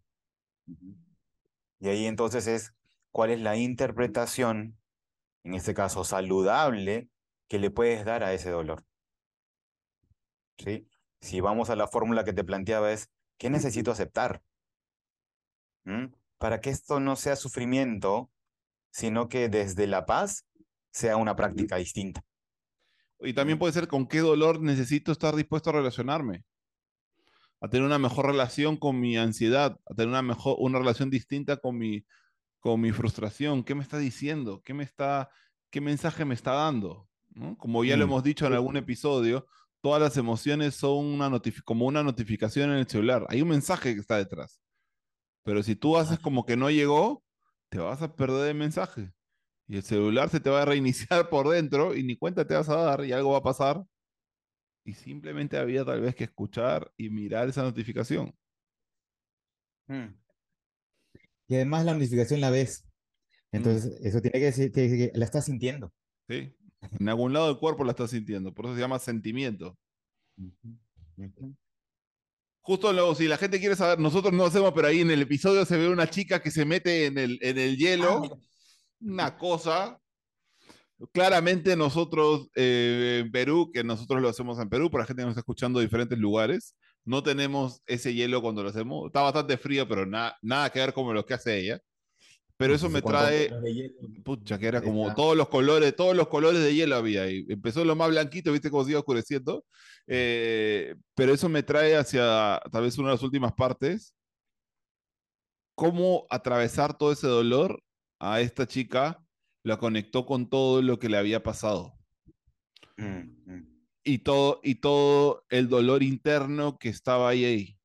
Y 1.80 1.88
ahí 1.88 2.06
entonces 2.06 2.46
es 2.46 2.74
cuál 3.10 3.30
es 3.30 3.40
la 3.40 3.56
interpretación, 3.56 4.78
en 5.44 5.54
este 5.54 5.74
caso 5.74 6.04
saludable, 6.04 7.10
que 7.48 7.58
le 7.58 7.70
puedes 7.70 8.04
dar 8.04 8.22
a 8.24 8.32
ese 8.32 8.50
dolor. 8.50 8.84
¿Sí? 10.58 10.88
Si 11.20 11.40
vamos 11.40 11.70
a 11.70 11.76
la 11.76 11.88
fórmula 11.88 12.24
que 12.24 12.32
te 12.32 12.44
planteaba 12.44 12.92
es, 12.92 13.10
¿qué 13.36 13.50
necesito 13.50 13.90
aceptar? 13.90 14.42
¿Mm? 15.84 16.06
Para 16.42 16.60
que 16.60 16.70
esto 16.70 16.98
no 16.98 17.14
sea 17.14 17.36
sufrimiento, 17.36 18.30
sino 18.90 19.28
que 19.28 19.48
desde 19.48 19.86
la 19.86 20.04
paz 20.06 20.46
sea 20.90 21.16
una 21.16 21.36
práctica 21.36 21.76
distinta. 21.76 22.22
Y 23.20 23.32
también 23.32 23.58
puede 23.58 23.72
ser 23.72 23.86
con 23.86 24.08
qué 24.08 24.18
dolor 24.18 24.60
necesito 24.60 25.12
estar 25.12 25.36
dispuesto 25.36 25.70
a 25.70 25.74
relacionarme 25.74 26.44
a 27.62 27.68
tener 27.68 27.86
una 27.86 27.98
mejor 28.00 28.26
relación 28.26 28.76
con 28.76 28.98
mi 28.98 29.16
ansiedad, 29.16 29.78
a 29.88 29.94
tener 29.94 30.08
una 30.08 30.20
mejor, 30.20 30.56
una 30.58 30.80
relación 30.80 31.10
distinta 31.10 31.58
con 31.58 31.78
mi, 31.78 32.04
con 32.58 32.80
mi 32.80 32.90
frustración. 32.90 33.62
¿Qué 33.62 33.76
me 33.76 33.84
está 33.84 33.98
diciendo? 33.98 34.62
¿Qué 34.64 34.74
me 34.74 34.82
está, 34.82 35.30
qué 35.70 35.80
mensaje 35.80 36.24
me 36.24 36.34
está 36.34 36.54
dando? 36.54 37.08
Como 37.58 37.84
ya 37.84 37.96
lo 37.96 38.04
mm. 38.04 38.10
hemos 38.10 38.24
dicho 38.24 38.48
en 38.48 38.54
algún 38.54 38.76
episodio, 38.76 39.46
todas 39.80 40.02
las 40.02 40.16
emociones 40.16 40.74
son 40.74 41.06
una 41.06 41.30
como 41.64 41.86
una 41.86 42.02
notificación 42.02 42.72
en 42.72 42.78
el 42.78 42.88
celular. 42.88 43.26
Hay 43.28 43.42
un 43.42 43.48
mensaje 43.48 43.94
que 43.94 44.00
está 44.00 44.16
detrás. 44.16 44.60
Pero 45.44 45.62
si 45.62 45.76
tú 45.76 45.96
haces 45.96 46.18
como 46.18 46.46
que 46.46 46.56
no 46.56 46.70
llegó, 46.70 47.24
te 47.68 47.78
vas 47.78 48.02
a 48.02 48.14
perder 48.14 48.50
el 48.50 48.56
mensaje. 48.56 49.12
Y 49.66 49.76
el 49.76 49.82
celular 49.82 50.28
se 50.28 50.40
te 50.40 50.50
va 50.50 50.62
a 50.62 50.66
reiniciar 50.66 51.28
por 51.30 51.48
dentro 51.48 51.94
y 51.94 52.02
ni 52.02 52.16
cuenta 52.16 52.46
te 52.46 52.54
vas 52.54 52.68
a 52.68 52.76
dar 52.76 53.04
y 53.04 53.12
algo 53.12 53.32
va 53.32 53.38
a 53.38 53.42
pasar 53.42 53.84
y 54.84 54.94
simplemente 54.94 55.56
había 55.56 55.84
tal 55.84 56.00
vez 56.00 56.14
que 56.14 56.24
escuchar 56.24 56.92
y 56.96 57.10
mirar 57.10 57.48
esa 57.48 57.62
notificación. 57.62 58.34
Hmm. 59.86 60.14
Y 61.48 61.54
además 61.54 61.84
la 61.84 61.94
notificación 61.94 62.40
la 62.40 62.50
ves. 62.50 62.84
Mm. 63.52 63.56
Entonces, 63.56 64.00
eso 64.02 64.20
tiene 64.20 64.38
que 64.38 64.46
decir 64.46 64.72
que, 64.72 65.12
la 65.14 65.24
estás 65.24 65.44
sintiendo. 65.44 65.92
Sí, 66.28 66.56
en 66.98 67.08
algún 67.08 67.32
lado 67.32 67.48
del 67.48 67.58
cuerpo 67.58 67.84
la 67.84 67.92
estás 67.92 68.10
sintiendo, 68.10 68.54
por 68.54 68.64
eso 68.64 68.74
se 68.74 68.80
llama 68.80 68.98
sentimiento. 68.98 69.76
Justo 72.62 72.92
luego, 72.92 73.14
si 73.14 73.26
la 73.26 73.36
gente 73.36 73.58
quiere 73.58 73.76
saber, 73.76 73.98
nosotros 73.98 74.32
no 74.32 74.46
hacemos, 74.46 74.72
pero 74.72 74.88
ahí 74.88 75.00
en 75.00 75.10
el 75.10 75.22
episodio 75.22 75.64
se 75.64 75.76
ve 75.76 75.88
una 75.88 76.08
chica 76.08 76.40
que 76.40 76.50
se 76.50 76.64
mete 76.64 77.06
en 77.06 77.18
el, 77.18 77.38
en 77.42 77.58
el 77.58 77.76
hielo, 77.76 78.22
ah, 78.24 78.38
una 79.00 79.36
cosa 79.36 80.00
Claramente 81.10 81.74
nosotros 81.74 82.48
eh, 82.54 83.22
en 83.24 83.32
Perú, 83.32 83.70
que 83.72 83.82
nosotros 83.82 84.22
lo 84.22 84.28
hacemos 84.28 84.58
en 84.60 84.68
Perú, 84.68 84.90
para 84.90 85.02
la 85.02 85.06
gente 85.06 85.22
que 85.22 85.26
nos 85.26 85.32
está 85.32 85.40
escuchando 85.40 85.80
de 85.80 85.86
diferentes 85.86 86.18
lugares, 86.18 86.76
no 87.04 87.22
tenemos 87.22 87.82
ese 87.86 88.14
hielo 88.14 88.40
cuando 88.40 88.62
lo 88.62 88.68
hacemos. 88.68 89.06
Está 89.06 89.22
bastante 89.22 89.56
frío, 89.56 89.88
pero 89.88 90.06
nada 90.06 90.70
que 90.70 90.78
ver 90.78 90.92
con 90.92 91.12
lo 91.12 91.26
que 91.26 91.34
hace 91.34 91.58
ella. 91.58 91.80
Pero 92.62 92.74
eso 92.76 92.88
me 92.88 93.02
trae, 93.02 93.50
pucha, 94.22 94.56
que 94.56 94.68
era 94.68 94.80
como 94.80 95.12
todos 95.16 95.36
los 95.36 95.48
colores, 95.48 95.96
todos 95.96 96.14
los 96.14 96.28
colores 96.28 96.62
de 96.62 96.72
hielo 96.72 96.94
había 96.94 97.22
ahí. 97.22 97.44
Empezó 97.48 97.84
lo 97.84 97.96
más 97.96 98.08
blanquito, 98.08 98.52
viste 98.52 98.70
cómo 98.70 98.84
se 98.84 98.92
iba 98.92 99.00
oscureciendo. 99.00 99.64
Eh, 100.06 100.94
pero 101.16 101.34
eso 101.34 101.48
me 101.48 101.64
trae 101.64 101.96
hacia 101.96 102.60
tal 102.70 102.84
vez 102.84 102.96
una 102.98 103.08
de 103.08 103.14
las 103.14 103.22
últimas 103.24 103.52
partes. 103.52 104.14
Cómo 105.74 106.24
atravesar 106.30 106.96
todo 106.96 107.10
ese 107.10 107.26
dolor 107.26 107.82
a 108.20 108.40
esta 108.40 108.64
chica 108.64 109.20
lo 109.64 109.76
conectó 109.80 110.24
con 110.24 110.48
todo 110.48 110.82
lo 110.82 111.00
que 111.00 111.08
le 111.08 111.16
había 111.16 111.42
pasado. 111.42 111.98
Mm, 112.96 113.54
mm. 113.54 113.68
Y, 114.04 114.18
todo, 114.18 114.60
y 114.62 114.76
todo 114.76 115.44
el 115.50 115.68
dolor 115.68 116.04
interno 116.04 116.78
que 116.78 116.90
estaba 116.90 117.28
ahí, 117.28 117.44
ahí. 117.44 117.78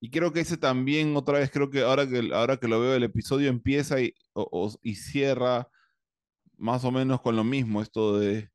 Y 0.00 0.10
creo 0.10 0.32
que 0.32 0.40
ese 0.40 0.56
también, 0.56 1.14
otra 1.16 1.38
vez, 1.38 1.50
creo 1.50 1.68
que 1.68 1.82
ahora 1.82 2.08
que, 2.08 2.30
ahora 2.32 2.56
que 2.56 2.68
lo 2.68 2.80
veo, 2.80 2.94
el 2.94 3.02
episodio 3.02 3.50
empieza 3.50 4.00
y, 4.00 4.14
y 4.82 4.94
cierra 4.94 5.68
más 6.56 6.84
o 6.84 6.90
menos 6.90 7.20
con 7.20 7.36
lo 7.36 7.44
mismo, 7.44 7.82
esto 7.82 8.18
de 8.18 8.50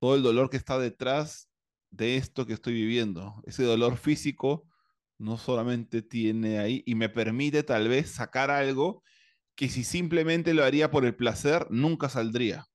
todo 0.00 0.16
el 0.16 0.22
dolor 0.22 0.50
que 0.50 0.56
está 0.56 0.78
detrás 0.78 1.48
de 1.90 2.16
esto 2.16 2.46
que 2.46 2.54
estoy 2.54 2.74
viviendo. 2.74 3.40
Ese 3.46 3.62
dolor 3.62 3.96
físico 3.96 4.66
no 5.18 5.38
solamente 5.38 6.02
tiene 6.02 6.58
ahí 6.58 6.82
y 6.86 6.96
me 6.96 7.08
permite 7.08 7.62
tal 7.62 7.88
vez 7.88 8.10
sacar 8.10 8.50
algo 8.50 9.02
que 9.54 9.68
si 9.68 9.84
simplemente 9.84 10.54
lo 10.54 10.64
haría 10.64 10.90
por 10.90 11.04
el 11.04 11.14
placer, 11.14 11.66
nunca 11.70 12.08
saldría. 12.08 12.66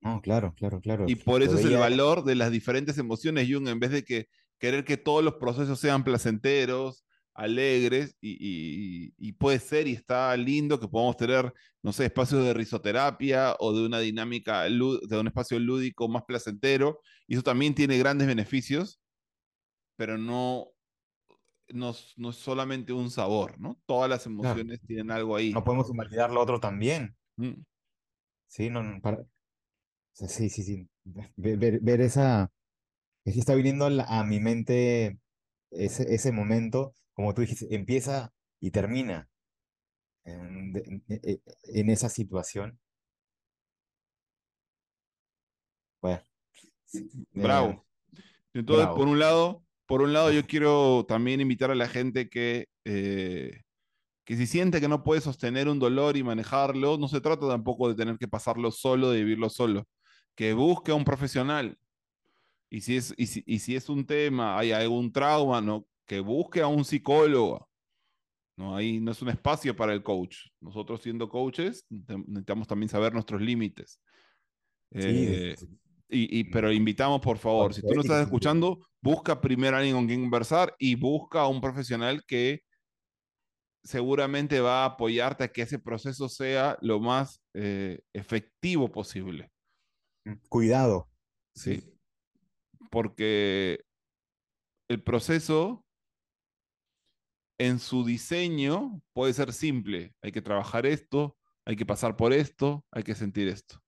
No, 0.00 0.20
claro, 0.20 0.54
claro, 0.54 0.80
claro. 0.80 1.04
Y 1.08 1.16
por 1.16 1.42
eso 1.42 1.58
es 1.58 1.64
el 1.64 1.76
valor 1.76 2.24
de 2.24 2.34
las 2.34 2.50
diferentes 2.50 2.98
emociones, 2.98 3.48
Jung, 3.50 3.68
en 3.68 3.80
vez 3.80 3.90
de 3.90 4.04
que 4.04 4.28
querer 4.58 4.84
que 4.84 4.96
todos 4.96 5.24
los 5.24 5.34
procesos 5.34 5.80
sean 5.80 6.04
placenteros, 6.04 7.04
alegres, 7.34 8.16
y, 8.20 9.32
puede 9.34 9.60
ser 9.60 9.86
y 9.86 9.92
está 9.92 10.36
lindo 10.36 10.80
que 10.80 10.88
podamos 10.88 11.16
tener, 11.16 11.52
no 11.82 11.92
sé, 11.92 12.06
espacios 12.06 12.44
de 12.44 12.52
risoterapia 12.52 13.54
o 13.60 13.72
de 13.72 13.86
una 13.86 14.00
dinámica, 14.00 14.64
de 14.64 15.18
un 15.18 15.26
espacio 15.26 15.58
lúdico 15.60 16.08
más 16.08 16.24
placentero, 16.24 17.00
y 17.28 17.34
eso 17.34 17.42
también 17.42 17.74
tiene 17.74 17.96
grandes 17.96 18.26
beneficios, 18.26 19.00
pero 19.96 20.18
no, 20.18 20.68
no, 21.68 21.90
es 21.90 22.36
solamente 22.36 22.92
un 22.92 23.10
sabor, 23.10 23.58
¿no? 23.60 23.80
Todas 23.86 24.10
las 24.10 24.26
emociones 24.26 24.80
tienen 24.86 25.10
algo 25.10 25.36
ahí. 25.36 25.52
No 25.52 25.64
podemos 25.64 25.90
invalidar 25.90 26.30
lo 26.30 26.40
otro 26.40 26.58
también. 26.58 27.16
Mm. 27.36 27.62
Sí, 28.46 28.70
no, 28.70 28.82
para... 29.00 29.24
sí, 30.12 30.48
sí, 30.48 30.62
sí. 30.62 30.88
Ver, 31.36 31.80
ver, 31.80 32.00
esa... 32.00 32.50
Está 33.36 33.54
viniendo 33.54 33.86
a, 33.86 34.24
mi 34.24 34.40
mente 34.40 35.18
ese, 35.70 36.14
ese 36.14 36.32
momento, 36.32 36.94
como 37.12 37.34
tú 37.34 37.42
dijiste, 37.42 37.74
empieza 37.74 38.32
y 38.60 38.70
termina 38.70 39.28
en, 40.24 41.02
e, 41.08 41.40
esa 41.64 42.08
situación. 42.08 42.78
Bueno. 46.00 46.22
Bravo. 47.32 47.86
Entonces, 48.54 48.86
por 48.88 49.08
un 49.08 49.18
lado, 49.18 49.64
por 49.86 50.02
un 50.02 50.12
lado, 50.12 50.30
yo 50.32 50.42
quiero 50.46 51.04
también 51.06 51.40
invitar 51.40 51.70
a 51.70 51.74
la 51.74 51.88
gente 51.88 52.28
que, 52.28 52.68
eh, 52.84 53.62
que 54.24 54.36
si 54.36 54.46
siente 54.46 54.80
que 54.80 54.88
no 54.88 55.02
puede 55.02 55.20
sostener 55.20 55.68
un 55.68 55.78
dolor 55.78 56.16
y 56.16 56.22
manejarlo, 56.22 56.98
no 56.98 57.08
se 57.08 57.20
trata 57.20 57.48
tampoco 57.48 57.88
de 57.88 57.94
tener 57.94 58.18
que 58.18 58.28
pasarlo 58.28 58.70
solo, 58.70 59.10
de 59.10 59.18
vivirlo 59.18 59.50
solo, 59.50 59.86
que 60.34 60.52
busque 60.52 60.92
a 60.92 60.94
un 60.94 61.04
profesional. 61.04 61.78
Y 62.70 62.80
si 62.82 62.96
es, 62.96 63.14
y 63.16 63.26
si, 63.26 63.76
es 63.76 63.88
un 63.88 64.04
tema, 64.04 64.58
hay 64.58 64.72
algún 64.72 65.10
trauma, 65.10 65.60
¿no? 65.60 65.86
que 66.06 66.20
busque 66.20 66.60
a 66.60 66.66
un 66.66 66.84
psicólogo. 66.84 67.68
¿no? 68.56 68.76
Ahí 68.76 68.98
no 69.00 69.12
es 69.12 69.22
un 69.22 69.28
espacio 69.28 69.74
para 69.76 69.92
el 69.92 70.02
coach. 70.02 70.36
Nosotros 70.60 71.02
siendo 71.02 71.28
coaches 71.28 71.84
necesitamos 71.88 72.66
también 72.66 72.88
saber 72.88 73.12
nuestros 73.12 73.40
límites. 73.40 74.00
Sí, 74.90 75.00
eh, 75.00 75.56
y, 76.10 76.44
pero 76.44 76.72
invitamos, 76.72 77.20
por 77.20 77.36
favor, 77.36 77.74
si 77.74 77.82
tú 77.82 77.94
no 77.94 78.00
estás 78.00 78.22
escuchando, 78.22 78.80
busca 79.02 79.40
primero 79.40 79.76
a 79.76 79.80
alguien 79.80 79.94
con 79.94 80.06
quien 80.06 80.22
conversar 80.22 80.74
y 80.78 80.94
busca 80.94 81.42
a 81.42 81.48
un 81.48 81.60
profesional 81.60 82.24
que 82.26 82.62
seguramente 83.84 84.60
va 84.60 84.82
a 84.82 84.86
apoyarte 84.86 85.44
a 85.44 85.48
que 85.48 85.62
ese 85.62 85.78
proceso 85.78 86.28
sea 86.28 86.78
lo 86.80 87.00
más 87.00 87.42
eh, 87.54 88.00
efectivo 88.14 88.90
posible. 88.90 89.50
Cuidado. 90.48 91.10
Sí. 91.54 91.97
Porque 92.90 93.84
el 94.88 95.02
proceso 95.02 95.84
en 97.58 97.78
su 97.78 98.04
diseño 98.04 99.02
puede 99.12 99.32
ser 99.32 99.52
simple. 99.52 100.14
Hay 100.22 100.32
que 100.32 100.42
trabajar 100.42 100.86
esto, 100.86 101.36
hay 101.64 101.76
que 101.76 101.86
pasar 101.86 102.16
por 102.16 102.32
esto, 102.32 102.86
hay 102.90 103.02
que 103.02 103.14
sentir 103.14 103.48
esto. 103.48 103.82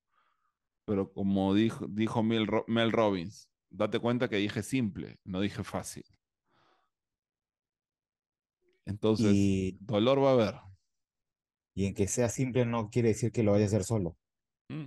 Pero 0.85 1.13
como 1.13 1.55
dijo, 1.55 1.87
dijo 1.89 2.23
Mel, 2.23 2.49
Mel 2.67 2.93
Robbins, 2.93 3.49
date 3.71 4.01
cuenta 4.01 4.29
que 4.29 4.37
dije 4.37 4.63
simple, 4.63 5.19
no 5.25 5.41
dije 5.41 5.63
fácil. 5.63 6.05
Entonces, 8.85 9.77
dolor 9.81 10.23
va 10.23 10.31
a 10.31 10.33
haber. 10.33 10.55
Y 11.75 11.87
en 11.87 11.95
que 11.95 12.09
sea 12.09 12.29
simple 12.29 12.67
no 12.67 12.91
quiere 12.91 13.11
decir 13.11 13.31
que 13.31 13.45
lo 13.45 13.53
vaya 13.53 13.65
a 13.65 13.69
hacer 13.69 13.85
solo. 13.85 14.19
Mm. 14.69 14.87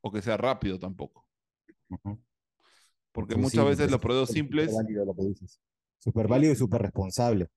O 0.00 0.10
que 0.10 0.22
sea 0.22 0.38
rápido 0.38 0.78
tampoco. 0.78 1.28
Porque 3.12 3.36
muchas 3.36 3.64
veces 3.64 3.90
los 3.90 4.00
procesos 4.00 4.30
simples. 4.30 4.72
Súper 5.98 6.28
válido 6.28 6.52
y 6.52 6.56
súper 6.56 6.82
responsable. 6.82 7.48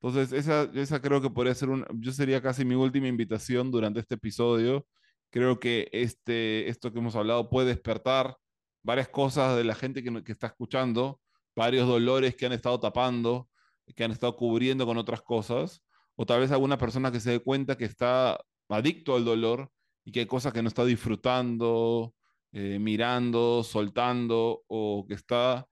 Entonces, 0.00 0.32
esa, 0.32 0.70
esa 0.74 1.00
creo 1.00 1.20
que 1.20 1.30
podría 1.30 1.54
ser 1.54 1.68
un. 1.68 1.84
Yo 1.94 2.12
sería 2.12 2.40
casi 2.42 2.64
mi 2.64 2.74
última 2.74 3.08
invitación 3.08 3.70
durante 3.70 4.00
este 4.00 4.14
episodio. 4.14 4.86
Creo 5.30 5.58
que 5.58 5.88
este, 5.92 6.68
esto 6.68 6.92
que 6.92 6.98
hemos 6.98 7.16
hablado 7.16 7.50
puede 7.50 7.68
despertar 7.68 8.36
varias 8.82 9.08
cosas 9.08 9.56
de 9.56 9.64
la 9.64 9.74
gente 9.74 10.02
que, 10.02 10.22
que 10.22 10.32
está 10.32 10.46
escuchando, 10.46 11.20
varios 11.56 11.88
dolores 11.88 12.36
que 12.36 12.46
han 12.46 12.52
estado 12.52 12.78
tapando, 12.78 13.48
que 13.94 14.04
han 14.04 14.12
estado 14.12 14.36
cubriendo 14.36 14.86
con 14.86 14.96
otras 14.96 15.22
cosas, 15.22 15.82
o 16.14 16.24
tal 16.24 16.40
vez 16.40 16.52
alguna 16.52 16.78
persona 16.78 17.10
que 17.10 17.20
se 17.20 17.32
dé 17.32 17.40
cuenta 17.40 17.76
que 17.76 17.84
está 17.84 18.40
adicto 18.68 19.16
al 19.16 19.24
dolor 19.24 19.70
y 20.04 20.12
que 20.12 20.20
hay 20.20 20.26
cosas 20.26 20.52
que 20.52 20.62
no 20.62 20.68
está 20.68 20.84
disfrutando, 20.84 22.14
eh, 22.52 22.78
mirando, 22.78 23.62
soltando, 23.64 24.64
o 24.68 25.06
que 25.06 25.14
está, 25.14 25.68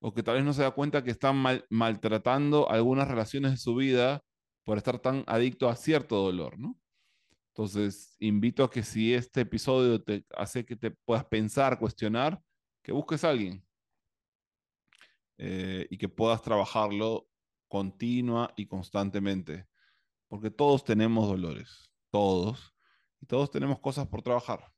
o 0.00 0.12
que 0.14 0.22
tal 0.22 0.36
vez 0.36 0.44
no 0.44 0.52
se 0.52 0.62
da 0.62 0.70
cuenta 0.72 1.04
que 1.04 1.10
está 1.10 1.32
maltratando 1.70 2.70
algunas 2.70 3.08
relaciones 3.08 3.52
de 3.52 3.56
su 3.58 3.74
vida 3.74 4.22
por 4.64 4.78
estar 4.78 4.98
tan 4.98 5.24
adicto 5.26 5.68
a 5.68 5.76
cierto 5.76 6.16
dolor, 6.16 6.58
¿no? 6.58 6.78
Entonces, 7.48 8.16
invito 8.18 8.64
a 8.64 8.70
que 8.70 8.82
si 8.82 9.12
este 9.12 9.42
episodio 9.42 10.02
te 10.02 10.24
hace 10.34 10.64
que 10.64 10.76
te 10.76 10.90
puedas 10.90 11.26
pensar, 11.26 11.78
cuestionar, 11.78 12.40
que 12.82 12.92
busques 12.92 13.24
a 13.24 13.30
alguien 13.30 13.62
eh, 15.38 15.86
y 15.90 15.98
que 15.98 16.08
puedas 16.08 16.40
trabajarlo 16.42 17.28
continua 17.68 18.52
y 18.56 18.66
constantemente, 18.66 19.66
porque 20.28 20.50
todos 20.50 20.84
tenemos 20.84 21.28
dolores, 21.28 21.90
todos, 22.10 22.74
y 23.20 23.26
todos 23.26 23.50
tenemos 23.50 23.80
cosas 23.80 24.06
por 24.08 24.22
trabajar. 24.22 24.72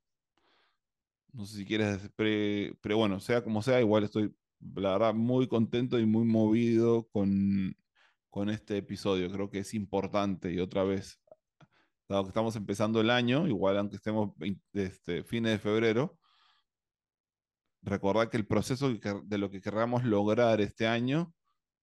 No 1.35 1.47
sé 1.47 1.57
si 1.59 1.65
quieres, 1.65 2.11
pero 2.17 2.97
bueno, 2.97 3.19
sea 3.19 3.43
como 3.43 3.61
sea, 3.61 3.81
igual 3.81 4.05
estoy, 4.05 4.33
la 4.77 4.93
verdad, 4.93 5.15
muy 5.15 5.49
contento 5.49 5.99
y 5.99 6.07
muy 6.07 6.25
movido 6.25 7.09
con, 7.09 7.77
con 8.31 8.51
este 8.51 8.77
episodio. 8.77 9.31
Creo 9.31 9.51
que 9.51 9.59
es 9.59 9.75
importante 9.75 10.53
y 10.53 10.61
otra 10.61 10.85
vez, 10.85 11.21
dado 12.09 12.23
que 12.23 12.29
estamos 12.29 12.55
empezando 12.55 13.01
el 13.01 13.11
año, 13.11 13.49
igual 13.49 13.79
aunque 13.79 13.97
estemos 13.97 14.31
este, 14.75 15.25
fines 15.25 15.53
de 15.53 15.59
febrero, 15.59 16.19
recordar 17.83 18.31
que 18.31 18.37
el 18.37 18.47
proceso 18.47 18.93
de 18.93 19.39
lo 19.39 19.51
que 19.51 19.61
querramos 19.61 20.05
lograr 20.05 20.61
este 20.61 20.87
año 20.87 21.35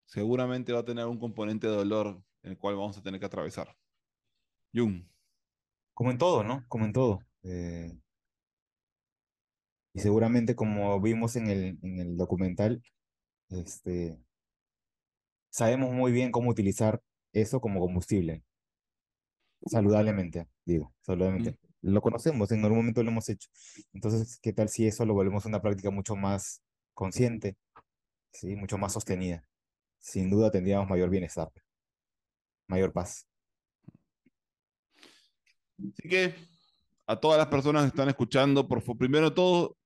seguramente 0.06 0.74
va 0.74 0.80
a 0.80 0.86
tener 0.86 1.06
un 1.08 1.20
componente 1.20 1.68
de 1.68 1.76
dolor 1.76 2.24
en 2.43 2.52
el 2.52 2.58
cual 2.58 2.76
vamos 2.76 2.97
a 2.97 3.04
tener 3.04 3.20
que 3.20 3.26
atravesar. 3.26 3.76
Jung. 4.74 5.06
Como 5.93 6.12
en 6.12 6.18
todo, 6.18 6.43
¿no? 6.43 6.66
Como 6.70 6.86
en 6.86 6.93
todo. 6.93 7.20
Eh, 7.43 8.01
y 9.94 10.00
seguramente 10.00 10.56
como 10.56 11.00
vimos 11.02 11.36
en 11.36 11.50
el, 11.50 11.78
en 11.82 12.00
el 12.00 12.18
documental, 12.18 12.82
este, 13.50 14.18
sabemos 15.50 15.92
muy 15.92 16.12
bien 16.12 16.32
cómo 16.32 16.50
utilizar 16.50 17.02
eso 17.34 17.60
como 17.62 17.80
combustible. 17.80 18.44
Saludablemente, 19.66 20.48
digo, 20.66 20.94
saludablemente. 21.02 21.58
Lo 21.82 22.02
conocemos, 22.02 22.52
en 22.52 22.64
algún 22.64 22.80
momento 22.80 23.04
lo 23.04 23.10
hemos 23.10 23.28
hecho. 23.30 23.50
Entonces, 23.94 24.39
¿qué 24.42 24.54
tal 24.54 24.70
si 24.70 24.88
eso 24.88 25.06
lo 25.06 25.14
volvemos 25.14 25.46
una 25.46 25.62
práctica 25.62 25.89
mucho 25.89 26.16
más 26.16 26.62
consciente, 26.94 27.58
¿sí? 28.32 28.56
mucho 28.56 28.78
más 28.78 28.94
sostenida? 28.94 29.46
sin 30.02 30.30
duda 30.30 30.52
tendríamos 30.52 30.89
mayor 30.89 31.10
bienestar, 31.10 31.50
mayor 32.68 32.92
paz. 32.92 33.28
Así 35.78 36.10
que 36.10 36.36
a 37.08 37.20
todas 37.20 37.38
las 37.38 37.48
personas 37.48 37.84
que 37.84 37.89
están 37.89 38.10
escuchando, 38.10 38.68
por 38.68 38.82
favor, 38.82 38.98
primero 38.98 39.34
todo, 39.34 39.78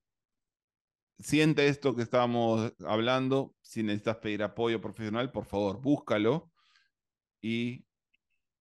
siente 1.18 1.68
esto 1.68 1.94
que 1.94 2.02
estábamos 2.02 2.72
hablando. 2.86 3.54
Si 3.62 3.82
necesitas 3.82 4.16
pedir 4.16 4.42
apoyo 4.42 4.80
profesional, 4.80 5.32
por 5.32 5.46
favor, 5.46 5.80
búscalo 5.80 6.50
y 7.40 7.86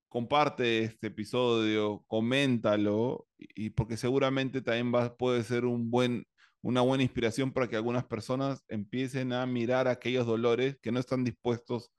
comparte 0.09 0.79
este 0.79 1.07
episodio, 1.07 2.03
coméntalo, 2.07 3.27
y, 3.37 3.71
porque 3.71 3.97
seguramente 3.97 4.61
también 4.61 4.93
va, 4.93 5.15
puede 5.17 5.43
ser 5.43 5.65
un 5.65 5.91
buen 5.91 6.25
una 6.65 6.81
buena 6.81 7.03
inspiración 7.03 7.51
para 7.51 7.67
que 7.67 7.75
algunas 7.75 8.05
personas 8.05 8.63
empiecen 8.67 9.33
a 9.33 9.45
mirar 9.45 9.87
aquellos 9.87 10.25
dolores 10.25 10.79
que 10.81 10.91
no 10.91 10.99
están 10.99 11.23
dispuestos 11.23 11.91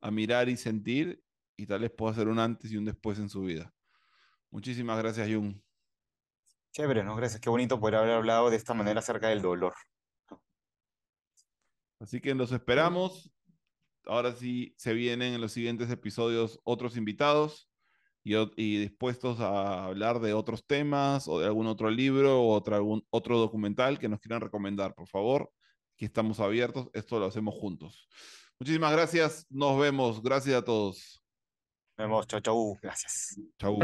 a 0.00 0.10
mirar 0.10 0.48
y 0.48 0.56
sentir 0.56 1.22
y 1.58 1.66
tal 1.66 1.80
vez 1.82 1.90
pueda 1.90 2.14
ser 2.14 2.28
un 2.28 2.38
antes 2.38 2.72
y 2.72 2.78
un 2.78 2.86
después 2.86 3.18
en 3.18 3.28
su 3.28 3.42
vida. 3.42 3.70
Muchísimas 4.50 4.98
gracias, 4.98 5.28
Jung. 5.28 5.67
Chévere, 6.78 7.02
¿no? 7.02 7.16
Gracias. 7.16 7.40
Qué 7.40 7.50
bonito 7.50 7.80
poder 7.80 7.96
haber 7.96 8.12
hablado 8.12 8.50
de 8.50 8.56
esta 8.56 8.72
manera 8.72 9.00
acerca 9.00 9.26
del 9.26 9.42
dolor. 9.42 9.74
Así 11.98 12.20
que 12.20 12.32
los 12.36 12.52
esperamos. 12.52 13.32
Ahora 14.04 14.32
sí 14.32 14.74
se 14.76 14.92
vienen 14.92 15.34
en 15.34 15.40
los 15.40 15.50
siguientes 15.50 15.90
episodios 15.90 16.60
otros 16.62 16.96
invitados 16.96 17.68
y, 18.22 18.78
dispuestos 18.78 19.40
a 19.40 19.86
hablar 19.86 20.20
de 20.20 20.34
otros 20.34 20.64
temas 20.64 21.26
o 21.26 21.40
de 21.40 21.46
algún 21.46 21.66
otro 21.66 21.90
libro 21.90 22.42
o 22.42 22.54
otro, 22.54 22.76
algún 22.76 23.04
otro 23.10 23.38
documental 23.38 23.98
que 23.98 24.08
nos 24.08 24.20
quieran 24.20 24.40
recomendar, 24.40 24.94
por 24.94 25.08
favor. 25.08 25.50
Aquí 25.96 26.04
estamos 26.04 26.38
abiertos, 26.38 26.90
esto 26.92 27.18
lo 27.18 27.26
hacemos 27.26 27.56
juntos. 27.56 28.08
Muchísimas 28.60 28.92
gracias, 28.92 29.46
nos 29.50 29.80
vemos, 29.80 30.22
gracias 30.22 30.54
a 30.54 30.64
todos. 30.64 31.17
Nos 31.98 32.06
vemos, 32.06 32.26
chau, 32.28 32.40
chau, 32.40 32.78
gracias. 32.80 33.40
Chau. 33.58 33.76